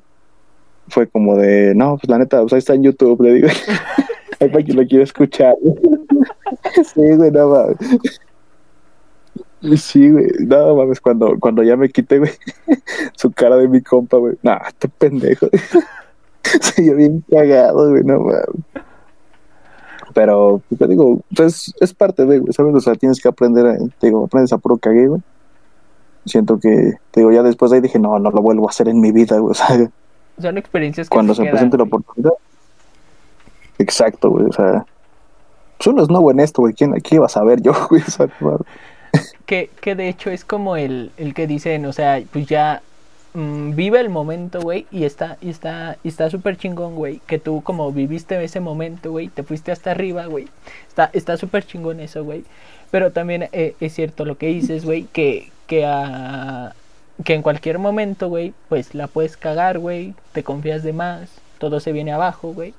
fue 0.88 1.06
como 1.06 1.36
de, 1.36 1.74
no, 1.74 1.98
pues 1.98 2.08
la 2.08 2.18
neta, 2.18 2.40
pues 2.40 2.54
ahí 2.54 2.58
está 2.58 2.74
en 2.74 2.84
YouTube, 2.84 3.20
le 3.22 3.34
digo. 3.34 3.48
Ahí 4.40 4.48
para 4.50 4.64
quien 4.64 4.76
lo 4.76 4.86
quiera 4.86 5.02
escuchar. 5.02 5.56
sí, 6.94 7.00
güey, 7.16 7.30
no 7.32 7.48
mames. 7.48 8.20
Sí, 9.82 10.10
güey, 10.10 10.28
no 10.46 10.76
mames, 10.76 11.00
cuando, 11.00 11.36
cuando 11.40 11.64
ya 11.64 11.76
me 11.76 11.88
quité, 11.88 12.20
güey, 12.20 12.30
su 13.16 13.32
cara 13.32 13.56
de 13.56 13.66
mi 13.66 13.82
compa, 13.82 14.16
güey. 14.16 14.36
Nah, 14.42 14.60
este 14.68 14.88
pendejo. 14.88 15.48
Se 16.44 16.86
yo 16.86 16.94
bien 16.94 17.24
cagado, 17.28 17.90
güey, 17.90 18.04
no 18.04 18.20
mames. 18.20 18.46
Pero, 20.14 20.62
pues, 20.68 20.78
te 20.78 20.86
digo, 20.86 21.20
pues 21.36 21.74
es 21.80 21.92
parte 21.92 22.24
de, 22.24 22.38
güey, 22.38 22.52
¿sabes? 22.52 22.74
O 22.74 22.80
sea, 22.80 22.94
tienes 22.94 23.20
que 23.20 23.28
aprender, 23.28 23.76
te 23.98 24.06
digo, 24.06 24.24
aprendes 24.24 24.52
a 24.52 24.58
puro 24.58 24.78
cague, 24.78 25.08
güey. 25.08 25.20
Siento 26.28 26.58
que, 26.58 26.98
te 27.10 27.20
digo, 27.20 27.32
ya 27.32 27.42
después 27.42 27.70
de 27.70 27.78
ahí 27.78 27.80
dije, 27.80 27.98
no, 27.98 28.18
no 28.18 28.30
lo 28.30 28.42
vuelvo 28.42 28.68
a 28.68 28.70
hacer 28.70 28.88
en 28.88 29.00
mi 29.00 29.12
vida, 29.12 29.38
güey. 29.38 29.52
O 29.52 29.54
sea, 29.54 29.68
Son 30.40 30.56
experiencias 30.56 31.08
que 31.08 31.14
cuando 31.14 31.34
se 31.34 31.44
presente 31.44 31.76
la 31.76 31.84
oportunidad. 31.84 32.32
Exacto, 33.78 34.30
güey, 34.30 34.46
o 34.46 34.52
sea, 34.52 34.84
uno 35.86 36.02
es 36.02 36.08
nuevo 36.08 36.30
en 36.30 36.40
esto, 36.40 36.62
güey. 36.62 36.74
¿Quién 36.74 36.94
aquí 36.94 37.16
iba 37.16 37.26
a 37.26 37.30
saber 37.30 37.60
yo, 37.62 37.72
güey? 37.90 38.02
O 38.02 38.10
sea, 38.10 38.28
Que, 39.46 39.70
que 39.80 39.94
de 39.94 40.08
hecho 40.08 40.30
es 40.30 40.44
como 40.44 40.76
el, 40.76 41.10
el 41.16 41.34
que 41.34 41.46
dicen, 41.46 41.86
o 41.86 41.92
sea, 41.92 42.20
pues 42.32 42.46
ya 42.46 42.82
mm, 43.34 43.74
vive 43.74 44.00
el 44.00 44.10
momento, 44.10 44.60
güey, 44.60 44.86
y 44.90 45.04
está, 45.04 45.38
y 45.40 45.48
está, 45.48 45.96
y 46.04 46.08
está 46.08 46.28
súper 46.28 46.56
chingón, 46.56 46.94
güey, 46.94 47.20
que 47.26 47.38
tú 47.38 47.62
como 47.62 47.90
viviste 47.92 48.42
ese 48.42 48.60
momento, 48.60 49.10
güey, 49.10 49.28
te 49.28 49.42
fuiste 49.42 49.72
hasta 49.72 49.92
arriba, 49.92 50.26
güey. 50.26 50.48
Está, 50.88 51.10
está 51.12 51.36
súper 51.36 51.64
chingón 51.64 52.00
eso, 52.00 52.24
güey. 52.24 52.44
Pero 52.90 53.12
también 53.12 53.48
eh, 53.52 53.74
es 53.80 53.94
cierto 53.94 54.24
lo 54.24 54.38
que 54.38 54.48
dices, 54.48 54.84
güey, 54.84 55.04
que, 55.04 55.50
que, 55.68 55.84
ah, 55.86 56.72
que 57.24 57.34
en 57.34 57.42
cualquier 57.42 57.78
momento, 57.78 58.28
güey, 58.28 58.52
pues 58.68 58.94
la 58.94 59.06
puedes 59.06 59.36
cagar, 59.36 59.78
güey, 59.78 60.14
te 60.32 60.42
confías 60.42 60.82
de 60.82 60.92
más, 60.92 61.30
todo 61.58 61.78
se 61.78 61.92
viene 61.92 62.12
abajo, 62.12 62.52
güey. 62.52 62.74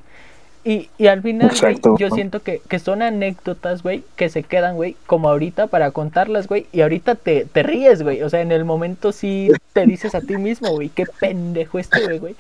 Y, 0.66 0.90
y 0.98 1.08
al 1.08 1.22
final, 1.22 1.52
güey, 1.62 1.80
yo 1.98 2.10
siento 2.10 2.42
que, 2.42 2.62
que 2.68 2.80
son 2.80 3.02
anécdotas, 3.02 3.82
güey, 3.82 4.04
que 4.18 4.28
se 4.28 4.44
quedan, 4.44 4.76
güey, 4.76 4.98
como 5.08 5.30
ahorita 5.30 5.68
para 5.68 5.92
contarlas, 5.92 6.48
güey, 6.48 6.66
y 6.74 6.82
ahorita 6.82 7.16
te, 7.16 7.46
te 7.46 7.64
ríes, 7.64 8.02
güey. 8.02 8.22
O 8.24 8.30
sea, 8.30 8.42
en 8.42 8.52
el 8.52 8.66
momento 8.66 9.14
sí 9.14 9.50
te 9.72 9.86
dices 9.86 10.16
a 10.16 10.22
ti 10.22 10.36
mismo, 10.36 10.72
güey, 10.72 10.90
qué 10.90 11.06
pendejo 11.20 11.80
estuve, 11.80 12.20
güey. 12.20 12.36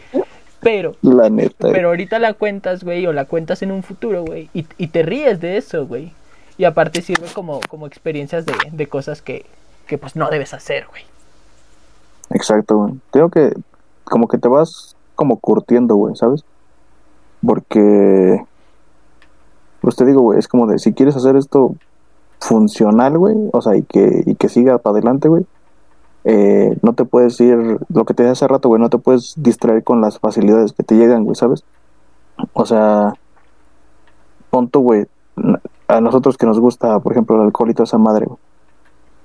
Pero, 0.60 0.98
la 1.02 1.30
neta. 1.30 1.56
güey. 1.60 1.74
pero 1.74 1.88
ahorita 1.90 2.20
la 2.20 2.34
cuentas, 2.34 2.84
güey, 2.84 3.08
o 3.08 3.14
la 3.14 3.24
cuentas 3.24 3.62
en 3.62 3.72
un 3.72 3.84
futuro, 3.84 4.26
güey, 4.26 4.50
y, 4.54 4.66
y 4.78 4.88
te 4.88 5.04
ríes 5.04 5.40
de 5.40 5.56
eso, 5.56 5.88
güey. 5.88 6.12
Y 6.58 6.66
aparte 6.66 7.02
sirve 7.02 7.28
como, 7.34 7.62
como 7.70 7.88
experiencias 7.88 8.46
de, 8.46 8.54
de 8.70 8.88
cosas 8.88 9.22
que, 9.22 9.45
que 9.90 9.98
pues 9.98 10.16
no 10.16 10.30
debes 10.30 10.54
hacer, 10.54 10.88
güey. 10.88 11.04
Exacto, 12.30 12.78
güey. 12.78 12.94
Tengo 13.12 13.30
que, 13.30 13.52
como 14.04 14.28
que 14.28 14.38
te 14.38 14.48
vas 14.48 14.96
como 15.16 15.38
curtiendo, 15.38 15.96
güey, 15.96 16.16
¿sabes? 16.16 16.46
Porque, 17.46 18.46
pues 19.82 19.96
te 19.96 20.06
digo, 20.06 20.22
güey, 20.22 20.40
es 20.40 20.48
como 20.48 20.68
de, 20.68 20.78
si 20.78 20.94
quieres 20.94 21.16
hacer 21.16 21.36
esto 21.36 21.76
funcional, 22.40 23.18
güey, 23.18 23.36
o 23.52 23.62
sea, 23.62 23.76
y 23.76 23.82
que, 23.82 24.24
y 24.26 24.36
que 24.36 24.48
siga 24.48 24.78
para 24.78 24.94
adelante, 24.94 25.28
güey, 25.28 25.46
eh, 26.24 26.78
no 26.84 26.94
te 26.94 27.04
puedes 27.04 27.40
ir, 27.42 27.80
lo 27.90 28.06
que 28.06 28.14
te 28.14 28.24
dije 28.24 28.32
hace 28.32 28.48
rato, 28.48 28.70
güey, 28.70 28.82
no 28.82 28.90
te 28.90 28.98
puedes 29.00 29.34
distraer 29.38 29.84
con 29.84 30.02
las 30.02 30.20
facilidades 30.20 30.74
que 30.74 30.84
te 30.84 30.96
llegan, 30.96 31.24
güey, 31.24 31.36
¿sabes? 31.36 31.64
O 32.54 32.66
sea, 32.66 33.14
punto, 34.52 34.80
güey, 34.82 35.08
a 35.88 36.00
nosotros 36.00 36.38
que 36.38 36.46
nos 36.46 36.60
gusta, 36.60 37.00
por 37.00 37.14
ejemplo, 37.14 37.36
el 37.38 37.42
alcohol 37.42 37.72
y 37.72 37.74
toda 37.74 37.86
esa 37.86 37.98
madre, 37.98 38.28
güey. 38.28 38.40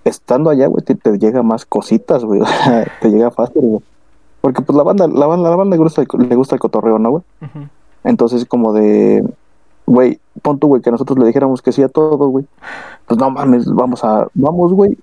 Estando 0.05 0.51
allá, 0.51 0.67
güey, 0.67 0.85
te, 0.85 0.95
te 0.95 1.19
llega 1.19 1.43
más 1.43 1.65
cositas, 1.65 2.25
güey. 2.25 2.41
Te 3.01 3.11
llega 3.11 3.31
fácil, 3.31 3.63
güey. 3.63 3.83
Porque 4.41 4.61
pues 4.61 4.77
la 4.77 4.83
banda, 4.83 5.09
la 5.09 5.27
banda, 5.27 5.49
la 5.49 5.57
banda 5.57 5.77
le 5.77 5.83
gusta, 5.83 6.03
el, 6.03 6.29
le 6.29 6.37
gusta 6.37 6.55
el 6.57 6.61
cotorreo, 6.61 6.99
¿no, 6.99 7.11
güey? 7.11 7.23
Entonces 8.05 8.45
como 8.45 8.75
de, 8.75 9.27
güey, 9.87 10.21
pon 10.43 10.59
tú, 10.59 10.69
güey, 10.69 10.83
que 10.83 10.91
nosotros 10.91 11.19
le 11.19 11.27
dijéramos 11.27 11.63
que 11.63 11.73
sí 11.73 11.83
a 11.83 11.89
todo, 11.89 12.29
güey. 12.29 12.45
Pues 13.07 13.19
no 13.19 13.31
mames, 13.31 13.65
vamos 13.73 14.05
a, 14.05 14.29
vamos, 14.35 14.75
güey, 14.75 14.99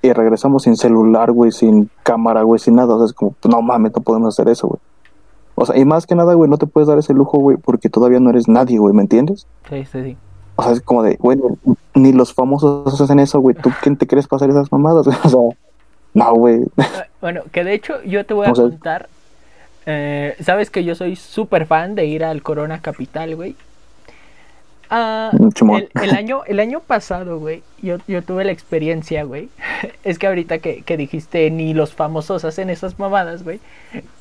y 0.00 0.12
regresamos 0.12 0.62
sin 0.62 0.76
celular, 0.76 1.32
güey, 1.32 1.52
sin 1.52 1.90
cámara, 2.02 2.42
güey, 2.42 2.58
sin 2.58 2.76
nada. 2.76 2.94
O 2.94 2.98
sea, 2.98 3.06
es 3.06 3.12
como, 3.12 3.34
no 3.46 3.60
mames, 3.60 3.92
no 3.94 4.02
podemos 4.02 4.34
hacer 4.34 4.48
eso, 4.48 4.68
güey. 4.68 4.80
O 5.56 5.66
sea, 5.66 5.76
y 5.76 5.84
más 5.84 6.06
que 6.06 6.14
nada, 6.14 6.34
güey, 6.34 6.48
no 6.48 6.56
te 6.56 6.66
puedes 6.66 6.88
dar 6.88 6.98
ese 6.98 7.12
lujo, 7.12 7.38
güey, 7.38 7.56
porque 7.56 7.90
todavía 7.90 8.20
no 8.20 8.30
eres 8.30 8.48
nadie, 8.48 8.78
güey, 8.78 8.94
¿me 8.94 9.02
entiendes? 9.02 9.46
Sí, 9.68 9.84
sí, 9.84 10.02
sí. 10.02 10.16
O 10.56 10.62
sea, 10.62 10.72
es 10.72 10.80
como 10.80 11.02
de, 11.02 11.16
güey, 11.16 11.38
ni 11.94 12.12
los 12.12 12.32
famosos 12.34 13.00
hacen 13.00 13.18
eso, 13.20 13.40
güey. 13.40 13.54
¿Tú 13.54 13.70
quién 13.82 13.96
te 13.96 14.06
crees 14.06 14.26
pasar 14.26 14.48
esas 14.50 14.70
mamadas? 14.72 15.06
O 15.24 15.28
sea, 15.28 15.40
no, 16.14 16.34
güey. 16.34 16.60
Bueno, 17.20 17.42
que 17.52 17.62
de 17.62 17.74
hecho 17.74 18.02
yo 18.04 18.24
te 18.24 18.32
voy 18.34 18.46
a 18.46 18.52
O 18.52 18.54
sea- 18.54 18.64
contar. 18.64 19.08
eh, 19.84 20.34
Sabes 20.40 20.70
que 20.70 20.82
yo 20.84 20.94
soy 20.94 21.14
súper 21.16 21.66
fan 21.66 21.94
de 21.94 22.06
ir 22.06 22.24
al 22.24 22.42
Corona 22.42 22.80
Capital, 22.80 23.36
güey. 23.36 23.54
Ah, 24.88 25.32
Chimón. 25.54 25.84
el, 25.94 26.02
el 26.04 26.10
año, 26.16 26.42
el 26.46 26.60
año 26.60 26.78
pasado, 26.78 27.40
güey, 27.40 27.64
yo, 27.82 27.96
yo 28.06 28.22
tuve 28.22 28.44
la 28.44 28.52
experiencia, 28.52 29.24
güey. 29.24 29.48
Es 30.04 30.18
que 30.18 30.28
ahorita 30.28 30.58
que, 30.60 30.82
que 30.82 30.96
dijiste 30.96 31.50
ni 31.50 31.74
los 31.74 31.92
famosos 31.92 32.44
hacen 32.44 32.70
esas 32.70 32.98
mamadas, 32.98 33.42
güey. 33.42 33.58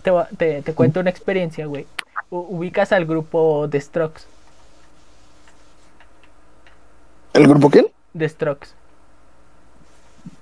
Te, 0.02 0.12
te, 0.38 0.62
te 0.64 0.74
cuento 0.74 1.00
una 1.00 1.12
experiencia, 1.12 1.68
güey. 1.68 1.86
U- 2.32 2.48
Ubicas 2.58 2.92
al 2.92 3.06
grupo 3.06 3.68
The 3.70 3.80
Strokes. 3.80 4.24
¿El 7.36 7.50
grupo 7.50 7.70
quién? 7.70 7.88
The 8.18 8.30
Strokes. 8.30 8.70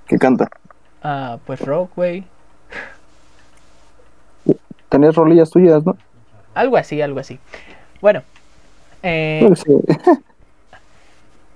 Que 0.05 0.19
canta. 0.19 0.47
Ah, 1.01 1.39
pues 1.43 1.59
rock, 1.59 1.91
güey. 1.95 2.23
Tenías 4.89 5.15
rolillas 5.15 5.49
tuyas, 5.49 5.83
¿no? 5.83 5.97
Algo 6.53 6.77
así, 6.77 7.01
algo 7.01 7.19
así. 7.19 7.39
Bueno. 7.99 8.21
Eh, 9.01 9.49
sí. 9.55 9.73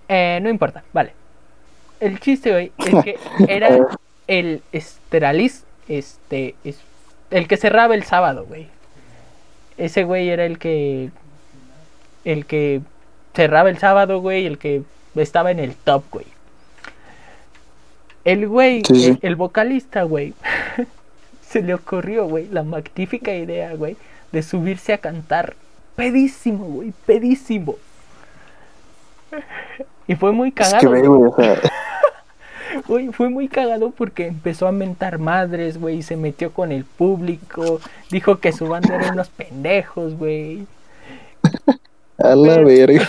Eh, 0.10 0.40
no 0.42 0.50
importa, 0.50 0.86
vale. 0.94 1.12
El 2.00 2.22
chiste, 2.22 2.52
güey, 2.52 2.72
es 2.78 3.04
que 3.04 3.20
era 3.54 3.78
el 4.28 4.62
Esteralis, 4.72 5.66
este, 5.90 6.56
es, 6.64 6.80
el 7.30 7.50
que 7.50 7.58
cerraba 7.58 7.94
el 7.94 8.04
sábado, 8.04 8.46
güey. 8.46 8.68
Ese 9.78 10.06
güey 10.06 10.30
era 10.30 10.46
el 10.46 10.60
que, 10.60 11.10
el 12.24 12.46
que 12.46 12.80
cerraba 13.36 13.70
el 13.70 13.80
sábado, 13.80 14.22
güey, 14.22 14.46
el 14.46 14.58
que 14.58 14.84
estaba 15.24 15.52
en 15.52 15.60
el 15.60 15.76
top, 15.76 16.04
güey. 16.12 16.26
El 18.24 18.48
güey, 18.48 18.84
Sí, 18.86 18.96
sí. 18.96 19.10
el, 19.12 19.20
el 19.22 19.36
vocalista, 19.36 20.04
güey, 20.04 20.34
se 21.48 21.62
le 21.62 21.74
ocurrió, 21.74 22.26
güey, 22.28 22.48
la 22.50 22.64
magnífica 22.64 23.34
idea, 23.34 23.74
güey, 23.76 23.96
de 24.32 24.44
subirse 24.44 24.94
a 24.94 24.98
cantar 24.98 25.56
pedísimo, 25.96 26.66
güey, 26.66 26.94
pedísimo. 27.06 27.76
Y 30.08 30.16
fue 30.16 30.32
muy 30.32 30.50
Es 30.50 30.56
cagado. 30.56 30.80
que 30.80 30.88
ve, 30.88 31.08
güey. 31.08 31.20
güey, 31.20 31.32
o 31.32 31.36
sea, 31.36 31.62
Güey, 32.88 33.08
fue 33.14 33.30
muy 33.30 33.48
cagado 33.48 33.92
porque 33.92 34.28
empezó 34.28 34.68
a 34.68 34.72
mentar 34.74 35.20
madres, 35.20 35.80
güey, 35.80 35.98
y 35.98 36.04
se 36.04 36.18
metió 36.18 36.52
con 36.52 36.72
el 36.72 36.84
público, 36.86 37.80
dijo 38.12 38.40
que 38.40 38.52
su 38.52 38.68
banda 38.68 38.96
eran 38.96 39.14
unos 39.14 39.30
pendejos, 39.30 40.16
güey. 40.16 40.68
a 42.18 42.36
la 42.36 42.60
verga. 42.60 43.08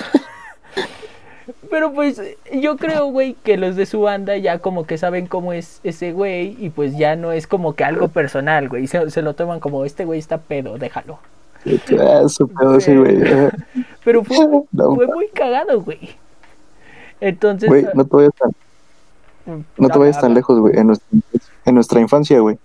Pero 1.71 1.93
pues 1.93 2.21
yo 2.53 2.77
creo, 2.77 3.07
güey, 3.07 3.35
que 3.35 3.57
los 3.57 3.77
de 3.77 3.87
su 3.87 4.01
banda 4.01 4.37
ya 4.37 4.59
como 4.59 4.87
que 4.87 4.99
saben 4.99 5.27
cómo 5.27 5.53
es 5.53 5.81
ese 5.85 6.13
güey 6.13 6.57
y 6.59 6.71
pues 6.71 6.97
ya 6.97 7.17
no 7.17 7.33
es 7.33 7.47
como 7.47 7.75
que 7.75 7.85
algo 7.85 8.09
personal, 8.09 8.69
güey, 8.69 8.87
se, 8.87 9.11
se 9.11 9.23
lo 9.23 9.35
toman 9.35 9.61
como 9.61 9.85
este 9.85 10.05
güey 10.05 10.19
está 10.19 10.39
pedo, 10.39 10.79
déjalo. 10.79 11.19
Ah, 11.99 12.29
su 12.29 12.49
pedo, 12.49 12.81
sí, 12.81 12.97
güey. 12.97 13.19
Pero 14.05 14.25
fue, 14.25 14.37
No, 14.73 14.95
fue 14.95 15.07
muy 15.07 15.29
cagado, 15.29 15.83
güey. 15.83 16.17
Entonces... 17.21 17.69
Güey, 17.69 17.87
no 17.95 18.05
te 18.05 18.17
vayas 18.17 18.35
tan, 18.35 19.65
no 19.77 19.89
te 19.89 19.99
vayas 19.99 20.21
tan 20.21 20.35
lejos, 20.35 20.59
güey. 20.61 20.79
En 20.79 20.87
nuestra, 20.89 21.19
en 21.65 21.75
nuestra 21.75 22.01
infancia, 22.01 22.39
güey. 22.41 22.59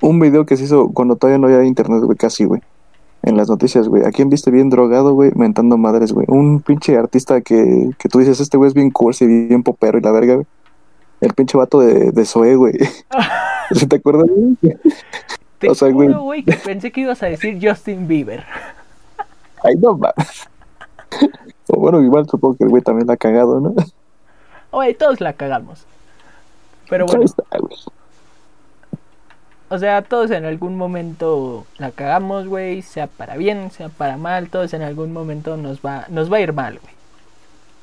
Un 0.00 0.20
video 0.20 0.44
que 0.44 0.56
se 0.56 0.64
hizo 0.64 0.90
cuando 0.92 1.16
todavía 1.16 1.38
no 1.38 1.46
había 1.46 1.64
internet, 1.64 2.02
güey, 2.02 2.16
casi, 2.18 2.44
güey. 2.44 2.60
En 3.26 3.36
las 3.36 3.48
noticias, 3.48 3.88
güey. 3.88 4.04
¿A 4.04 4.12
quién 4.12 4.30
viste 4.30 4.52
bien 4.52 4.70
drogado, 4.70 5.12
güey? 5.12 5.32
Mentando 5.34 5.76
madres, 5.76 6.12
güey. 6.12 6.26
Un 6.28 6.60
pinche 6.60 6.96
artista 6.96 7.40
que, 7.40 7.90
que 7.98 8.08
tú 8.08 8.20
dices, 8.20 8.38
este 8.38 8.56
güey 8.56 8.68
es 8.68 8.74
bien 8.74 8.90
cursi, 8.90 9.26
bien 9.26 9.64
popero 9.64 9.98
y 9.98 10.00
la 10.00 10.12
verga, 10.12 10.34
güey. 10.36 10.46
El 11.20 11.34
pinche 11.34 11.58
vato 11.58 11.80
de, 11.80 12.12
de 12.12 12.24
Zoé, 12.24 12.54
güey. 12.54 12.74
¿Sí 13.72 13.86
¿Te 13.88 13.96
acuerdas? 13.96 14.26
Te 15.58 15.68
o 15.68 15.74
sea, 15.74 15.88
güey. 15.90 16.06
juro, 16.06 16.22
güey, 16.22 16.44
que 16.44 16.52
pensé 16.52 16.92
que 16.92 17.00
ibas 17.00 17.20
a 17.24 17.26
decir 17.26 17.58
Justin 17.60 18.06
Bieber. 18.06 18.44
Ay, 19.62 19.74
no 19.76 19.96
mames. 19.98 20.48
O 21.68 21.80
bueno, 21.80 22.00
igual 22.00 22.28
supongo 22.28 22.56
que 22.56 22.62
el 22.62 22.70
güey 22.70 22.80
también 22.80 23.08
la 23.08 23.14
ha 23.14 23.16
cagado, 23.16 23.58
¿no? 23.58 23.74
Oye, 24.70 24.94
todos 24.94 25.20
la 25.20 25.32
cagamos. 25.32 25.84
Pero 26.88 27.06
bueno, 27.06 27.24
está, 27.24 27.42
güey. 27.58 27.74
O 29.68 29.78
sea, 29.78 30.02
todos 30.02 30.30
en 30.30 30.44
algún 30.44 30.76
momento 30.76 31.66
la 31.78 31.90
cagamos, 31.92 32.46
güey, 32.46 32.82
sea 32.82 33.06
para 33.08 33.36
bien, 33.36 33.70
sea 33.70 33.88
para 33.88 34.16
mal, 34.16 34.48
todos 34.50 34.72
en 34.74 34.82
algún 34.82 35.12
momento 35.12 35.56
nos 35.56 35.80
va, 35.80 36.06
nos 36.08 36.32
va 36.32 36.38
a 36.38 36.40
ir 36.40 36.52
mal, 36.52 36.78
güey. 36.80 36.94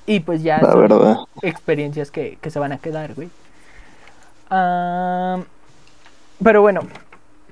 Y 0.05 0.19
pues 0.21 0.43
ya 0.43 0.59
La 0.61 0.71
son 0.71 0.81
verdad. 0.81 1.17
experiencias 1.41 2.11
que, 2.11 2.37
que 2.41 2.51
se 2.51 2.59
van 2.59 2.71
a 2.73 2.77
quedar, 2.79 3.13
güey. 3.15 3.31
Ah, 4.49 5.43
pero 6.43 6.61
bueno, 6.61 6.81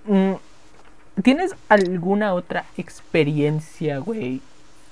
mm, 0.06 0.34
¿tienes 1.24 1.56
alguna 1.70 2.34
otra 2.34 2.66
experiencia, 2.78 4.00
güey? 4.00 4.42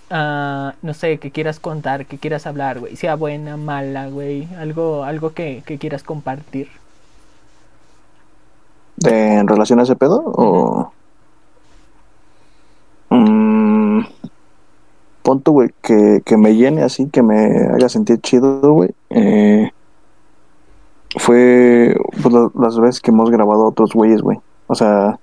Ah, 0.10 0.76
no 0.82 0.94
sé, 0.94 1.20
que 1.20 1.32
quieras 1.32 1.60
contar, 1.60 2.06
que 2.06 2.18
quieras 2.20 2.48
hablar, 2.48 2.80
güey. 2.80 2.96
Sea 2.96 3.16
buena, 3.16 3.58
mala, 3.58 4.08
güey. 4.10 4.48
Algo, 4.56 5.04
algo 5.04 5.34
que, 5.34 5.64
que 5.66 5.78
quieras 5.80 6.04
compartir. 6.04 6.79
¿De, 9.02 9.36
¿En 9.36 9.48
relación 9.48 9.80
a 9.80 9.84
ese 9.84 9.96
pedo? 9.96 10.24
¿O.? 10.26 10.92
Mm, 13.10 14.02
pon 15.24 15.42
tú, 15.42 15.52
güey, 15.54 15.70
que, 15.82 16.22
que 16.26 16.38
me 16.38 16.56
llene 16.56 16.84
así, 16.84 17.08
que 17.10 17.22
me 17.24 17.68
haga 17.74 17.90
sentir 17.90 18.20
chido, 18.22 18.60
güey. 18.74 18.90
Eh, 19.10 19.72
fue 21.18 21.96
pues, 22.22 22.34
la- 22.34 22.52
las 22.56 22.80
veces 22.80 23.02
que 23.02 23.12
hemos 23.12 23.30
grabado 23.32 23.64
a 23.64 23.70
otros 23.70 23.94
güeyes, 23.94 24.22
güey. 24.22 24.40
O 24.68 24.76
sea, 24.76 25.18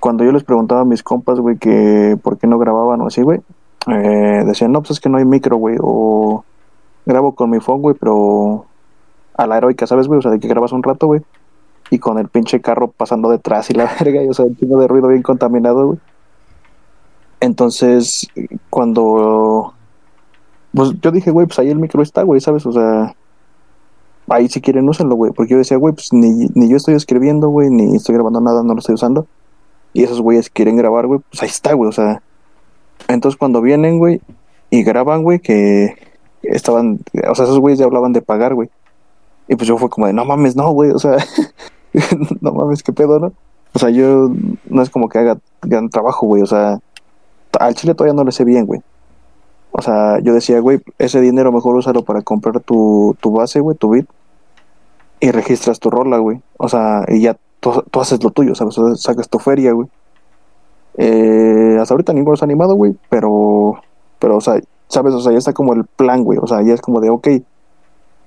cuando 0.00 0.24
yo 0.24 0.32
les 0.32 0.44
preguntaba 0.44 0.82
a 0.82 0.84
mis 0.84 1.02
compas, 1.02 1.40
güey, 1.40 1.56
que 1.58 2.16
por 2.22 2.38
qué 2.38 2.46
no 2.46 2.58
grababan 2.58 3.00
o 3.00 3.06
así, 3.08 3.22
güey, 3.22 3.40
eh, 3.88 4.42
decían, 4.46 4.70
no, 4.72 4.80
pues 4.80 4.92
es 4.92 5.00
que 5.00 5.08
no 5.08 5.18
hay 5.18 5.24
micro, 5.24 5.56
güey, 5.56 5.76
o 5.80 6.44
grabo 7.04 7.34
con 7.34 7.50
mi 7.50 7.58
phone, 7.58 7.82
güey, 7.82 7.96
pero 7.98 8.66
a 9.36 9.46
la 9.46 9.56
heroica, 9.56 9.86
¿sabes, 9.86 10.06
güey? 10.06 10.18
O 10.18 10.22
sea, 10.22 10.30
de 10.30 10.38
que 10.38 10.46
grabas 10.48 10.72
un 10.72 10.82
rato, 10.84 11.06
güey, 11.08 11.22
y 11.92 11.98
con 11.98 12.18
el 12.18 12.28
pinche 12.28 12.62
carro 12.62 12.90
pasando 12.90 13.28
detrás 13.28 13.68
y 13.68 13.74
la 13.74 13.84
verga, 14.00 14.22
y, 14.22 14.28
o 14.28 14.32
sea, 14.32 14.46
un 14.46 14.56
chingo 14.56 14.80
de 14.80 14.88
ruido 14.88 15.08
bien 15.08 15.20
contaminado, 15.20 15.88
güey. 15.88 15.98
Entonces, 17.38 18.26
cuando. 18.70 19.74
Pues 20.72 20.92
yo 21.02 21.10
dije, 21.10 21.30
güey, 21.30 21.46
pues 21.46 21.58
ahí 21.58 21.68
el 21.68 21.78
micro 21.78 22.02
está, 22.02 22.22
güey, 22.22 22.40
¿sabes? 22.40 22.64
O 22.64 22.72
sea, 22.72 23.14
ahí 24.26 24.48
si 24.48 24.62
quieren 24.62 24.88
úsenlo, 24.88 25.16
güey. 25.16 25.32
Porque 25.32 25.52
yo 25.52 25.58
decía, 25.58 25.76
güey, 25.76 25.92
pues 25.92 26.14
ni, 26.14 26.48
ni 26.54 26.70
yo 26.70 26.78
estoy 26.78 26.94
escribiendo, 26.94 27.50
güey, 27.50 27.68
ni 27.68 27.94
estoy 27.94 28.14
grabando 28.14 28.40
nada, 28.40 28.62
no 28.62 28.72
lo 28.72 28.78
estoy 28.78 28.94
usando. 28.94 29.26
Y 29.92 30.02
esos 30.02 30.22
güeyes 30.22 30.48
quieren 30.48 30.76
grabar, 30.76 31.06
güey, 31.06 31.20
pues 31.28 31.42
ahí 31.42 31.50
está, 31.50 31.74
güey, 31.74 31.90
o 31.90 31.92
sea. 31.92 32.22
Entonces 33.08 33.36
cuando 33.38 33.60
vienen, 33.60 33.98
güey, 33.98 34.22
y 34.70 34.82
graban, 34.82 35.24
güey, 35.24 35.40
que 35.40 35.94
estaban, 36.42 37.00
o 37.28 37.34
sea, 37.34 37.44
esos 37.44 37.58
güeyes 37.58 37.80
ya 37.80 37.84
hablaban 37.84 38.14
de 38.14 38.22
pagar, 38.22 38.54
güey. 38.54 38.70
Y 39.46 39.56
pues 39.56 39.68
yo 39.68 39.76
fue 39.76 39.90
como 39.90 40.06
de, 40.06 40.14
no 40.14 40.24
mames, 40.24 40.56
no, 40.56 40.70
güey, 40.70 40.92
o 40.92 40.98
sea, 40.98 41.18
no 42.40 42.52
mames, 42.52 42.82
qué 42.82 42.92
pedo, 42.92 43.18
¿no? 43.18 43.32
O 43.74 43.78
sea, 43.78 43.90
yo 43.90 44.30
no 44.68 44.82
es 44.82 44.90
como 44.90 45.08
que 45.08 45.18
haga 45.18 45.38
gran 45.62 45.88
trabajo, 45.88 46.26
güey, 46.26 46.42
o 46.42 46.46
sea, 46.46 46.78
al 47.58 47.74
chile 47.74 47.94
todavía 47.94 48.14
no 48.14 48.24
le 48.24 48.32
sé 48.32 48.44
bien, 48.44 48.66
güey. 48.66 48.80
O 49.72 49.80
sea, 49.80 50.18
yo 50.20 50.34
decía, 50.34 50.60
güey, 50.60 50.80
ese 50.98 51.20
dinero 51.20 51.50
mejor 51.50 51.76
úsalo 51.76 52.02
para 52.04 52.20
comprar 52.22 52.60
tu, 52.60 53.16
tu 53.20 53.32
base, 53.32 53.60
güey, 53.60 53.76
tu 53.76 53.90
bit, 53.90 54.06
y 55.20 55.30
registras 55.30 55.78
tu 55.78 55.88
rola, 55.88 56.18
güey. 56.18 56.42
O 56.58 56.68
sea, 56.68 57.04
y 57.08 57.22
ya 57.22 57.36
tú, 57.60 58.00
haces 58.00 58.22
lo 58.24 58.30
tuyo, 58.30 58.54
¿sabes? 58.54 58.74
Sacas 58.96 59.28
tu 59.28 59.38
feria, 59.38 59.72
güey. 59.72 59.88
Eh, 60.98 61.78
hasta 61.80 61.94
ahorita 61.94 62.12
ninguno 62.12 62.36
se 62.36 62.44
ha 62.44 62.46
animado, 62.46 62.74
güey, 62.74 62.96
pero, 63.08 63.80
pero, 64.18 64.36
o 64.36 64.40
sea, 64.40 64.60
¿sabes? 64.88 65.14
O 65.14 65.20
sea, 65.20 65.32
ya 65.32 65.38
está 65.38 65.52
como 65.52 65.74
el 65.74 65.84
plan, 65.84 66.24
güey. 66.24 66.38
O 66.42 66.46
sea, 66.46 66.60
ya 66.62 66.74
es 66.74 66.80
como 66.80 67.00
de, 67.00 67.10
ok, 67.10 67.28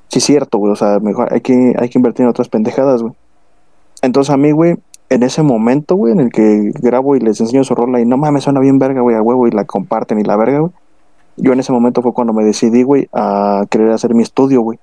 sí 0.08 0.20
cierto, 0.22 0.58
güey. 0.58 0.72
O 0.72 0.76
sea, 0.76 1.00
mejor 1.00 1.32
hay 1.34 1.42
que, 1.42 1.76
hay 1.78 1.90
que 1.90 2.00
invertir 2.00 2.24
en 2.24 2.30
otras 2.30 2.48
pendejadas, 2.48 3.02
güey. 3.02 3.14
Entonces 4.06 4.34
a 4.34 4.38
mí, 4.38 4.52
güey, 4.52 4.76
en 5.10 5.24
ese 5.24 5.44
momento, 5.44 5.96
güey, 5.96 6.14
en 6.14 6.20
el 6.20 6.32
que 6.32 6.72
grabo 6.82 7.16
y 7.16 7.20
les 7.20 7.40
enseño 7.40 7.64
su 7.64 7.76
rola 7.76 8.00
y 8.00 8.06
no 8.06 8.18
mames, 8.18 8.44
suena 8.44 8.60
bien 8.60 8.80
verga, 8.80 9.02
güey, 9.02 9.16
a 9.16 9.22
huevo 9.22 9.48
y 9.48 9.52
la 9.52 9.66
comparten 9.66 10.20
y 10.20 10.24
la 10.24 10.36
verga, 10.38 10.60
güey. 10.60 10.72
Yo 11.38 11.54
en 11.54 11.60
ese 11.60 11.72
momento 11.72 12.02
fue 12.02 12.14
cuando 12.14 12.34
me 12.34 12.44
decidí, 12.44 12.84
güey, 12.84 13.10
a 13.14 13.66
querer 13.70 13.92
hacer 13.92 14.14
mi 14.14 14.24
estudio, 14.24 14.62
güey. 14.62 14.80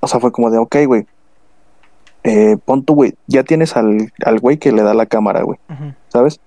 O 0.00 0.06
sea, 0.08 0.20
fue 0.20 0.32
como 0.32 0.50
de, 0.50 0.58
ok, 0.58 0.76
güey. 0.86 1.06
Eh, 2.24 2.56
pon 2.64 2.84
tú, 2.84 2.94
güey, 2.94 3.14
ya 3.26 3.44
tienes 3.44 3.76
al, 3.76 4.12
al 4.24 4.38
güey 4.40 4.58
que 4.58 4.72
le 4.72 4.82
da 4.82 4.94
la 4.94 5.06
cámara, 5.06 5.42
güey. 5.42 5.58
¿sabes? 6.08 6.40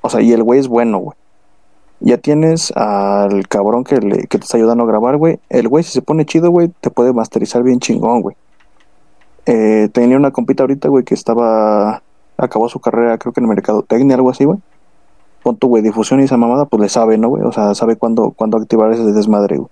O 0.00 0.08
sea, 0.08 0.20
y 0.20 0.32
el 0.32 0.42
güey 0.42 0.60
es 0.60 0.68
bueno, 0.68 0.98
güey. 0.98 1.16
ya 2.00 2.16
tienes 2.18 2.72
al 2.76 3.46
cabrón 3.48 3.84
que, 3.84 3.96
le, 3.98 4.26
que 4.26 4.38
te 4.38 4.44
está 4.44 4.56
ayudando 4.56 4.84
a 4.84 4.86
grabar, 4.86 5.16
güey. 5.16 5.38
El 5.48 5.68
güey, 5.68 5.84
si 5.84 5.92
se 5.92 6.02
pone 6.02 6.24
chido, 6.24 6.50
güey, 6.50 6.68
te 6.80 6.90
puede 6.90 7.12
masterizar 7.12 7.62
bien 7.62 7.78
chingón, 7.78 8.22
güey. 8.22 8.36
Eh, 9.52 9.88
tenía 9.92 10.16
una 10.16 10.30
compita 10.30 10.62
ahorita, 10.62 10.88
güey, 10.88 11.04
que 11.04 11.14
estaba. 11.14 12.04
Acabó 12.36 12.68
su 12.68 12.78
carrera, 12.78 13.18
creo 13.18 13.32
que 13.32 13.40
en 13.40 13.46
el 13.46 13.48
mercadotecnia, 13.48 14.14
algo 14.14 14.30
así, 14.30 14.44
güey. 14.44 14.60
Pon 15.42 15.56
tu, 15.56 15.66
güey, 15.66 15.82
difusión 15.82 16.20
y 16.20 16.24
esa 16.24 16.36
mamada, 16.36 16.66
pues 16.66 16.80
le 16.80 16.88
sabe, 16.88 17.18
¿no, 17.18 17.28
güey? 17.28 17.42
O 17.42 17.50
sea, 17.50 17.74
sabe 17.74 17.96
cuándo, 17.96 18.30
cuándo 18.30 18.58
activar 18.58 18.92
ese 18.92 19.02
desmadre, 19.12 19.56
güey. 19.56 19.68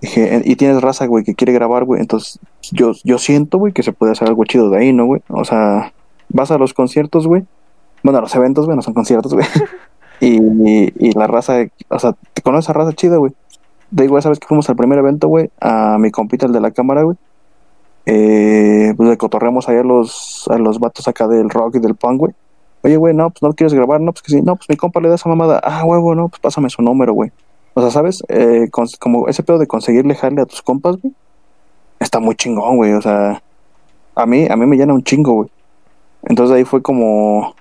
Dije, 0.00 0.42
y 0.44 0.56
tienes 0.56 0.82
raza, 0.82 1.06
güey, 1.06 1.22
que 1.22 1.34
quiere 1.36 1.52
grabar, 1.52 1.84
güey. 1.84 2.00
Entonces, 2.00 2.40
yo, 2.72 2.90
yo 3.04 3.18
siento, 3.18 3.58
güey, 3.58 3.72
que 3.72 3.84
se 3.84 3.92
puede 3.92 4.12
hacer 4.12 4.26
algo 4.26 4.44
chido 4.44 4.68
de 4.68 4.78
ahí, 4.78 4.92
¿no, 4.92 5.06
güey? 5.06 5.22
O 5.28 5.44
sea, 5.44 5.92
vas 6.28 6.50
a 6.50 6.58
los 6.58 6.74
conciertos, 6.74 7.28
güey. 7.28 7.44
Bueno, 8.02 8.18
a 8.18 8.22
los 8.22 8.34
eventos, 8.34 8.66
güey, 8.66 8.74
no 8.74 8.82
son 8.82 8.94
conciertos, 8.94 9.32
güey. 9.32 9.46
y, 10.20 10.38
y 10.98 11.12
la 11.12 11.28
raza, 11.28 11.58
o 11.88 11.98
sea, 12.00 12.14
te 12.34 12.42
conoces 12.42 12.70
a 12.70 12.72
raza 12.72 12.92
chida, 12.94 13.16
güey. 13.16 13.32
De 13.92 14.06
igual, 14.06 14.22
¿sabes 14.22 14.40
que 14.40 14.48
fuimos 14.48 14.68
al 14.68 14.76
primer 14.76 14.98
evento, 14.98 15.28
güey? 15.28 15.50
A 15.60 15.98
mi 15.98 16.10
compita, 16.10 16.46
el 16.46 16.52
de 16.52 16.60
la 16.60 16.72
cámara, 16.72 17.04
güey. 17.04 17.16
Eh, 18.06 18.94
pues 18.96 19.08
le 19.08 19.16
cotorreamos 19.16 19.68
ahí 19.68 19.78
a 19.78 19.82
los, 19.82 20.46
a 20.48 20.58
los 20.58 20.78
vatos 20.78 21.08
acá 21.08 21.26
del 21.26 21.50
rock 21.50 21.76
y 21.76 21.78
del 21.80 21.96
punk, 21.96 22.20
güey. 22.20 22.34
Oye, 22.82 22.96
güey, 22.96 23.14
no, 23.14 23.30
pues 23.30 23.42
no 23.42 23.52
quieres 23.52 23.74
grabar, 23.74 24.00
no, 24.00 24.12
pues 24.12 24.22
que 24.22 24.30
sí, 24.30 24.42
no, 24.42 24.54
pues 24.54 24.68
mi 24.68 24.76
compa 24.76 25.00
le 25.00 25.08
da 25.08 25.16
esa 25.16 25.28
mamada. 25.28 25.60
Ah, 25.62 25.84
huevo, 25.84 26.14
no, 26.14 26.28
pues 26.28 26.40
pásame 26.40 26.70
su 26.70 26.82
número, 26.82 27.12
güey. 27.12 27.32
O 27.74 27.80
sea, 27.80 27.90
¿sabes? 27.90 28.22
Eh, 28.28 28.70
como 29.00 29.28
ese 29.28 29.42
pedo 29.42 29.58
de 29.58 29.66
conseguirle 29.66 30.14
jale 30.14 30.40
a 30.40 30.46
tus 30.46 30.62
compas, 30.62 30.96
güey. 30.96 31.12
Está 31.98 32.20
muy 32.20 32.36
chingón, 32.36 32.76
güey. 32.76 32.92
O 32.92 33.02
sea, 33.02 33.42
a 34.14 34.26
mí, 34.26 34.46
a 34.48 34.56
mí 34.56 34.66
me 34.66 34.76
llena 34.76 34.94
un 34.94 35.02
chingo, 35.02 35.34
güey. 35.34 35.50
Entonces 36.22 36.56
ahí 36.56 36.64
fue 36.64 36.82
como, 36.82 37.54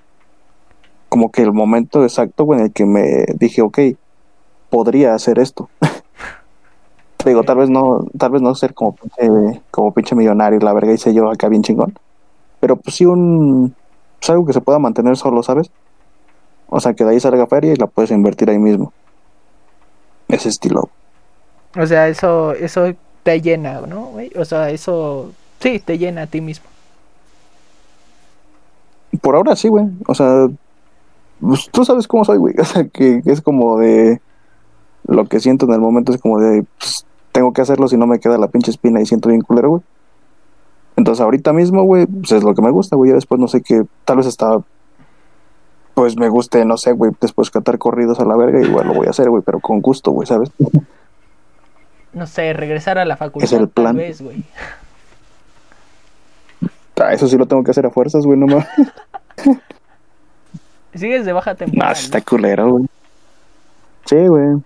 como 1.10 1.32
que 1.32 1.41
el 1.41 1.54
momento 1.54 2.04
exacto, 2.04 2.46
güey, 2.46 2.60
en 2.60 2.66
el 2.68 2.72
que 2.72 2.86
me 2.86 3.26
dije, 3.36 3.62
ok, 3.62 3.80
podría 4.70 5.16
hacer 5.16 5.39
esto. 5.39 5.70
Te 7.26 7.32
digo, 7.32 7.42
tal 7.42 7.58
vez 7.58 7.72
no, 7.72 8.06
tal 8.20 8.30
vez 8.30 8.44
no 8.44 8.54
ser 8.54 8.76
como 8.76 8.94
pinche, 8.94 9.64
como 9.72 9.92
pinche 9.92 10.14
millonario, 10.14 10.60
la 10.60 10.74
verga 10.74 10.94
hice 10.94 11.12
yo 11.12 11.28
acá 11.32 11.50
bien 11.50 11.64
chingón. 11.64 11.98
Pero 12.60 12.76
pues 12.76 12.98
sí 12.98 13.06
un, 13.08 13.74
pues 14.20 14.30
algo 14.30 14.46
que 14.46 14.54
se 14.54 14.62
pueda 14.62 14.78
mantener 14.78 15.18
solo, 15.18 15.42
¿sabes? 15.42 15.72
O 16.68 16.80
sea, 16.80 16.94
que 16.94 17.04
de 17.04 17.10
ahí 17.10 17.20
salga 17.20 17.48
feria 17.48 17.74
y 17.74 17.78
la 17.78 17.88
puedes 17.88 18.12
invertir 18.12 18.52
ahí 18.52 18.60
mismo 18.60 18.94
ese 20.28 20.50
estilo. 20.50 20.90
O 21.76 21.88
sea, 21.88 22.10
eso, 22.10 22.52
eso 22.52 22.94
te 23.24 23.42
llena, 23.42 23.82
¿no? 23.82 24.12
O 24.36 24.46
sea, 24.46 24.70
eso 24.70 25.32
sí, 25.62 25.80
te 25.80 25.98
llena 25.98 26.22
a 26.22 26.28
ti 26.28 26.42
mismo. 26.42 26.68
Por 29.20 29.36
ahora 29.36 29.56
sí, 29.56 29.68
güey. 29.68 29.88
O 30.06 30.14
sea, 30.14 30.48
pues, 31.40 31.72
tú 31.72 31.84
sabes 31.84 32.08
cómo 32.08 32.24
soy, 32.24 32.38
güey. 32.38 32.54
O 32.60 32.66
sea, 32.66 32.88
que, 32.88 33.24
es 33.26 33.42
como 33.42 33.80
de... 33.80 34.22
Lo 35.08 35.26
que 35.26 35.40
siento 35.40 35.66
en 35.66 35.74
el 35.74 35.80
momento 35.80 36.14
es 36.14 36.22
como 36.22 36.40
de... 36.40 36.64
Pues, 36.78 37.04
tengo 37.36 37.52
que 37.52 37.62
hacerlo 37.62 37.90
si 37.90 37.98
no 37.98 38.08
me 38.08 38.20
queda 38.20 38.38
la 38.38 38.48
pinche 38.48 38.72
espina 38.72 39.02
y 39.02 39.06
siento 39.06 39.28
bien 39.28 39.42
culero, 39.42 39.70
güey. 39.70 39.82
Entonces 40.96 41.22
ahorita 41.22 41.52
mismo, 41.52 41.84
güey, 41.84 42.06
pues 42.06 42.32
es 42.32 42.44
lo 42.44 42.56
que 42.56 42.62
me 42.62 42.72
gusta, 42.72 42.96
güey. 42.96 43.10
Ya 43.10 43.16
después 43.16 43.42
no 43.42 43.50
sé 43.50 43.62
qué, 43.62 43.84
tal 44.06 44.18
vez 44.18 44.26
está 44.26 44.60
pues 45.94 46.18
me 46.18 46.30
guste, 46.30 46.64
no 46.64 46.78
sé, 46.78 46.94
güey, 46.94 47.12
después 47.20 47.50
cantar 47.50 47.78
corridos 47.78 48.20
a 48.22 48.26
la 48.26 48.38
verga, 48.38 48.62
igual 48.62 48.88
lo 48.88 48.94
voy 48.94 49.08
a 49.08 49.10
hacer, 49.10 49.30
güey, 49.30 49.44
pero 49.46 49.60
con 49.60 49.82
gusto, 49.82 50.12
güey, 50.12 50.28
¿sabes? 50.28 50.50
No 52.14 52.26
sé, 52.28 52.54
regresar 52.54 52.98
a 52.98 53.06
la 53.06 53.18
facultad. 53.18 53.46
Es 53.46 53.54
el 53.54 53.68
plan. 53.68 53.96
Tal 53.96 54.06
vez, 54.06 54.22
güey. 54.22 54.44
Ah, 57.02 57.14
eso 57.14 57.28
sí 57.28 57.38
lo 57.38 57.46
tengo 57.46 57.64
que 57.64 57.72
hacer 57.72 57.86
a 57.86 57.90
fuerzas, 57.90 58.26
güey, 58.26 58.40
no 58.40 58.48
más. 58.48 58.68
Sigues 60.94 61.26
de 61.26 61.34
baja 61.34 61.56
temporada. 61.56 61.94
No, 61.94 61.98
está 61.98 62.22
culero, 62.22 62.72
güey. 62.72 62.86
Sí, 64.06 64.28
güey. 64.28 64.62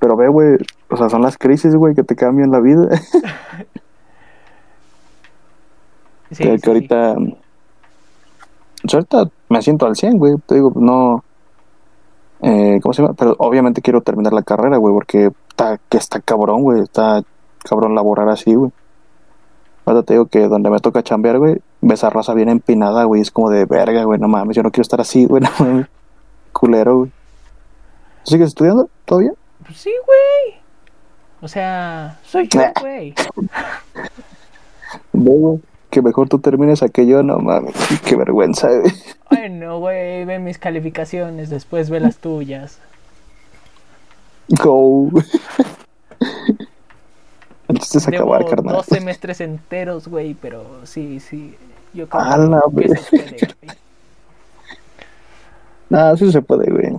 Pero 0.00 0.16
ve, 0.16 0.28
güey, 0.28 0.56
o 0.92 0.96
sea, 0.96 1.08
son 1.08 1.22
las 1.22 1.38
crisis, 1.38 1.74
güey, 1.74 1.94
que 1.94 2.02
te 2.02 2.14
cambian 2.14 2.50
la 2.50 2.60
vida. 2.60 2.86
sí, 6.30 6.44
que, 6.44 6.60
ahorita 6.66 7.16
ahorita 8.92 9.30
me 9.48 9.62
siento 9.62 9.86
al 9.86 9.96
100, 9.96 10.18
güey. 10.18 10.34
Te 10.46 10.56
digo, 10.56 10.70
no. 10.76 11.24
Eh, 12.42 12.78
¿Cómo 12.82 12.92
se 12.92 13.00
llama? 13.02 13.14
Pero 13.14 13.34
obviamente 13.38 13.80
quiero 13.80 14.02
terminar 14.02 14.34
la 14.34 14.42
carrera, 14.42 14.76
güey, 14.76 14.92
porque 14.92 15.30
está, 15.48 15.78
que 15.88 15.96
está 15.96 16.20
cabrón, 16.20 16.62
güey. 16.62 16.82
Está 16.82 17.22
cabrón 17.64 17.94
laborar 17.94 18.28
así, 18.28 18.54
güey. 18.54 18.70
Ahora 19.86 20.02
te 20.02 20.12
digo 20.14 20.26
que 20.26 20.46
donde 20.46 20.68
me 20.68 20.78
toca 20.78 21.02
chambear, 21.02 21.38
güey, 21.38 21.60
ves 21.80 22.04
a 22.04 22.10
raza 22.10 22.34
bien 22.34 22.50
empinada, 22.50 23.04
güey. 23.04 23.22
Es 23.22 23.30
como 23.30 23.48
de 23.48 23.64
verga, 23.64 24.04
güey, 24.04 24.20
no 24.20 24.28
mames. 24.28 24.56
Yo 24.56 24.62
no 24.62 24.70
quiero 24.70 24.82
estar 24.82 25.00
así, 25.00 25.24
güey, 25.24 25.42
no 25.42 25.48
mames. 25.58 25.86
Culero, 26.52 26.98
güey. 26.98 27.12
¿Sigues 28.24 28.48
estudiando 28.48 28.90
todavía? 29.06 29.32
Pues 29.64 29.78
sí, 29.78 29.90
güey. 30.06 30.61
O 31.42 31.48
sea, 31.48 32.18
soy 32.24 32.48
yo, 32.48 32.62
güey. 32.80 33.14
güey 35.12 35.60
que 35.92 36.02
mejor 36.02 36.28
tú 36.28 36.38
termines 36.38 36.82
a 36.82 36.88
que 36.88 37.06
yo, 37.06 37.22
no 37.22 37.38
mames, 37.38 37.74
qué 38.06 38.16
vergüenza, 38.16 38.68
güey. 38.68 38.92
Ay, 39.28 39.50
no, 39.50 39.78
güey, 39.78 40.24
ve 40.24 40.38
mis 40.38 40.58
calificaciones, 40.58 41.50
después 41.50 41.90
ve 41.90 42.00
las 42.00 42.16
tuyas. 42.16 42.78
Go. 44.48 45.10
Entonces 47.68 48.08
acabar, 48.08 48.46
carnal. 48.46 48.76
Dos 48.76 48.86
semestres 48.86 49.42
enteros, 49.42 50.08
güey, 50.08 50.32
pero 50.32 50.64
sí, 50.84 51.20
sí. 51.20 51.54
Yo 51.92 52.08
creo 52.08 52.70
que 52.74 52.88
se 52.88 53.10
puede, 53.10 53.36
güey. 53.60 53.76
No, 55.90 56.16
sí 56.16 56.32
se 56.32 56.40
puede, 56.40 56.70
güey. 56.70 56.98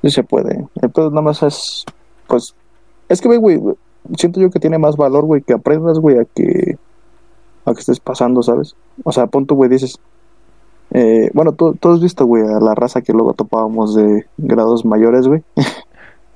Sí 0.00 0.10
se 0.10 0.22
puede. 0.24 0.66
El 0.80 0.90
pedo 0.90 1.10
nada 1.10 1.20
más 1.20 1.42
es, 1.42 1.84
pues, 2.26 2.54
es 3.10 3.20
que, 3.20 3.36
güey, 3.36 3.60
siento 4.16 4.40
yo 4.40 4.50
que 4.50 4.60
tiene 4.60 4.78
más 4.78 4.96
valor, 4.96 5.24
güey, 5.24 5.42
que 5.42 5.52
aprendas, 5.52 5.98
güey, 5.98 6.18
a 6.18 6.24
que 6.24 6.78
a 7.64 7.74
que 7.74 7.80
estés 7.80 8.00
pasando, 8.00 8.42
¿sabes? 8.42 8.76
O 9.04 9.12
sea, 9.12 9.26
punto, 9.26 9.54
güey, 9.54 9.68
dices, 9.68 9.98
eh, 10.92 11.30
bueno, 11.34 11.52
tú, 11.52 11.76
has 11.82 12.00
visto, 12.00 12.24
güey, 12.24 12.44
a 12.44 12.60
la 12.60 12.74
raza 12.74 13.02
que 13.02 13.12
luego 13.12 13.34
topábamos 13.34 13.94
de 13.94 14.26
grados 14.38 14.84
mayores, 14.84 15.26
güey. 15.26 15.42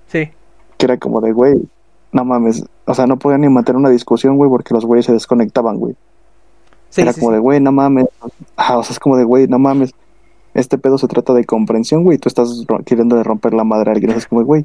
Sí. 0.06 0.30
que 0.78 0.86
era 0.86 0.96
como 0.96 1.20
de, 1.20 1.32
güey, 1.32 1.60
no 2.12 2.24
mames, 2.24 2.64
o 2.84 2.94
sea, 2.94 3.08
no 3.08 3.18
podían 3.18 3.40
ni 3.40 3.48
mantener 3.48 3.78
una 3.78 3.90
discusión, 3.90 4.36
güey, 4.36 4.48
porque 4.48 4.72
los 4.72 4.84
güeyes 4.84 5.06
se 5.06 5.12
desconectaban, 5.12 5.78
güey. 5.78 5.96
Sí, 6.90 7.00
era 7.00 7.12
como 7.12 7.32
de, 7.32 7.40
güey, 7.40 7.58
no 7.58 7.72
mames. 7.72 8.06
o 8.22 8.82
sea, 8.84 8.92
es 8.92 9.00
como 9.00 9.16
de, 9.16 9.24
güey, 9.24 9.48
no 9.48 9.58
mames. 9.58 9.92
Este 10.54 10.78
pedo 10.78 10.98
se 10.98 11.08
trata 11.08 11.34
de 11.34 11.44
comprensión, 11.44 12.04
güey. 12.04 12.18
Tú 12.18 12.28
estás 12.28 12.64
queriendo 12.84 13.16
de 13.16 13.24
romper 13.24 13.54
la 13.54 13.64
madre 13.64 13.90
a 13.90 13.94
alguien. 13.94 14.12
Es 14.12 14.28
como, 14.28 14.44
güey. 14.44 14.64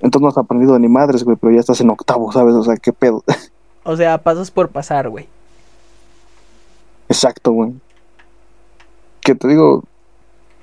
Entonces 0.00 0.22
no 0.22 0.28
has 0.28 0.38
aprendido 0.38 0.78
ni 0.78 0.88
madres, 0.88 1.24
güey, 1.24 1.36
pero 1.36 1.52
ya 1.52 1.60
estás 1.60 1.80
en 1.80 1.90
octavo, 1.90 2.32
¿sabes? 2.32 2.54
O 2.54 2.62
sea, 2.62 2.76
qué 2.76 2.92
pedo. 2.92 3.22
O 3.82 3.96
sea, 3.96 4.18
pasas 4.18 4.50
por 4.50 4.68
pasar, 4.68 5.08
güey. 5.08 5.26
Exacto, 7.08 7.52
güey. 7.52 7.72
Que 9.22 9.34
te 9.34 9.48
digo, 9.48 9.84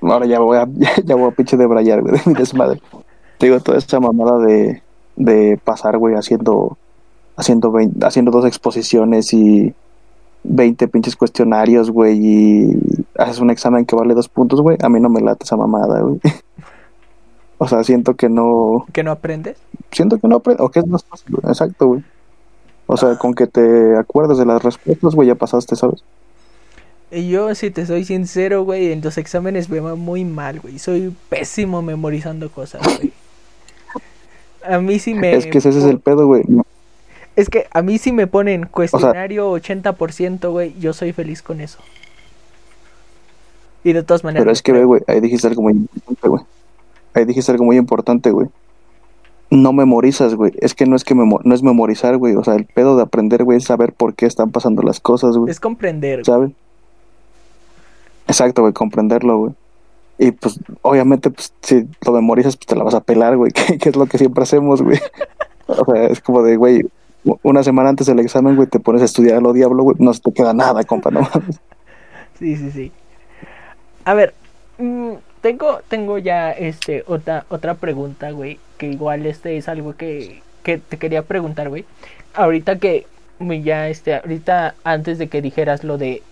ahora 0.01 0.27
ya 0.27 0.39
voy 0.39 0.57
a, 0.57 0.67
ya, 1.03 1.15
voy 1.15 1.29
a 1.29 1.35
pinche 1.35 1.57
debrayar, 1.57 2.03
güey, 2.03 2.13
de 2.13 2.21
mi 2.27 2.35
desmadre. 2.35 2.79
Te 3.39 3.47
digo, 3.47 3.59
toda 3.59 3.79
esta 3.79 3.99
mamada 3.99 4.38
de, 4.45 4.83
de 5.15 5.59
pasar, 5.63 5.97
güey, 5.97 6.15
haciendo, 6.15 6.77
haciendo, 7.35 7.73
haciendo 8.03 8.31
dos 8.31 8.45
exposiciones 8.45 9.33
y 9.33 9.73
20 10.43 10.88
pinches 10.88 11.15
cuestionarios, 11.15 11.91
güey, 11.91 12.19
y 12.19 13.03
haces 13.17 13.39
un 13.39 13.49
examen 13.49 13.85
que 13.85 13.95
vale 13.95 14.13
dos 14.13 14.29
puntos, 14.29 14.61
güey, 14.61 14.77
a 14.81 14.89
mí 14.89 14.99
no 14.99 15.09
me 15.09 15.21
late 15.21 15.43
esa 15.43 15.57
mamada, 15.57 16.01
güey. 16.01 16.19
O 17.58 17.68
sea, 17.68 17.84
siento 17.84 18.16
que 18.16 18.30
no... 18.30 18.86
¿Que 18.93 19.03
no 19.03 19.12
aprendes? 19.12 19.58
Siento 19.91 20.20
que 20.20 20.28
no 20.28 20.38
aprendes, 20.38 20.64
o 20.64 20.70
que 20.70 20.80
es 20.80 20.88
más 20.88 21.03
fácil, 21.03 21.36
exacto, 21.43 21.88
güey. 21.88 22.03
O 22.86 22.95
sea, 22.97 23.18
con 23.18 23.34
que 23.34 23.47
te 23.47 23.97
acuerdes 23.97 24.38
de 24.38 24.45
las 24.45 24.64
respuestas, 24.64 25.16
güey, 25.16 25.28
ya 25.28 25.36
pasaste, 25.36 25.76
¿sabes? 25.76 26.03
Yo, 27.10 27.55
si 27.55 27.72
te 27.72 27.86
soy 27.86 28.03
sincero, 28.03 28.64
güey, 28.64 28.91
en 28.91 29.01
los 29.01 29.18
exámenes 29.18 29.70
me 29.70 29.80
va 29.80 29.95
muy 29.95 30.26
mal, 30.26 30.60
güey. 30.60 30.78
Soy 30.78 31.16
pésimo 31.30 31.82
memorizando 31.82 32.49
cosas, 32.51 32.82
güey. 32.97 33.12
A 34.66 34.80
mí 34.80 34.99
sí 34.99 35.14
me... 35.14 35.34
Es 35.34 35.45
que 35.47 35.58
ese 35.60 35.70
es 35.70 35.84
el 35.84 35.99
pedo, 35.99 36.28
güey. 36.28 36.43
Es 37.36 37.49
que 37.49 37.68
a 37.72 37.82
mí 37.82 37.97
sí 37.97 38.12
me 38.12 38.28
ponen 38.28 38.66
cuestionario 38.66 39.53
80%, 39.53 40.51
güey. 40.51 40.78
Yo 40.80 40.91
soy 40.91 41.14
feliz 41.14 41.41
con 41.41 41.62
eso. 41.62 41.80
Y 43.84 43.93
de 43.93 44.03
todas 44.03 44.24
maneras... 44.24 44.41
Pero 44.43 44.51
es 44.51 44.62
que, 44.62 44.84
güey, 44.84 45.01
ahí 45.08 45.22
dijiste 45.22 45.47
algo 45.47 45.62
muy 45.62 45.74
importante, 45.74 46.28
güey. 46.28 46.43
Ahí 47.18 47.26
dijiste 47.26 47.51
algo 47.51 47.65
muy 47.65 47.78
importante, 47.78 48.30
güey. 48.30 48.47
No 49.49 49.74
memorizas, 49.74 50.36
güey. 50.36 50.51
Es 50.59 50.76
que 50.76 50.86
no 50.86 50.95
es 50.95 51.03
que 51.03 51.15
no 51.15 51.55
es 51.55 51.63
memorizar, 51.63 52.18
güey. 52.18 52.36
O 52.36 52.43
sea, 52.43 52.53
el 52.53 52.65
pedo 52.65 52.95
de 52.95 53.03
aprender, 53.03 53.43
güey, 53.43 53.57
es 53.57 53.63
saber 53.63 53.93
por 53.93 54.13
qué 54.13 54.28
están 54.28 54.51
pasando 54.51 54.84
las 54.84 54.99
cosas, 54.99 55.36
güey. 55.36 55.49
Es 55.49 55.59
comprender. 55.59 56.24
¿Sabes? 56.24 56.51
Exacto, 58.28 58.61
güey, 58.61 58.74
comprenderlo, 58.74 59.38
güey. 59.38 59.53
Y 60.20 60.32
pues, 60.32 60.59
obviamente, 60.84 61.32
pues, 61.32 61.53
si 61.61 61.88
lo 62.05 62.11
memorizas, 62.11 62.55
pues 62.55 62.68
te 62.68 62.76
la 62.76 62.84
vas 62.84 62.93
a 62.93 63.01
pelar, 63.01 63.36
güey, 63.36 63.51
que, 63.80 63.89
es 63.89 63.95
lo 63.95 64.05
que 64.05 64.20
siempre 64.20 64.43
hacemos, 64.43 64.84
güey. 64.84 64.99
o 65.68 65.86
sea, 65.86 66.05
es 66.05 66.22
como 66.22 66.43
de, 66.43 66.55
güey, 66.57 66.86
una 67.41 67.63
semana 67.63 67.89
antes 67.89 68.05
del 68.05 68.20
examen, 68.20 68.55
güey, 68.55 68.68
te 68.68 68.80
pones 68.80 69.01
a 69.01 69.05
estudiar 69.05 69.38
a 69.38 69.41
lo 69.41 69.53
diablo, 69.53 69.82
güey, 69.82 69.97
no 69.99 70.13
se 70.13 70.22
te 70.22 70.34
queda 70.34 70.53
nada, 70.53 70.84
compa, 70.84 71.09
no 71.09 71.28
Sí, 72.39 72.55
sí, 72.55 72.70
sí. 72.70 72.91
A 74.05 74.13
ver, 74.13 74.34
mm, 74.78 75.13
tengo, 75.41 75.81
tengo 75.88 76.17
ya 76.17 76.51
este 76.51 77.03
otra, 77.07 77.45
otra 77.49 77.75
pregunta, 77.75 78.31
güey. 78.31 78.59
Que 78.77 78.88
igual 78.88 79.25
este 79.25 79.57
es 79.57 79.67
algo 79.67 79.95
que, 79.95 80.41
que 80.63 80.77
te 80.77 80.97
quería 80.97 81.23
preguntar, 81.23 81.69
güey. 81.69 81.85
Ahorita 82.33 82.77
que 82.77 83.05
ya 83.63 83.89
este, 83.89 84.15
ahorita 84.15 84.75
antes 84.83 85.17
de 85.17 85.27
que 85.27 85.41
dijeras 85.41 85.83
lo 85.83 85.97
de 85.97 86.23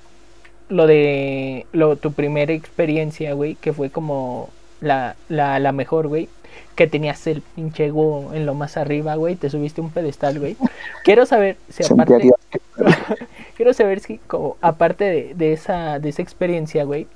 lo 0.70 0.88
de 0.88 1.68
lo, 1.72 1.96
tu 1.96 2.12
primera 2.12 2.54
experiencia, 2.54 3.34
güey, 3.34 3.56
que 3.56 3.74
fue 3.74 3.90
como 3.90 4.50
la, 4.82 5.16
la, 5.30 5.60
la 5.60 5.72
mejor, 5.72 6.08
güey, 6.08 6.28
que 6.76 6.88
tenías 6.88 7.28
el 7.28 7.42
pinche 7.42 7.86
ego 7.86 8.32
en 8.34 8.46
lo 8.46 8.56
más 8.56 8.78
arriba, 8.78 9.16
güey, 9.16 9.36
te 9.36 9.50
subiste 9.50 9.82
un 9.82 9.92
pedestal, 9.92 10.40
güey. 10.40 10.58
Quiero 11.04 11.26
saber 11.26 11.58
si 11.70 11.84
aparte 11.86 12.32
quiero 13.58 13.74
saber 13.74 14.00
si 14.00 14.18
como 14.28 14.58
aparte 14.62 15.04
de, 15.04 15.34
de 15.36 15.54
esa 15.54 16.00
de 16.00 16.10
esa 16.10 16.22
experiencia, 16.22 16.84
güey, 16.84 17.08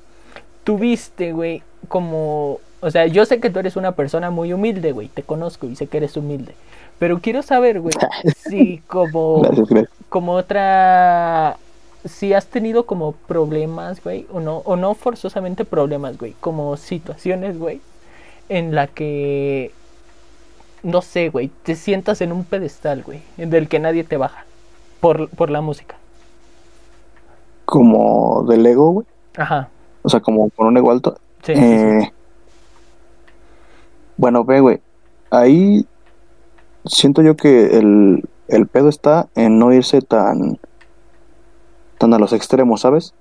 tuviste, 0.70 1.32
güey, 1.32 1.64
como 1.88 2.60
o 2.82 2.92
sea, 2.92 3.08
yo 3.08 3.26
sé 3.26 3.40
que 3.40 3.50
tú 3.50 3.58
eres 3.58 3.76
una 3.76 3.94
persona 3.94 4.30
muy 4.30 4.54
humilde, 4.54 4.92
güey, 4.92 5.08
te 5.08 5.24
conozco 5.24 5.66
y 5.66 5.76
sé 5.76 5.88
que 5.88 5.98
eres 5.98 6.16
humilde. 6.16 6.54
Pero 7.00 7.20
quiero 7.22 7.42
saber, 7.42 7.82
güey, 7.82 7.96
si 8.48 8.78
como 8.86 9.42
como 10.10 10.34
otra 10.34 11.58
si 12.06 12.34
has 12.34 12.46
tenido 12.46 12.86
como 12.86 13.14
problemas, 13.14 14.04
güey, 14.04 14.28
o 14.32 14.40
no, 14.42 14.58
o 14.58 14.76
no 14.76 14.94
forzosamente 14.94 15.66
problemas, 15.66 16.20
güey, 16.20 16.36
como 16.40 16.78
situaciones, 16.78 17.58
güey, 17.58 17.82
en 18.48 18.76
la 18.76 18.86
que, 18.86 19.72
no 20.84 21.02
sé, 21.02 21.30
güey, 21.30 21.50
te 21.64 21.76
sientas 21.76 22.22
en 22.22 22.32
un 22.32 22.44
pedestal, 22.44 23.02
güey, 23.02 23.22
del 23.38 23.68
que 23.68 23.80
nadie 23.80 24.04
te 24.04 24.18
baja, 24.18 24.46
por, 25.00 25.30
por 25.30 25.50
la 25.50 25.62
música. 25.62 25.96
Como 27.66 28.44
del 28.44 28.68
ego, 28.68 28.92
güey. 28.92 29.08
Ajá. 29.36 29.70
O 30.02 30.10
sea, 30.10 30.20
como 30.20 30.50
con 30.50 30.68
un 30.68 30.78
ego 30.78 30.92
alto. 30.92 31.18
Sí, 31.44 31.54
Eh, 31.54 32.00
sí, 32.02 32.06
sí. 32.06 32.12
Bueno, 34.18 34.44
ve, 34.44 34.60
güey. 34.60 34.82
Ahí 35.32 35.86
siento 36.86 37.22
yo 37.22 37.36
que 37.36 37.78
el, 37.78 38.24
el 38.48 38.68
pedo 38.68 38.90
está 38.90 39.28
en 39.36 39.60
no 39.60 39.72
irse 39.74 40.02
tan, 40.02 40.60
tan 41.98 42.14
a 42.14 42.20
los 42.20 42.34
extremos, 42.34 42.82
¿sabes? 42.82 43.14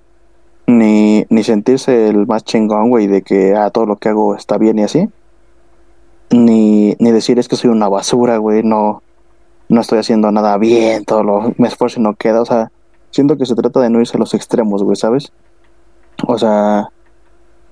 Ni, 0.67 1.25
ni 1.31 1.45
sentirse 1.45 2.09
el 2.09 2.27
más 2.27 2.45
chingón, 2.45 2.91
güey, 2.91 3.07
de 3.07 3.23
que 3.23 3.55
ah, 3.55 3.71
todo 3.71 3.87
lo 3.87 3.97
que 3.97 4.09
hago 4.09 4.35
está 4.35 4.59
bien 4.59 4.79
y 4.79 4.83
así. 4.83 5.09
Ni, 6.31 6.95
ni 6.99 7.11
decir 7.11 7.39
es 7.39 7.49
que 7.49 7.57
soy 7.57 7.71
una 7.71 7.89
basura, 7.89 8.37
güey, 8.37 8.63
no, 8.63 9.03
no 9.69 9.81
estoy 9.81 9.99
haciendo 9.99 10.31
nada 10.31 10.59
bien, 10.59 11.05
todo 11.05 11.23
lo, 11.23 11.55
me 11.57 11.69
esfuerzo 11.69 12.01
y 12.01 12.03
no 12.03 12.15
queda. 12.15 12.43
O 12.43 12.47
sea, 12.47 12.71
siento 13.11 13.37
que 13.39 13.47
se 13.47 13.55
trata 13.55 13.81
de 13.81 13.89
no 13.91 14.01
irse 14.01 14.17
a 14.17 14.21
los 14.21 14.35
extremos, 14.35 14.83
güey, 14.83 14.97
¿sabes? 14.97 15.33
O 16.27 16.39
sea, 16.39 16.89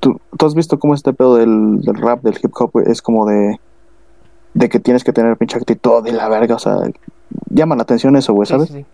¿tú, 0.01 0.21
tú 0.39 0.47
has 0.47 0.55
visto 0.55 0.79
cómo 0.79 0.95
este 0.95 1.13
pedo 1.13 1.37
del, 1.37 1.81
del 1.81 1.97
rap, 1.97 2.23
del 2.23 2.39
hip 2.43 2.53
hop, 2.55 2.71
es 2.87 3.03
como 3.03 3.27
de, 3.27 3.59
de 4.55 4.69
que 4.69 4.81
tienes 4.81 5.05
que 5.05 5.13
tener 5.13 5.37
pinche 5.37 5.59
actitud 5.59 6.07
y 6.07 6.13
la 6.13 6.29
verga, 6.29 6.55
o 6.55 6.59
sea, 6.59 6.77
llama 7.51 7.77
la 7.77 7.83
atención 7.83 8.17
eso, 8.17 8.33
güey, 8.33 8.47
¿sabes? 8.47 8.69
sí, 8.69 8.75
sí. 8.75 8.87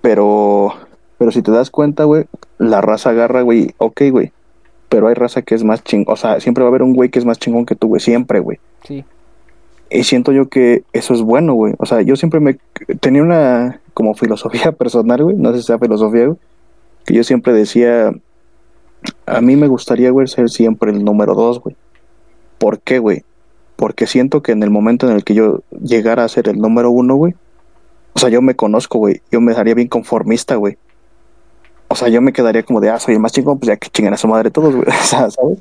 Pero, 0.00 0.72
pero 1.18 1.30
si 1.30 1.42
te 1.42 1.50
das 1.50 1.70
cuenta, 1.70 2.04
güey, 2.04 2.26
la 2.58 2.80
raza 2.80 3.10
agarra, 3.10 3.42
güey, 3.42 3.74
ok, 3.78 4.02
güey. 4.10 4.32
Pero 4.88 5.08
hay 5.08 5.14
raza 5.14 5.42
que 5.42 5.54
es 5.54 5.64
más 5.64 5.84
chingón. 5.84 6.12
O 6.12 6.16
sea, 6.16 6.40
siempre 6.40 6.62
va 6.62 6.68
a 6.68 6.70
haber 6.70 6.82
un 6.82 6.94
güey 6.94 7.10
que 7.10 7.18
es 7.18 7.24
más 7.24 7.38
chingón 7.38 7.66
que 7.66 7.74
tú, 7.74 7.88
güey, 7.88 8.00
siempre, 8.00 8.40
güey. 8.40 8.58
Sí. 8.84 9.04
Y 9.90 10.04
siento 10.04 10.32
yo 10.32 10.48
que 10.48 10.84
eso 10.92 11.14
es 11.14 11.22
bueno, 11.22 11.54
güey. 11.54 11.74
O 11.78 11.86
sea, 11.86 12.02
yo 12.02 12.16
siempre 12.16 12.40
me 12.40 12.58
tenía 13.00 13.22
una 13.22 13.80
como 13.94 14.14
filosofía 14.14 14.72
personal, 14.78 15.22
güey. 15.24 15.36
No 15.36 15.52
sé 15.52 15.58
si 15.58 15.66
sea 15.66 15.78
filosofía, 15.78 16.26
güey. 16.26 16.38
Que 17.04 17.14
yo 17.14 17.24
siempre 17.24 17.52
decía, 17.52 18.12
a 19.26 19.40
mí 19.40 19.56
me 19.56 19.68
gustaría, 19.68 20.10
güey, 20.10 20.26
ser 20.26 20.50
siempre 20.50 20.90
el 20.90 21.04
número 21.04 21.34
dos, 21.34 21.60
güey. 21.60 21.76
¿Por 22.58 22.80
qué, 22.80 22.98
güey? 22.98 23.24
Porque 23.76 24.06
siento 24.06 24.42
que 24.42 24.52
en 24.52 24.62
el 24.62 24.70
momento 24.70 25.08
en 25.08 25.14
el 25.14 25.24
que 25.24 25.34
yo 25.34 25.60
llegara 25.80 26.24
a 26.24 26.28
ser 26.28 26.48
el 26.48 26.58
número 26.58 26.90
uno, 26.90 27.14
güey. 27.14 27.34
O 28.14 28.18
sea, 28.18 28.28
yo 28.28 28.42
me 28.42 28.56
conozco, 28.56 28.98
güey. 28.98 29.22
Yo 29.30 29.40
me 29.40 29.54
daría 29.54 29.74
bien 29.74 29.88
conformista, 29.88 30.56
güey. 30.56 30.76
O 31.88 31.94
sea, 31.94 32.08
yo 32.08 32.20
me 32.20 32.32
quedaría 32.32 32.64
como 32.64 32.80
de, 32.80 32.90
ah, 32.90 32.98
soy 32.98 33.14
el 33.14 33.20
más 33.20 33.32
chingón, 33.32 33.58
pues 33.58 33.68
ya 33.68 33.76
que 33.76 33.88
chingan 33.88 34.14
a 34.14 34.16
su 34.16 34.28
madre 34.28 34.50
todos, 34.50 34.74
güey. 34.74 34.88
O 34.88 35.04
sea, 35.04 35.30
¿sabes? 35.30 35.58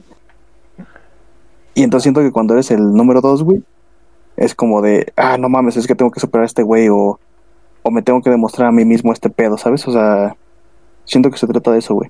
Y 1.74 1.84
entonces 1.84 2.04
siento 2.04 2.22
que 2.22 2.32
cuando 2.32 2.56
eres 2.56 2.72
el 2.72 2.94
número 2.94 3.22
dos, 3.22 3.44
güey, 3.44 3.64
es 4.36 4.56
como 4.56 4.82
de, 4.82 5.14
ah, 5.16 5.38
no 5.38 5.48
mames, 5.48 5.78
es 5.78 5.86
que 5.86 5.94
tengo 5.94 6.10
que 6.10 6.20
superar 6.20 6.44
a 6.44 6.48
este 6.48 6.64
güey 6.64 6.90
o, 6.90 7.20
o 7.84 7.92
me 7.92 8.02
tengo 8.02 8.22
que 8.22 8.32
demostrar 8.32 8.68
a 8.68 8.72
mí 8.72 8.84
mismo 8.84 9.14
este 9.14 9.30
pedo, 9.30 9.58
¿sabes? 9.58 9.88
O 9.88 9.92
sea, 9.92 10.36
siento 11.06 11.30
que 11.30 11.38
se 11.38 11.46
trata 11.46 11.72
de 11.72 11.80
eso, 11.80 11.94
güey. 11.94 12.10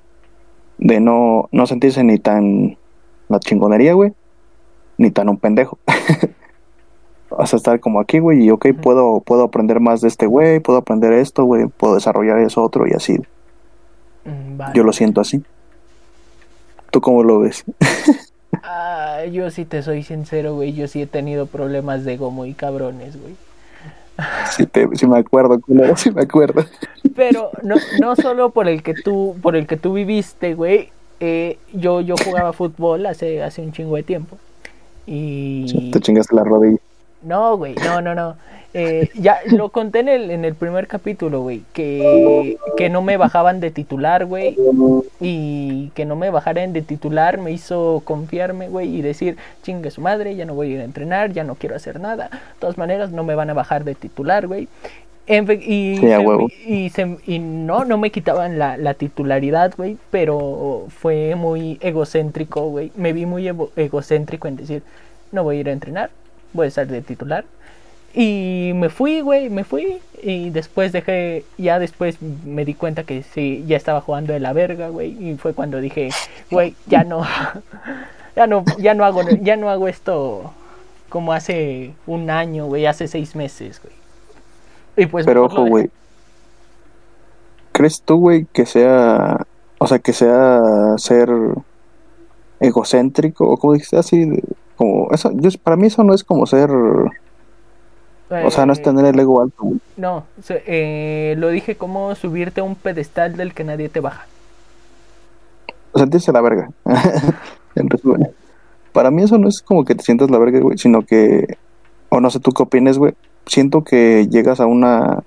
De 0.78 1.00
no, 1.00 1.50
no 1.52 1.68
sentirse 1.68 2.04
ni 2.04 2.20
tan 2.20 2.78
la 3.30 3.40
chingonería, 3.40 3.94
güey, 3.94 4.14
ni 4.98 5.12
tan 5.12 5.30
un 5.30 5.38
pendejo. 5.38 5.78
sea, 7.46 7.58
estar 7.58 7.80
como 7.80 8.00
aquí, 8.00 8.20
güey, 8.20 8.44
y 8.44 8.52
ok, 8.52 8.68
puedo, 8.82 9.22
puedo 9.22 9.44
aprender 9.44 9.80
más 9.80 10.02
de 10.02 10.08
este 10.08 10.28
güey, 10.28 10.60
puedo 10.60 10.80
aprender 10.80 11.14
esto, 11.14 11.44
güey, 11.44 11.68
puedo 11.68 11.96
desarrollar 11.96 12.40
eso 12.40 12.64
otro 12.64 12.88
y 12.88 12.94
así. 12.94 13.18
Mm, 14.26 14.58
vale. 14.58 14.74
Yo 14.76 14.84
lo 14.84 14.94
siento 14.94 15.22
así. 15.22 15.44
¿Tú 16.92 17.02
cómo 17.02 17.24
lo 17.24 17.40
ves? 17.40 17.64
Ah, 18.64 19.26
yo 19.32 19.52
sí 19.52 19.66
te 19.66 19.84
soy 19.84 20.04
sincero, 20.04 20.56
güey. 20.56 20.74
Yo 20.74 20.88
sí 20.88 21.02
he 21.02 21.06
tenido 21.06 21.46
problemas 21.46 22.06
de 22.06 22.14
ego 22.14 22.32
muy 22.32 22.54
cabrones, 22.54 23.22
güey. 23.22 23.36
Sí, 24.52 24.66
te, 24.66 24.88
sí 24.96 25.08
me 25.08 25.20
acuerdo, 25.20 25.60
culero, 25.60 25.96
sí 25.96 26.12
me 26.12 26.22
acuerdo. 26.22 26.66
Pero 27.16 27.52
no, 27.64 27.76
no 28.00 28.16
solo 28.16 28.50
por 28.52 28.68
el 28.68 28.84
que 28.84 28.94
tú, 28.94 29.36
por 29.42 29.56
el 29.56 29.68
que 29.68 29.78
tú 29.78 29.94
viviste, 29.94 30.54
güey. 30.54 30.90
Eh, 31.20 31.58
yo, 31.74 32.02
yo 32.02 32.16
jugaba 32.24 32.54
fútbol 32.54 33.06
hace, 33.06 33.42
hace 33.42 33.62
un 33.62 33.72
chingo 33.72 33.96
de 33.96 34.04
tiempo. 34.04 34.38
Y. 35.06 35.92
Te 35.92 36.00
chingaste 36.00 36.36
la 36.36 36.44
rodilla. 36.44 36.80
No, 37.28 37.58
güey, 37.58 37.76
no, 37.84 38.02
no, 38.02 38.16
no. 38.16 38.36
Eh, 38.74 39.10
ya 39.16 39.40
lo 39.48 39.70
conté 39.70 40.00
en 40.00 40.10
el, 40.10 40.30
en 40.32 40.46
el 40.46 40.54
primer 40.54 40.88
capítulo, 40.88 41.42
güey, 41.42 41.64
que, 41.74 42.58
que 42.78 42.90
no 42.90 43.02
me 43.02 43.18
bajaban 43.18 43.60
de 43.60 43.72
titular, 43.72 44.26
güey, 44.26 44.56
y 45.20 45.90
que 45.96 46.06
no 46.06 46.16
me 46.16 46.30
bajaran 46.30 46.74
de 46.74 46.82
titular 46.82 47.38
me 47.40 47.52
hizo 47.52 48.02
confiarme, 48.06 48.70
güey, 48.70 48.96
y 48.96 49.02
decir, 49.02 49.38
chingue 49.64 49.90
su 49.90 50.02
madre, 50.02 50.36
ya 50.36 50.46
no 50.46 50.54
voy 50.54 50.72
a 50.72 50.76
ir 50.76 50.82
a 50.82 50.84
entrenar, 50.84 51.32
ya 51.34 51.44
no 51.44 51.56
quiero 51.56 51.76
hacer 51.76 52.00
nada, 52.00 52.30
de 52.32 52.38
todas 52.60 52.78
maneras 52.78 53.12
no 53.12 53.24
me 53.24 53.36
van 53.36 53.50
a 53.50 53.54
bajar 53.54 53.84
de 53.84 53.96
titular, 53.96 54.46
güey. 54.48 54.68
Y, 55.28 55.40
Sí, 55.98 56.08
se- 56.20 56.24
y, 56.68 56.90
se- 56.90 57.18
y 57.26 57.40
no, 57.40 57.84
no 57.84 57.98
me 57.98 58.12
quitaban 58.12 58.60
la, 58.60 58.78
la 58.78 58.94
titularidad, 58.94 59.74
güey, 59.76 59.98
pero 60.12 60.86
fue 60.90 61.36
muy 61.36 61.78
egocéntrico, 61.82 62.70
güey. 62.70 62.92
Me 62.96 63.12
vi 63.12 63.26
muy 63.26 63.46
ego- 63.48 63.72
egocéntrico 63.76 64.48
en 64.48 64.56
decir, 64.56 64.84
no 65.34 65.44
voy 65.44 65.58
a 65.58 65.60
ir 65.62 65.70
a 65.70 65.74
entrenar, 65.74 66.12
voy 66.54 66.66
a 66.66 66.68
estar 66.70 66.88
de 66.88 67.02
titular. 67.02 67.46
Y 68.14 68.72
me 68.76 68.90
fui, 68.90 69.22
güey, 69.22 69.50
me 69.50 69.64
fui. 69.64 70.00
Y 70.22 70.50
después 70.50 70.92
dejé, 70.92 71.46
ya 71.58 71.78
después 71.78 72.22
me 72.22 72.66
di 72.66 72.74
cuenta 72.74 73.04
que 73.04 73.22
sí, 73.24 73.64
ya 73.68 73.78
estaba 73.78 74.02
jugando 74.02 74.34
de 74.34 74.40
la 74.40 74.54
verga, 74.54 74.90
güey. 74.90 75.32
Y 75.32 75.38
fue 75.38 75.54
cuando 75.54 75.80
dije, 75.80 76.10
güey, 76.50 76.76
ya 76.88 77.04
no, 77.04 77.24
ya 78.36 78.48
no, 78.48 78.64
ya 78.80 78.94
no 78.94 79.06
hago, 79.06 79.22
ya 79.42 79.56
no 79.56 79.70
hago 79.70 79.88
esto 79.88 80.52
como 81.10 81.34
hace 81.34 81.94
un 82.06 82.30
año, 82.30 82.66
güey, 82.66 82.86
hace 82.86 83.08
seis 83.08 83.36
meses, 83.36 83.82
güey. 83.82 83.94
Y 84.98 85.06
pues 85.06 85.26
Pero 85.26 85.46
ojo, 85.46 85.66
güey. 85.66 85.90
¿Crees 87.72 88.02
tú, 88.02 88.18
güey, 88.18 88.48
que 88.52 88.66
sea, 88.66 89.46
o 89.78 89.86
sea, 89.86 90.00
que 90.00 90.12
sea 90.12 90.60
ser 90.98 91.30
egocéntrico 92.60 93.48
o 93.48 93.58
como 93.58 93.74
dijiste 93.74 93.98
así, 93.98 94.26
de- 94.26 94.44
como 94.78 95.10
eso, 95.12 95.32
yo, 95.34 95.50
para 95.62 95.76
mí 95.76 95.88
eso 95.88 96.04
no 96.04 96.14
es 96.14 96.24
como 96.24 96.46
ser, 96.46 96.70
o 96.72 98.52
sea, 98.52 98.66
no 98.66 98.74
es 98.74 98.80
Eh, 98.80 98.84
tener 98.84 99.06
el 99.06 99.20
ego 99.20 99.42
alto, 99.42 99.58
güey. 99.60 99.80
No, 99.98 100.24
eh, 100.50 101.36
lo 101.38 101.50
dije 101.50 101.76
como 101.76 102.14
subirte 102.16 102.62
a 102.62 102.64
un 102.64 102.76
pedestal 102.76 103.36
del 103.36 103.54
que 103.54 103.64
nadie 103.64 103.90
te 103.90 104.00
baja. 104.00 104.26
sentirse 105.96 106.32
la 106.32 106.42
verga. 106.42 106.70
en 107.76 107.90
resumen. 107.90 108.30
Para 108.94 109.12
mí 109.12 109.24
eso 109.24 109.38
no 109.38 109.48
es 109.48 109.62
como 109.62 109.86
que 109.86 109.96
te 109.96 110.04
sientas 110.04 110.30
la 110.30 110.38
verga, 110.38 110.60
güey, 110.60 110.78
sino 110.78 111.02
que, 111.02 111.58
o 112.10 112.20
no 112.20 112.30
sé 112.30 112.40
tú 112.40 112.52
qué 112.52 112.64
opines, 112.64 112.98
güey. 112.98 113.14
Siento 113.46 113.84
que 113.84 114.28
llegas 114.30 114.60
a 114.60 114.66
una, 114.66 115.24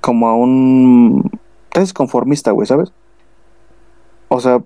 como 0.00 0.28
a 0.28 0.34
un, 0.34 1.30
haces 1.74 1.92
conformista, 1.92 2.50
güey, 2.52 2.66
¿sabes? 2.66 2.92
O 4.28 4.40
sea, 4.40 4.60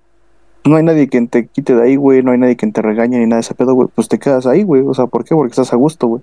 no 0.64 0.76
hay 0.76 0.82
nadie 0.84 1.08
quien 1.08 1.28
te 1.28 1.46
quite 1.46 1.74
de 1.74 1.82
ahí, 1.82 1.96
güey, 1.96 2.22
no 2.22 2.30
hay 2.32 2.38
nadie 2.38 2.56
quien 2.56 2.72
te 2.72 2.82
regañe 2.82 3.18
ni 3.18 3.26
nada 3.26 3.36
de 3.36 3.40
ese 3.40 3.54
pedo, 3.54 3.74
güey. 3.74 3.88
Pues 3.94 4.08
te 4.08 4.18
quedas 4.18 4.46
ahí, 4.46 4.62
güey. 4.62 4.82
O 4.86 4.94
sea, 4.94 5.06
¿por 5.06 5.24
qué? 5.24 5.34
Porque 5.34 5.50
estás 5.50 5.72
a 5.72 5.76
gusto, 5.76 6.06
güey. 6.06 6.22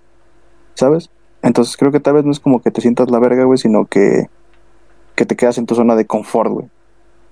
¿Sabes? 0.75 1.09
Entonces 1.41 1.75
creo 1.77 1.91
que 1.91 1.99
tal 1.99 2.13
vez 2.15 2.25
no 2.25 2.31
es 2.31 2.39
como 2.39 2.61
que 2.61 2.71
te 2.71 2.81
sientas 2.81 3.09
la 3.11 3.19
verga, 3.19 3.43
güey, 3.43 3.57
sino 3.57 3.85
que, 3.85 4.27
que 5.15 5.25
te 5.25 5.35
quedas 5.35 5.57
en 5.57 5.65
tu 5.65 5.75
zona 5.75 5.95
de 5.95 6.05
confort, 6.05 6.51
güey. 6.51 6.67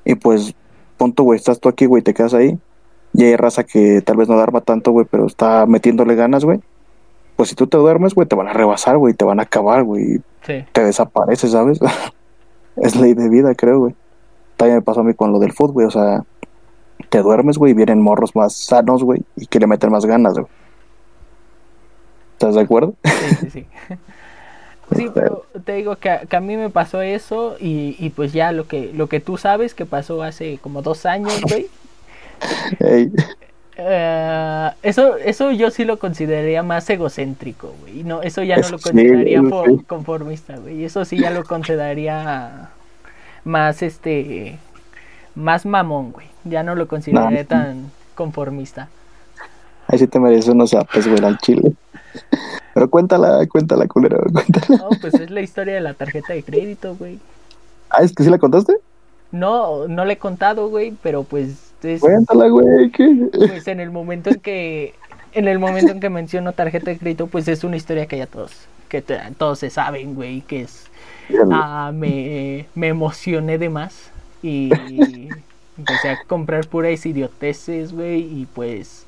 Y 0.05 0.15
pues, 0.15 0.53
punto, 0.97 1.23
güey, 1.23 1.37
estás 1.37 1.59
tú 1.59 1.69
aquí, 1.69 1.85
güey, 1.85 2.01
te 2.01 2.13
quedas 2.13 2.33
ahí. 2.33 2.57
Y 3.13 3.23
hay 3.23 3.35
raza 3.35 3.63
que 3.63 4.01
tal 4.01 4.17
vez 4.17 4.27
no 4.29 4.37
darma 4.37 4.61
tanto, 4.61 4.91
güey, 4.91 5.05
pero 5.09 5.25
está 5.27 5.65
metiéndole 5.65 6.15
ganas, 6.15 6.43
güey. 6.45 6.59
Pues 7.35 7.49
si 7.49 7.55
tú 7.55 7.67
te 7.67 7.77
duermes, 7.77 8.15
güey, 8.15 8.27
te 8.27 8.35
van 8.35 8.47
a 8.47 8.53
rebasar, 8.53 8.97
güey, 8.97 9.13
te 9.13 9.23
van 9.25 9.39
a 9.39 9.43
acabar, 9.43 9.83
güey, 9.83 10.19
Sí. 10.41 10.65
te 10.71 10.83
desapareces, 10.83 11.51
¿sabes? 11.51 11.79
es 12.77 12.95
ley 12.95 13.13
de 13.13 13.29
vida, 13.29 13.53
creo, 13.55 13.79
güey. 13.79 13.95
También 14.55 14.77
me 14.77 14.81
pasó 14.81 15.01
a 15.01 15.03
mí 15.03 15.13
con 15.13 15.31
lo 15.31 15.39
del 15.39 15.53
fútbol, 15.53 15.73
güey, 15.73 15.87
o 15.87 15.91
sea, 15.91 16.23
te 17.09 17.21
duermes, 17.21 17.57
güey, 17.57 17.71
y 17.71 17.75
vienen 17.75 18.01
morros 18.01 18.35
más 18.35 18.53
sanos, 18.55 19.03
güey, 19.03 19.21
y 19.35 19.45
que 19.47 19.59
le 19.59 19.67
meten 19.67 19.91
más 19.91 20.05
ganas, 20.05 20.33
güey. 20.33 20.47
¿Estás 22.33 22.55
de 22.55 22.61
acuerdo? 22.61 22.93
Sí, 23.03 23.35
sí, 23.35 23.49
sí. 23.51 23.65
Sí, 24.95 25.09
pero 25.13 25.43
te 25.65 25.73
digo 25.73 25.97
que 25.97 26.09
a, 26.09 26.19
que 26.21 26.35
a 26.37 26.39
mí 26.39 26.55
me 26.55 26.69
pasó 26.69 27.01
eso 27.01 27.57
y, 27.59 27.97
y 27.99 28.09
pues 28.11 28.31
ya 28.31 28.53
lo 28.53 28.67
que, 28.69 28.93
lo 28.93 29.07
que 29.07 29.19
tú 29.19 29.35
sabes 29.37 29.73
que 29.73 29.85
pasó 29.85 30.23
hace 30.23 30.59
como 30.59 30.81
dos 30.81 31.05
años, 31.05 31.41
güey. 31.41 31.67
Ey, 32.79 33.11
Eh, 33.79 34.71
eso, 34.81 35.17
eso 35.17 35.51
yo 35.51 35.69
sí 35.71 35.85
lo 35.85 35.99
consideraría 35.99 36.63
más 36.63 36.89
egocéntrico, 36.89 37.75
güey. 37.81 38.03
No, 38.03 38.21
eso 38.23 38.41
ya 38.43 38.57
no 38.57 38.69
lo 38.69 38.79
consideraría 38.79 39.39
eso 39.39 39.49
por- 39.49 39.67
sí. 39.67 39.83
conformista, 39.85 40.57
güey. 40.57 40.83
Eso 40.83 41.05
sí 41.05 41.19
ya 41.19 41.29
lo 41.31 41.43
consideraría 41.43 42.69
más, 43.43 43.81
este, 43.83 44.57
más 45.35 45.65
mamón, 45.65 46.11
güey. 46.11 46.27
Ya 46.49 46.63
no 46.63 46.75
lo 46.75 46.87
consideraría 46.87 47.41
No. 47.43 47.47
tan 47.47 47.91
conformista. 48.15 48.89
ahí 49.87 49.99
sí 49.99 50.07
te 50.07 50.19
mereces 50.19 50.49
unos 50.49 50.73
apes, 50.73 51.07
güey, 51.07 51.23
al 51.23 51.37
chile. 51.37 51.71
Pero 52.73 52.89
cuéntala, 52.89 53.45
cuéntala, 53.47 53.87
culero, 53.87 54.19
cuéntala. 54.33 54.77
No, 54.83 54.89
pues 55.01 55.13
es 55.15 55.29
la 55.29 55.41
historia 55.41 55.75
de 55.75 55.81
la 55.81 55.93
tarjeta 55.93 56.33
de 56.33 56.43
crédito, 56.43 56.95
güey. 56.95 57.19
Ah, 57.89 58.01
¿es 58.03 58.13
que 58.13 58.23
sí 58.23 58.29
la 58.29 58.37
contaste? 58.37 58.75
No, 59.31 59.87
no 59.87 60.05
le 60.05 60.13
he 60.13 60.17
contado, 60.17 60.69
güey, 60.69 60.93
pero 61.01 61.23
pues 61.23 61.71
es, 61.83 62.01
Cuéntala, 62.01 62.47
güey, 62.47 62.89
¿qué? 62.91 63.29
pues 63.47 63.67
en 63.67 63.79
el 63.79 63.91
momento 63.91 64.29
en 64.29 64.39
que 64.39 64.93
en 65.33 65.47
el 65.47 65.59
momento 65.59 65.91
en 65.91 65.99
que 65.99 66.09
menciono 66.09 66.53
tarjeta 66.53 66.89
de 66.91 66.97
crédito, 66.97 67.27
pues 67.27 67.47
es 67.47 67.63
una 67.63 67.75
historia 67.77 68.05
que 68.07 68.17
ya 68.17 68.25
todos 68.27 68.51
que 68.89 69.01
te- 69.01 69.19
todos 69.37 69.59
se 69.59 69.69
saben, 69.69 70.15
güey, 70.15 70.41
que 70.41 70.61
es 70.61 70.85
ah, 71.51 71.91
me, 71.93 72.65
me 72.73 72.87
emocioné 72.87 73.57
de 73.57 73.69
más 73.69 74.09
y 74.41 74.71
empecé 75.77 76.09
a 76.09 76.23
comprar 76.25 76.67
puras 76.67 77.05
idioteces, 77.05 77.93
güey, 77.93 78.21
y 78.21 78.45
pues 78.47 79.05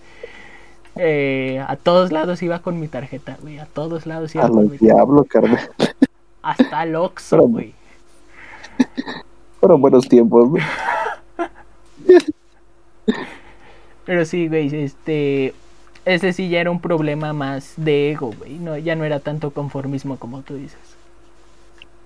eh, 0.96 1.64
a 1.68 1.76
todos 1.78 2.12
lados 2.12 2.42
iba 2.44 2.60
con 2.60 2.80
mi 2.80 2.88
tarjeta, 2.88 3.38
güey, 3.42 3.60
a 3.60 3.66
todos 3.66 4.06
lados 4.06 4.36
iba 4.36 4.46
A 4.46 4.50
con 4.50 4.70
mi 4.70 4.78
tarjeta. 4.78 4.96
diablos, 4.96 5.28
carnal. 5.28 5.70
Hasta 6.42 6.84
el 6.84 6.96
Oxxo, 6.96 7.42
güey. 7.48 7.74
Fueron 9.60 9.82
buenos 9.82 10.08
tiempos, 10.08 10.50
güey. 10.50 10.64
Pero 14.06 14.26
sí, 14.26 14.48
güey, 14.48 14.74
este. 14.76 15.54
Ese 16.06 16.34
sí 16.34 16.50
ya 16.50 16.62
era 16.62 16.72
un 16.72 16.80
problema 16.82 17.34
más 17.34 17.74
de 17.78 18.12
ego, 18.12 18.34
güey. 18.38 18.58
No, 18.58 18.78
ya 18.78 18.96
no 18.96 19.04
era 19.06 19.20
tanto 19.20 19.52
conformismo 19.52 20.18
como 20.18 20.42
tú 20.42 20.56
dices. 20.56 20.80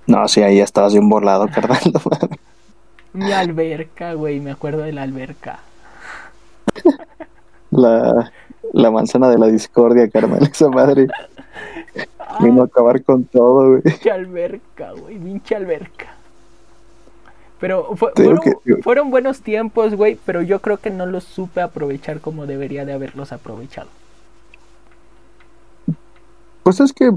No, 0.07 0.27
sí, 0.27 0.41
ahí 0.41 0.59
estabas 0.59 0.93
bien 0.93 1.07
volado, 1.07 1.47
carnal. 1.47 1.79
Mi 3.13 3.31
alberca, 3.31 4.13
güey, 4.13 4.39
me 4.39 4.51
acuerdo 4.51 4.81
de 4.81 4.91
la 4.91 5.03
alberca. 5.03 5.59
La, 7.71 8.31
la 8.73 8.91
manzana 8.91 9.29
de 9.29 9.37
la 9.37 9.47
discordia, 9.47 10.09
carnal. 10.09 10.43
Esa 10.51 10.69
madre 10.69 11.07
Ah, 12.19 12.39
vino 12.43 12.63
a 12.63 12.65
acabar 12.65 13.03
con 13.03 13.25
todo, 13.25 13.69
güey. 13.69 13.81
pinche 13.83 14.09
alberca, 14.11 14.91
güey, 14.93 15.17
pinche 15.19 15.55
alberca. 15.55 16.07
Pero 17.59 17.95
fue- 17.95 18.11
Te 18.13 18.23
digo 18.23 18.35
fueron, 18.37 18.59
que- 18.65 18.81
fueron 18.81 19.11
buenos 19.11 19.41
tiempos, 19.41 19.93
güey, 19.95 20.17
pero 20.25 20.41
yo 20.41 20.59
creo 20.59 20.77
que 20.77 20.89
no 20.89 21.05
los 21.05 21.23
supe 21.23 21.61
aprovechar 21.61 22.19
como 22.19 22.47
debería 22.47 22.85
de 22.85 22.93
haberlos 22.93 23.31
aprovechado. 23.31 23.87
Pues 26.63 26.79
es 26.79 26.93
que, 26.93 27.11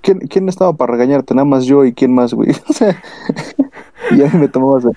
¿quién, 0.00 0.18
quién 0.20 0.48
estaba 0.48 0.72
para 0.72 0.92
regañarte? 0.92 1.34
Nada 1.34 1.44
más 1.44 1.64
yo 1.64 1.84
y 1.84 1.92
quién 1.92 2.14
más, 2.14 2.34
güey. 2.34 2.50
O 2.68 2.72
sea, 2.72 3.00
y 4.10 4.22
a 4.22 4.28
mí 4.28 4.38
me 4.38 4.48
tomabas 4.48 4.84
de. 4.84 4.92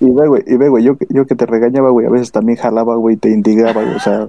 Y 0.00 0.10
ve, 0.10 0.26
güey, 0.28 0.42
y 0.46 0.56
ve, 0.56 0.68
güey, 0.68 0.84
yo, 0.84 0.96
yo 1.10 1.26
que 1.26 1.34
te 1.34 1.46
regañaba, 1.46 1.90
güey, 1.90 2.06
a 2.06 2.10
veces 2.10 2.32
también 2.32 2.58
jalaba, 2.58 2.96
güey, 2.96 3.16
te 3.16 3.30
indigaba, 3.30 3.82
güey, 3.82 3.94
o 3.94 4.00
sea, 4.00 4.28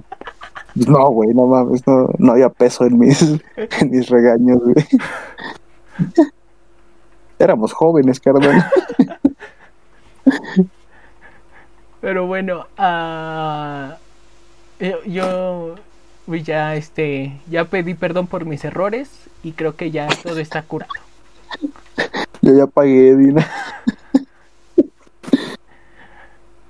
no, 0.74 1.10
güey, 1.10 1.32
no 1.34 1.46
mames, 1.46 1.86
no, 1.86 2.08
no 2.18 2.32
había 2.32 2.48
peso 2.48 2.84
en 2.84 2.98
mis, 2.98 3.22
en 3.56 3.90
mis 3.90 4.08
regaños, 4.08 4.58
güey. 4.62 4.74
Éramos 7.38 7.72
jóvenes, 7.72 8.20
carnal. 8.20 8.64
Pero 12.00 12.26
bueno, 12.26 12.66
ah, 12.76 13.96
yo, 15.06 15.76
ya 16.26 16.74
este 16.74 17.38
ya 17.48 17.64
pedí 17.66 17.94
perdón 17.94 18.26
por 18.26 18.44
mis 18.44 18.64
errores 18.64 19.08
y 19.42 19.52
creo 19.52 19.76
que 19.76 19.90
ya 19.90 20.08
todo 20.22 20.38
está 20.38 20.62
curado. 20.62 20.92
Yo 22.42 22.56
ya 22.56 22.66
pagué, 22.66 23.16
Dina. 23.16 23.46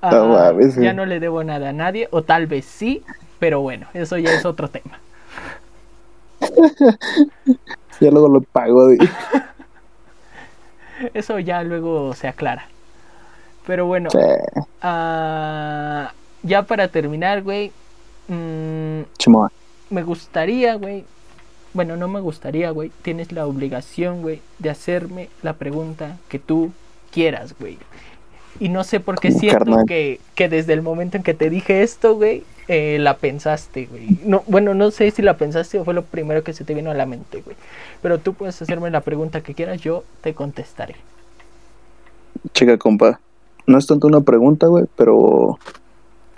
Ah, 0.01 0.11
No 0.11 0.29
mames, 0.29 0.75
ya 0.75 0.81
güey. 0.83 0.95
no 0.95 1.07
le 1.07 1.21
debo 1.21 1.45
nada 1.45 1.71
a 1.71 1.73
nadie, 1.73 2.09
o 2.11 2.23
tal 2.23 2.47
vez 2.47 2.65
sí, 2.65 3.03
pero 3.39 3.61
bueno, 3.61 3.87
eso 3.95 4.19
ya 4.19 4.33
es 4.33 4.45
otro 4.45 4.69
tema. 4.69 4.99
Ya 8.01 8.11
luego 8.11 8.29
lo 8.29 8.41
pago. 8.41 8.89
Eso 11.15 11.39
ya 11.39 11.63
luego 11.63 12.15
se 12.15 12.27
aclara. 12.27 12.65
Pero 13.67 13.87
bueno, 13.87 14.11
Sí, 14.11 14.19
ah, 14.81 16.13
ya 16.43 16.63
para 16.65 16.89
terminar, 16.89 17.43
güey, 17.43 17.71
mm, 18.27 19.03
chimoa. 19.19 19.53
me 19.91 20.03
gustaría, 20.03 20.75
güey. 20.75 21.05
Bueno, 21.75 21.97
no 21.97 22.09
me 22.09 22.21
gustaría, 22.21 22.71
güey. 22.71 22.91
Tienes 23.03 23.33
la 23.33 23.47
obligación, 23.47 24.23
güey, 24.23 24.41
de 24.59 24.71
hacerme 24.71 25.29
la 25.43 25.55
pregunta 25.55 26.19
que 26.29 26.39
tú 26.39 26.73
quieras, 27.11 27.55
güey. 27.59 27.79
Y 28.61 28.69
no 28.69 28.85
sé 28.85 29.01
por 29.01 29.19
qué 29.19 29.33
siento 29.33 29.85
que, 29.87 30.21
que 30.35 30.49
desde 30.49 30.75
el 30.75 30.83
momento 30.83 31.17
en 31.17 31.23
que 31.23 31.35
te 31.35 31.49
dije 31.49 31.83
esto, 31.83 32.17
güey, 32.17 32.45
eh, 32.69 32.99
la 33.01 33.17
pensaste, 33.17 33.87
güey. 33.87 34.19
No, 34.25 34.45
bueno, 34.47 34.75
no 34.75 34.91
sé 34.91 35.11
si 35.11 35.23
la 35.23 35.37
pensaste 35.37 35.79
o 35.79 35.85
fue 35.85 35.95
lo 35.95 36.05
primero 36.05 36.45
que 36.45 36.53
se 36.53 36.65
te 36.65 36.75
vino 36.75 36.91
a 36.91 36.95
la 36.95 37.07
mente, 37.07 37.43
güey. 37.43 37.57
Pero 38.03 38.19
tú 38.19 38.35
puedes 38.35 38.61
hacerme 38.61 38.91
la 38.91 39.01
pregunta 39.01 39.41
que 39.41 39.55
quieras, 39.55 39.81
yo 39.81 40.05
te 40.21 40.35
contestaré. 40.35 40.95
Chica, 42.53 42.77
compa, 42.77 43.21
no 43.67 43.79
es 43.79 43.87
tanto 43.87 44.07
una 44.07 44.21
pregunta, 44.21 44.67
güey, 44.67 44.85
pero 44.97 45.59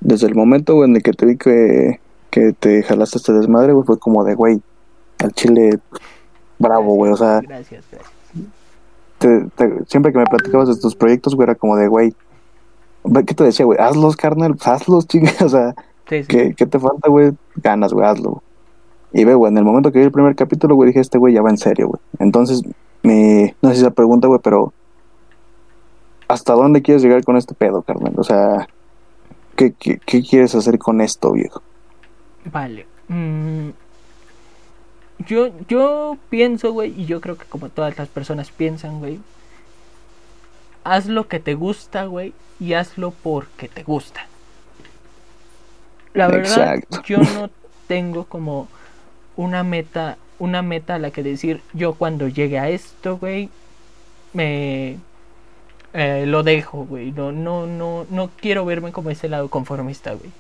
desde 0.01 0.27
el 0.27 0.35
momento, 0.35 0.75
güey, 0.75 0.89
en 0.89 0.97
el 0.97 1.03
que 1.03 1.13
te 1.13 1.27
vi 1.27 1.37
que, 1.37 2.01
que 2.31 2.53
te 2.53 2.83
jalaste 2.83 3.19
este 3.19 3.33
desmadre, 3.33 3.73
güey, 3.73 3.85
fue 3.85 3.99
como 3.99 4.25
de, 4.25 4.35
güey, 4.35 4.61
al 5.25 5.33
chile, 5.33 5.79
bravo, 6.59 6.95
güey, 6.95 7.13
o 7.13 7.17
sea, 7.17 7.41
Gracias, 7.41 7.85
gracias. 7.91 8.13
te- 9.19 9.47
te- 9.57 9.85
siempre 9.87 10.13
que 10.13 10.19
me 10.19 10.25
platicabas 10.27 10.69
de 10.69 10.77
tus 10.81 10.95
proyectos, 10.95 11.35
güey, 11.35 11.45
era 11.47 11.55
como 11.55 11.77
de, 11.77 11.89
güey, 11.89 12.15
¿qué 13.27 13.35
te 13.35 13.45
decía, 13.45 13.67
güey? 13.67 13.79
Hazlos, 13.81 14.17
carnal, 14.17 14.55
pues, 14.57 14.67
hazlos, 14.69 15.07
chinga, 15.09 15.33
o 15.45 15.49
sea, 15.49 15.75
Sí, 16.09 16.23
sí. 16.23 16.29
¿qué, 16.29 16.55
qué 16.55 16.67
te 16.67 16.79
falta, 16.79 17.09
güey? 17.09 17.33
Ganas, 17.57 17.93
güey, 17.95 18.07
hazlo. 18.07 18.43
Y 19.13 19.25
ve, 19.25 19.35
güey, 19.35 19.51
en 19.51 19.59
el 19.59 19.65
momento 19.65 19.91
que 19.93 20.01
vi 20.01 20.05
el 20.05 20.13
primer 20.13 20.35
capítulo, 20.37 20.75
güey, 20.75 20.89
dije, 20.89 21.01
este 21.01 21.17
güey 21.19 21.33
ya 21.35 21.41
va 21.43 21.49
en 21.51 21.57
serio, 21.59 21.89
güey. 21.89 22.01
Entonces, 22.19 22.63
mi, 23.03 23.55
no 23.63 23.71
sé 23.71 23.77
si 23.77 23.83
la 23.83 23.91
pregunta, 23.91 24.27
güey, 24.29 24.41
pero 24.43 24.73
¿hasta 26.29 26.53
dónde 26.55 26.83
quieres 26.83 27.03
llegar 27.03 27.23
con 27.25 27.37
este 27.37 27.55
pedo, 27.55 27.83
carnal? 27.83 28.13
O 28.17 28.25
sea, 28.25 28.67
¿qué, 29.57 29.73
qué, 29.79 29.99
qué 30.05 30.23
quieres 30.23 30.55
hacer 30.55 30.79
con 30.79 31.01
esto, 31.01 31.33
viejo? 31.33 31.63
Vale. 32.53 32.87
mm, 33.09 33.69
yo, 35.19 35.51
yo 35.69 36.17
pienso, 36.31 36.73
güey, 36.73 36.93
y 37.01 37.07
yo 37.07 37.21
creo 37.21 37.37
que 37.37 37.45
como 37.47 37.69
todas 37.69 37.97
las 37.99 38.09
personas 38.09 38.51
piensan, 38.51 38.99
güey. 38.99 39.21
Haz 40.83 41.07
lo 41.07 41.29
que 41.29 41.41
te 41.41 41.55
gusta, 41.55 42.05
güey, 42.05 42.35
y 42.61 42.75
hazlo 42.75 43.13
porque 43.23 43.69
te 43.69 43.83
gusta. 43.83 44.27
La 46.13 46.29
verdad, 46.29 46.77
Exacto. 46.77 47.03
yo 47.07 47.19
no 47.19 47.51
tengo 47.89 48.25
como 48.25 48.69
una 49.37 49.65
meta, 49.65 50.19
una 50.39 50.63
meta 50.63 50.97
a 50.97 50.99
la 50.99 51.11
que 51.11 51.23
decir, 51.23 51.63
yo 51.73 51.95
cuando 51.95 52.29
llegue 52.29 52.59
a 52.59 52.69
esto, 52.69 53.19
güey, 53.19 53.49
me 54.33 54.99
eh, 55.93 56.25
lo 56.27 56.43
dejo, 56.43 56.85
güey. 56.85 57.13
No, 57.13 57.33
no, 57.33 57.67
no, 57.67 58.07
no 58.11 58.31
quiero 58.37 58.65
verme 58.65 58.93
como 58.93 59.11
ese 59.11 59.29
lado 59.29 59.49
conformista, 59.49 60.13
güey. 60.13 60.31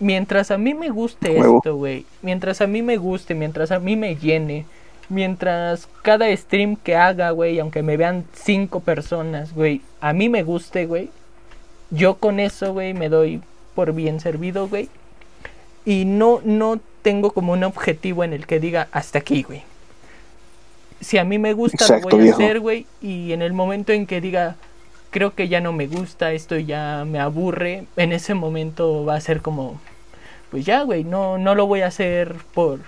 Mientras 0.00 0.50
a 0.50 0.58
mí 0.58 0.74
me 0.74 0.88
guste 0.88 1.30
Huevo. 1.38 1.58
esto, 1.58 1.76
güey. 1.76 2.06
Mientras 2.22 2.60
a 2.60 2.66
mí 2.66 2.82
me 2.82 2.96
guste, 2.96 3.34
mientras 3.34 3.70
a 3.70 3.78
mí 3.78 3.96
me 3.96 4.16
llene. 4.16 4.64
Mientras 5.08 5.88
cada 6.02 6.34
stream 6.36 6.76
que 6.76 6.96
haga, 6.96 7.30
güey, 7.30 7.58
aunque 7.58 7.82
me 7.82 7.96
vean 7.96 8.24
cinco 8.32 8.80
personas, 8.80 9.52
güey, 9.54 9.82
a 10.00 10.12
mí 10.12 10.28
me 10.28 10.42
guste, 10.44 10.86
güey. 10.86 11.10
Yo 11.90 12.14
con 12.14 12.38
eso, 12.40 12.72
güey, 12.72 12.94
me 12.94 13.08
doy 13.08 13.42
por 13.74 13.92
bien 13.92 14.20
servido, 14.20 14.68
güey. 14.68 14.88
Y 15.84 16.04
no, 16.04 16.40
no 16.44 16.78
tengo 17.02 17.32
como 17.32 17.52
un 17.52 17.64
objetivo 17.64 18.22
en 18.24 18.32
el 18.32 18.46
que 18.46 18.60
diga 18.60 18.88
hasta 18.92 19.18
aquí, 19.18 19.42
güey. 19.42 19.62
Si 21.00 21.18
a 21.18 21.24
mí 21.24 21.38
me 21.38 21.54
gusta, 21.54 21.84
Exacto, 21.84 22.10
lo 22.10 22.16
voy 22.16 22.20
a 22.20 22.24
viejo. 22.24 22.38
hacer, 22.42 22.60
güey. 22.60 22.86
Y 23.00 23.32
en 23.32 23.42
el 23.42 23.52
momento 23.52 23.92
en 23.92 24.06
que 24.06 24.20
diga, 24.20 24.56
creo 25.10 25.34
que 25.34 25.48
ya 25.48 25.60
no 25.60 25.72
me 25.72 25.86
gusta, 25.88 26.32
esto 26.32 26.56
ya 26.56 27.04
me 27.06 27.18
aburre, 27.18 27.84
en 27.96 28.12
ese 28.12 28.34
momento 28.34 29.04
va 29.04 29.16
a 29.16 29.20
ser 29.20 29.40
como, 29.40 29.80
pues 30.50 30.64
ya, 30.64 30.82
güey, 30.82 31.04
no, 31.04 31.38
no 31.38 31.54
lo 31.54 31.66
voy 31.66 31.82
a 31.82 31.86
hacer 31.86 32.34
por, 32.54 32.80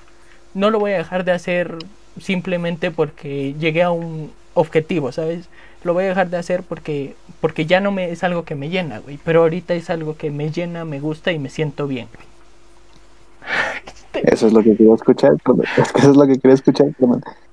no 0.54 0.70
lo 0.70 0.78
voy 0.78 0.92
a 0.92 0.98
dejar 0.98 1.24
de 1.24 1.32
hacer 1.32 1.78
simplemente 2.20 2.90
porque 2.90 3.54
llegué 3.58 3.82
a 3.82 3.90
un 3.90 4.32
objetivo, 4.54 5.12
¿sabes? 5.12 5.48
lo 5.84 5.94
voy 5.94 6.04
a 6.04 6.08
dejar 6.08 6.30
de 6.30 6.36
hacer 6.36 6.62
porque, 6.62 7.14
porque 7.40 7.66
ya 7.66 7.80
no 7.80 7.90
me 7.90 8.10
es 8.10 8.22
algo 8.24 8.44
que 8.44 8.54
me 8.54 8.68
llena, 8.68 9.00
güey. 9.00 9.18
Pero 9.24 9.42
ahorita 9.42 9.74
es 9.74 9.90
algo 9.90 10.16
que 10.16 10.30
me 10.30 10.50
llena, 10.50 10.84
me 10.84 11.00
gusta 11.00 11.32
y 11.32 11.38
me 11.38 11.48
siento 11.48 11.86
bien. 11.86 12.08
Eso 14.14 14.46
es 14.46 14.52
lo 14.52 14.62
que 14.62 14.76
quería 14.76 14.94
escuchar, 14.94 15.32
eso 15.96 16.10
es 16.10 16.16
lo 16.16 16.26
que 16.26 16.38
quería 16.38 16.54
escuchar. 16.54 16.88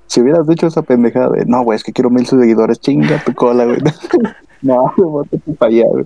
Si 0.07 0.21
hubieras 0.21 0.47
dicho 0.47 0.67
esa 0.67 0.81
pendejada 0.81 1.29
de, 1.29 1.45
no, 1.45 1.63
güey, 1.63 1.77
es 1.77 1.83
que 1.83 1.93
quiero 1.93 2.09
mil 2.09 2.25
seguidores, 2.25 2.79
chinga 2.79 3.23
tu 3.23 3.33
cola, 3.33 3.65
güey. 3.65 3.79
no, 4.61 4.93
güey, 4.97 5.27
para 5.57 5.71
allá, 5.71 5.85
güey. 5.87 6.05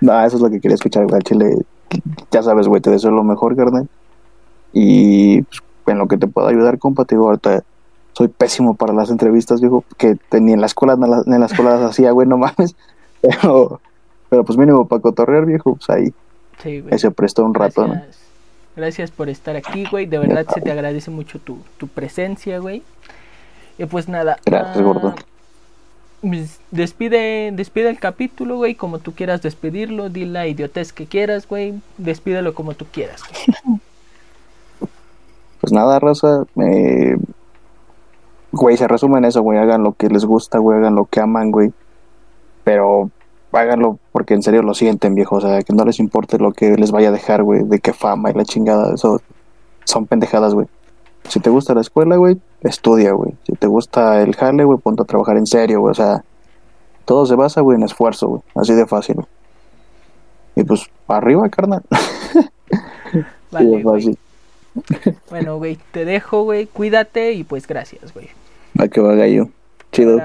No, 0.00 0.24
eso 0.24 0.36
es 0.36 0.42
lo 0.42 0.50
que 0.50 0.60
quería 0.60 0.74
escuchar, 0.74 1.06
güey. 1.06 1.22
Chile, 1.22 1.56
ya 2.30 2.42
sabes, 2.42 2.68
güey, 2.68 2.80
te 2.80 2.90
deseo 2.90 3.10
lo 3.10 3.24
mejor, 3.24 3.56
carnal. 3.56 3.88
Y 4.72 5.42
pues, 5.42 5.60
en 5.86 5.98
lo 5.98 6.08
que 6.08 6.16
te 6.16 6.26
pueda 6.26 6.48
ayudar, 6.48 6.78
compa, 6.78 7.04
te 7.04 7.14
digo, 7.14 7.26
ahorita 7.26 7.62
soy 8.12 8.28
pésimo 8.28 8.74
para 8.74 8.92
las 8.92 9.10
entrevistas, 9.10 9.60
viejo, 9.60 9.84
que 9.96 10.16
ni 10.40 10.52
en 10.52 10.60
la 10.60 10.66
escuela, 10.66 10.96
ni 10.96 11.04
en 11.04 11.22
ni 11.26 11.38
las 11.38 11.52
hacía, 11.58 12.12
güey, 12.12 12.26
no 12.28 12.38
mames. 12.38 12.74
Pero, 13.22 13.80
pero 14.28 14.44
pues 14.44 14.58
mínimo 14.58 14.86
para 14.86 15.00
cotorrear, 15.00 15.46
viejo, 15.46 15.76
pues 15.76 15.88
ahí, 15.88 16.12
Sí, 16.62 16.80
güey. 16.80 16.92
ahí 16.92 16.98
se 16.98 17.10
prestó 17.10 17.42
un 17.42 17.54
rato, 17.54 17.86
¿no? 17.86 17.94
Gracias. 17.94 18.18
Gracias 18.76 19.10
por 19.12 19.30
estar 19.30 19.56
aquí, 19.56 19.86
güey. 19.90 20.04
De 20.04 20.18
verdad 20.18 20.46
se 20.52 20.60
te 20.60 20.70
agradece 20.70 21.10
mucho 21.10 21.38
tu, 21.38 21.58
tu 21.78 21.88
presencia, 21.88 22.58
güey. 22.58 22.82
Y 23.78 23.86
pues 23.86 24.08
nada. 24.08 24.36
Gracias, 24.44 24.76
ah, 24.76 24.82
gordo. 24.82 25.14
Despide, 26.70 27.52
despide 27.52 27.90
el 27.90 27.98
capítulo, 27.98 28.56
güey, 28.56 28.74
como 28.74 28.98
tú 28.98 29.12
quieras 29.14 29.42
despedirlo. 29.42 30.08
Di 30.10 30.24
la 30.24 30.46
idiotez 30.46 30.92
que 30.92 31.06
quieras, 31.06 31.46
güey. 31.48 31.74
Despídelo 31.98 32.54
como 32.54 32.74
tú 32.74 32.86
quieras. 32.90 33.22
Pues 35.60 35.72
nada, 35.72 35.98
raza. 35.98 36.44
eh, 36.62 37.16
Güey, 38.52 38.76
se 38.76 38.86
resume 38.86 39.18
en 39.18 39.24
eso, 39.24 39.42
güey. 39.42 39.58
Hagan 39.58 39.82
lo 39.82 39.94
que 39.94 40.08
les 40.08 40.24
gusta, 40.24 40.58
güey. 40.58 40.78
Hagan 40.78 40.94
lo 40.94 41.06
que 41.06 41.20
aman, 41.20 41.50
güey. 41.50 41.72
Pero 42.64 43.10
háganlo 43.52 43.98
porque 44.12 44.34
en 44.34 44.42
serio 44.42 44.62
lo 44.62 44.74
sienten, 44.74 45.14
viejo. 45.14 45.36
O 45.36 45.40
sea, 45.40 45.62
que 45.62 45.72
no 45.72 45.84
les 45.84 45.98
importe 46.00 46.38
lo 46.38 46.52
que 46.52 46.76
les 46.76 46.90
vaya 46.90 47.08
a 47.08 47.12
dejar, 47.12 47.42
güey. 47.42 47.62
De 47.64 47.80
qué 47.80 47.92
fama 47.92 48.30
y 48.30 48.34
la 48.34 48.44
chingada. 48.44 48.94
Eso 48.94 49.20
son 49.84 50.06
pendejadas, 50.06 50.54
güey. 50.54 50.66
Si 51.28 51.40
te 51.40 51.50
gusta 51.50 51.74
la 51.74 51.80
escuela, 51.80 52.16
güey, 52.16 52.40
estudia, 52.60 53.12
güey. 53.12 53.34
Si 53.46 53.52
te 53.54 53.66
gusta 53.66 54.22
el 54.22 54.34
jale, 54.34 54.64
güey, 54.64 54.78
ponte 54.78 55.02
a 55.02 55.06
trabajar 55.06 55.36
en 55.36 55.46
serio, 55.46 55.80
güey. 55.80 55.92
O 55.92 55.94
sea, 55.94 56.24
todo 57.04 57.26
se 57.26 57.34
basa, 57.34 57.60
güey, 57.60 57.76
en 57.76 57.84
esfuerzo, 57.84 58.28
güey. 58.28 58.42
Así 58.54 58.74
de 58.74 58.86
fácil, 58.86 59.16
güey. 59.16 59.26
Y 60.56 60.64
pues, 60.64 60.88
para 61.06 61.18
arriba, 61.18 61.48
carnal. 61.48 61.82
Vale, 63.50 63.82
güey. 63.82 63.82
fácil. 63.82 64.18
Bueno, 65.30 65.58
güey, 65.58 65.78
te 65.92 66.04
dejo, 66.04 66.42
güey. 66.42 66.66
Cuídate 66.66 67.32
y 67.32 67.44
pues 67.44 67.66
gracias, 67.66 68.12
güey. 68.12 68.28
Va 68.78 68.88
que 68.88 69.00
va 69.00 69.14
gallo. 69.14 69.48
Chido. 69.92 70.20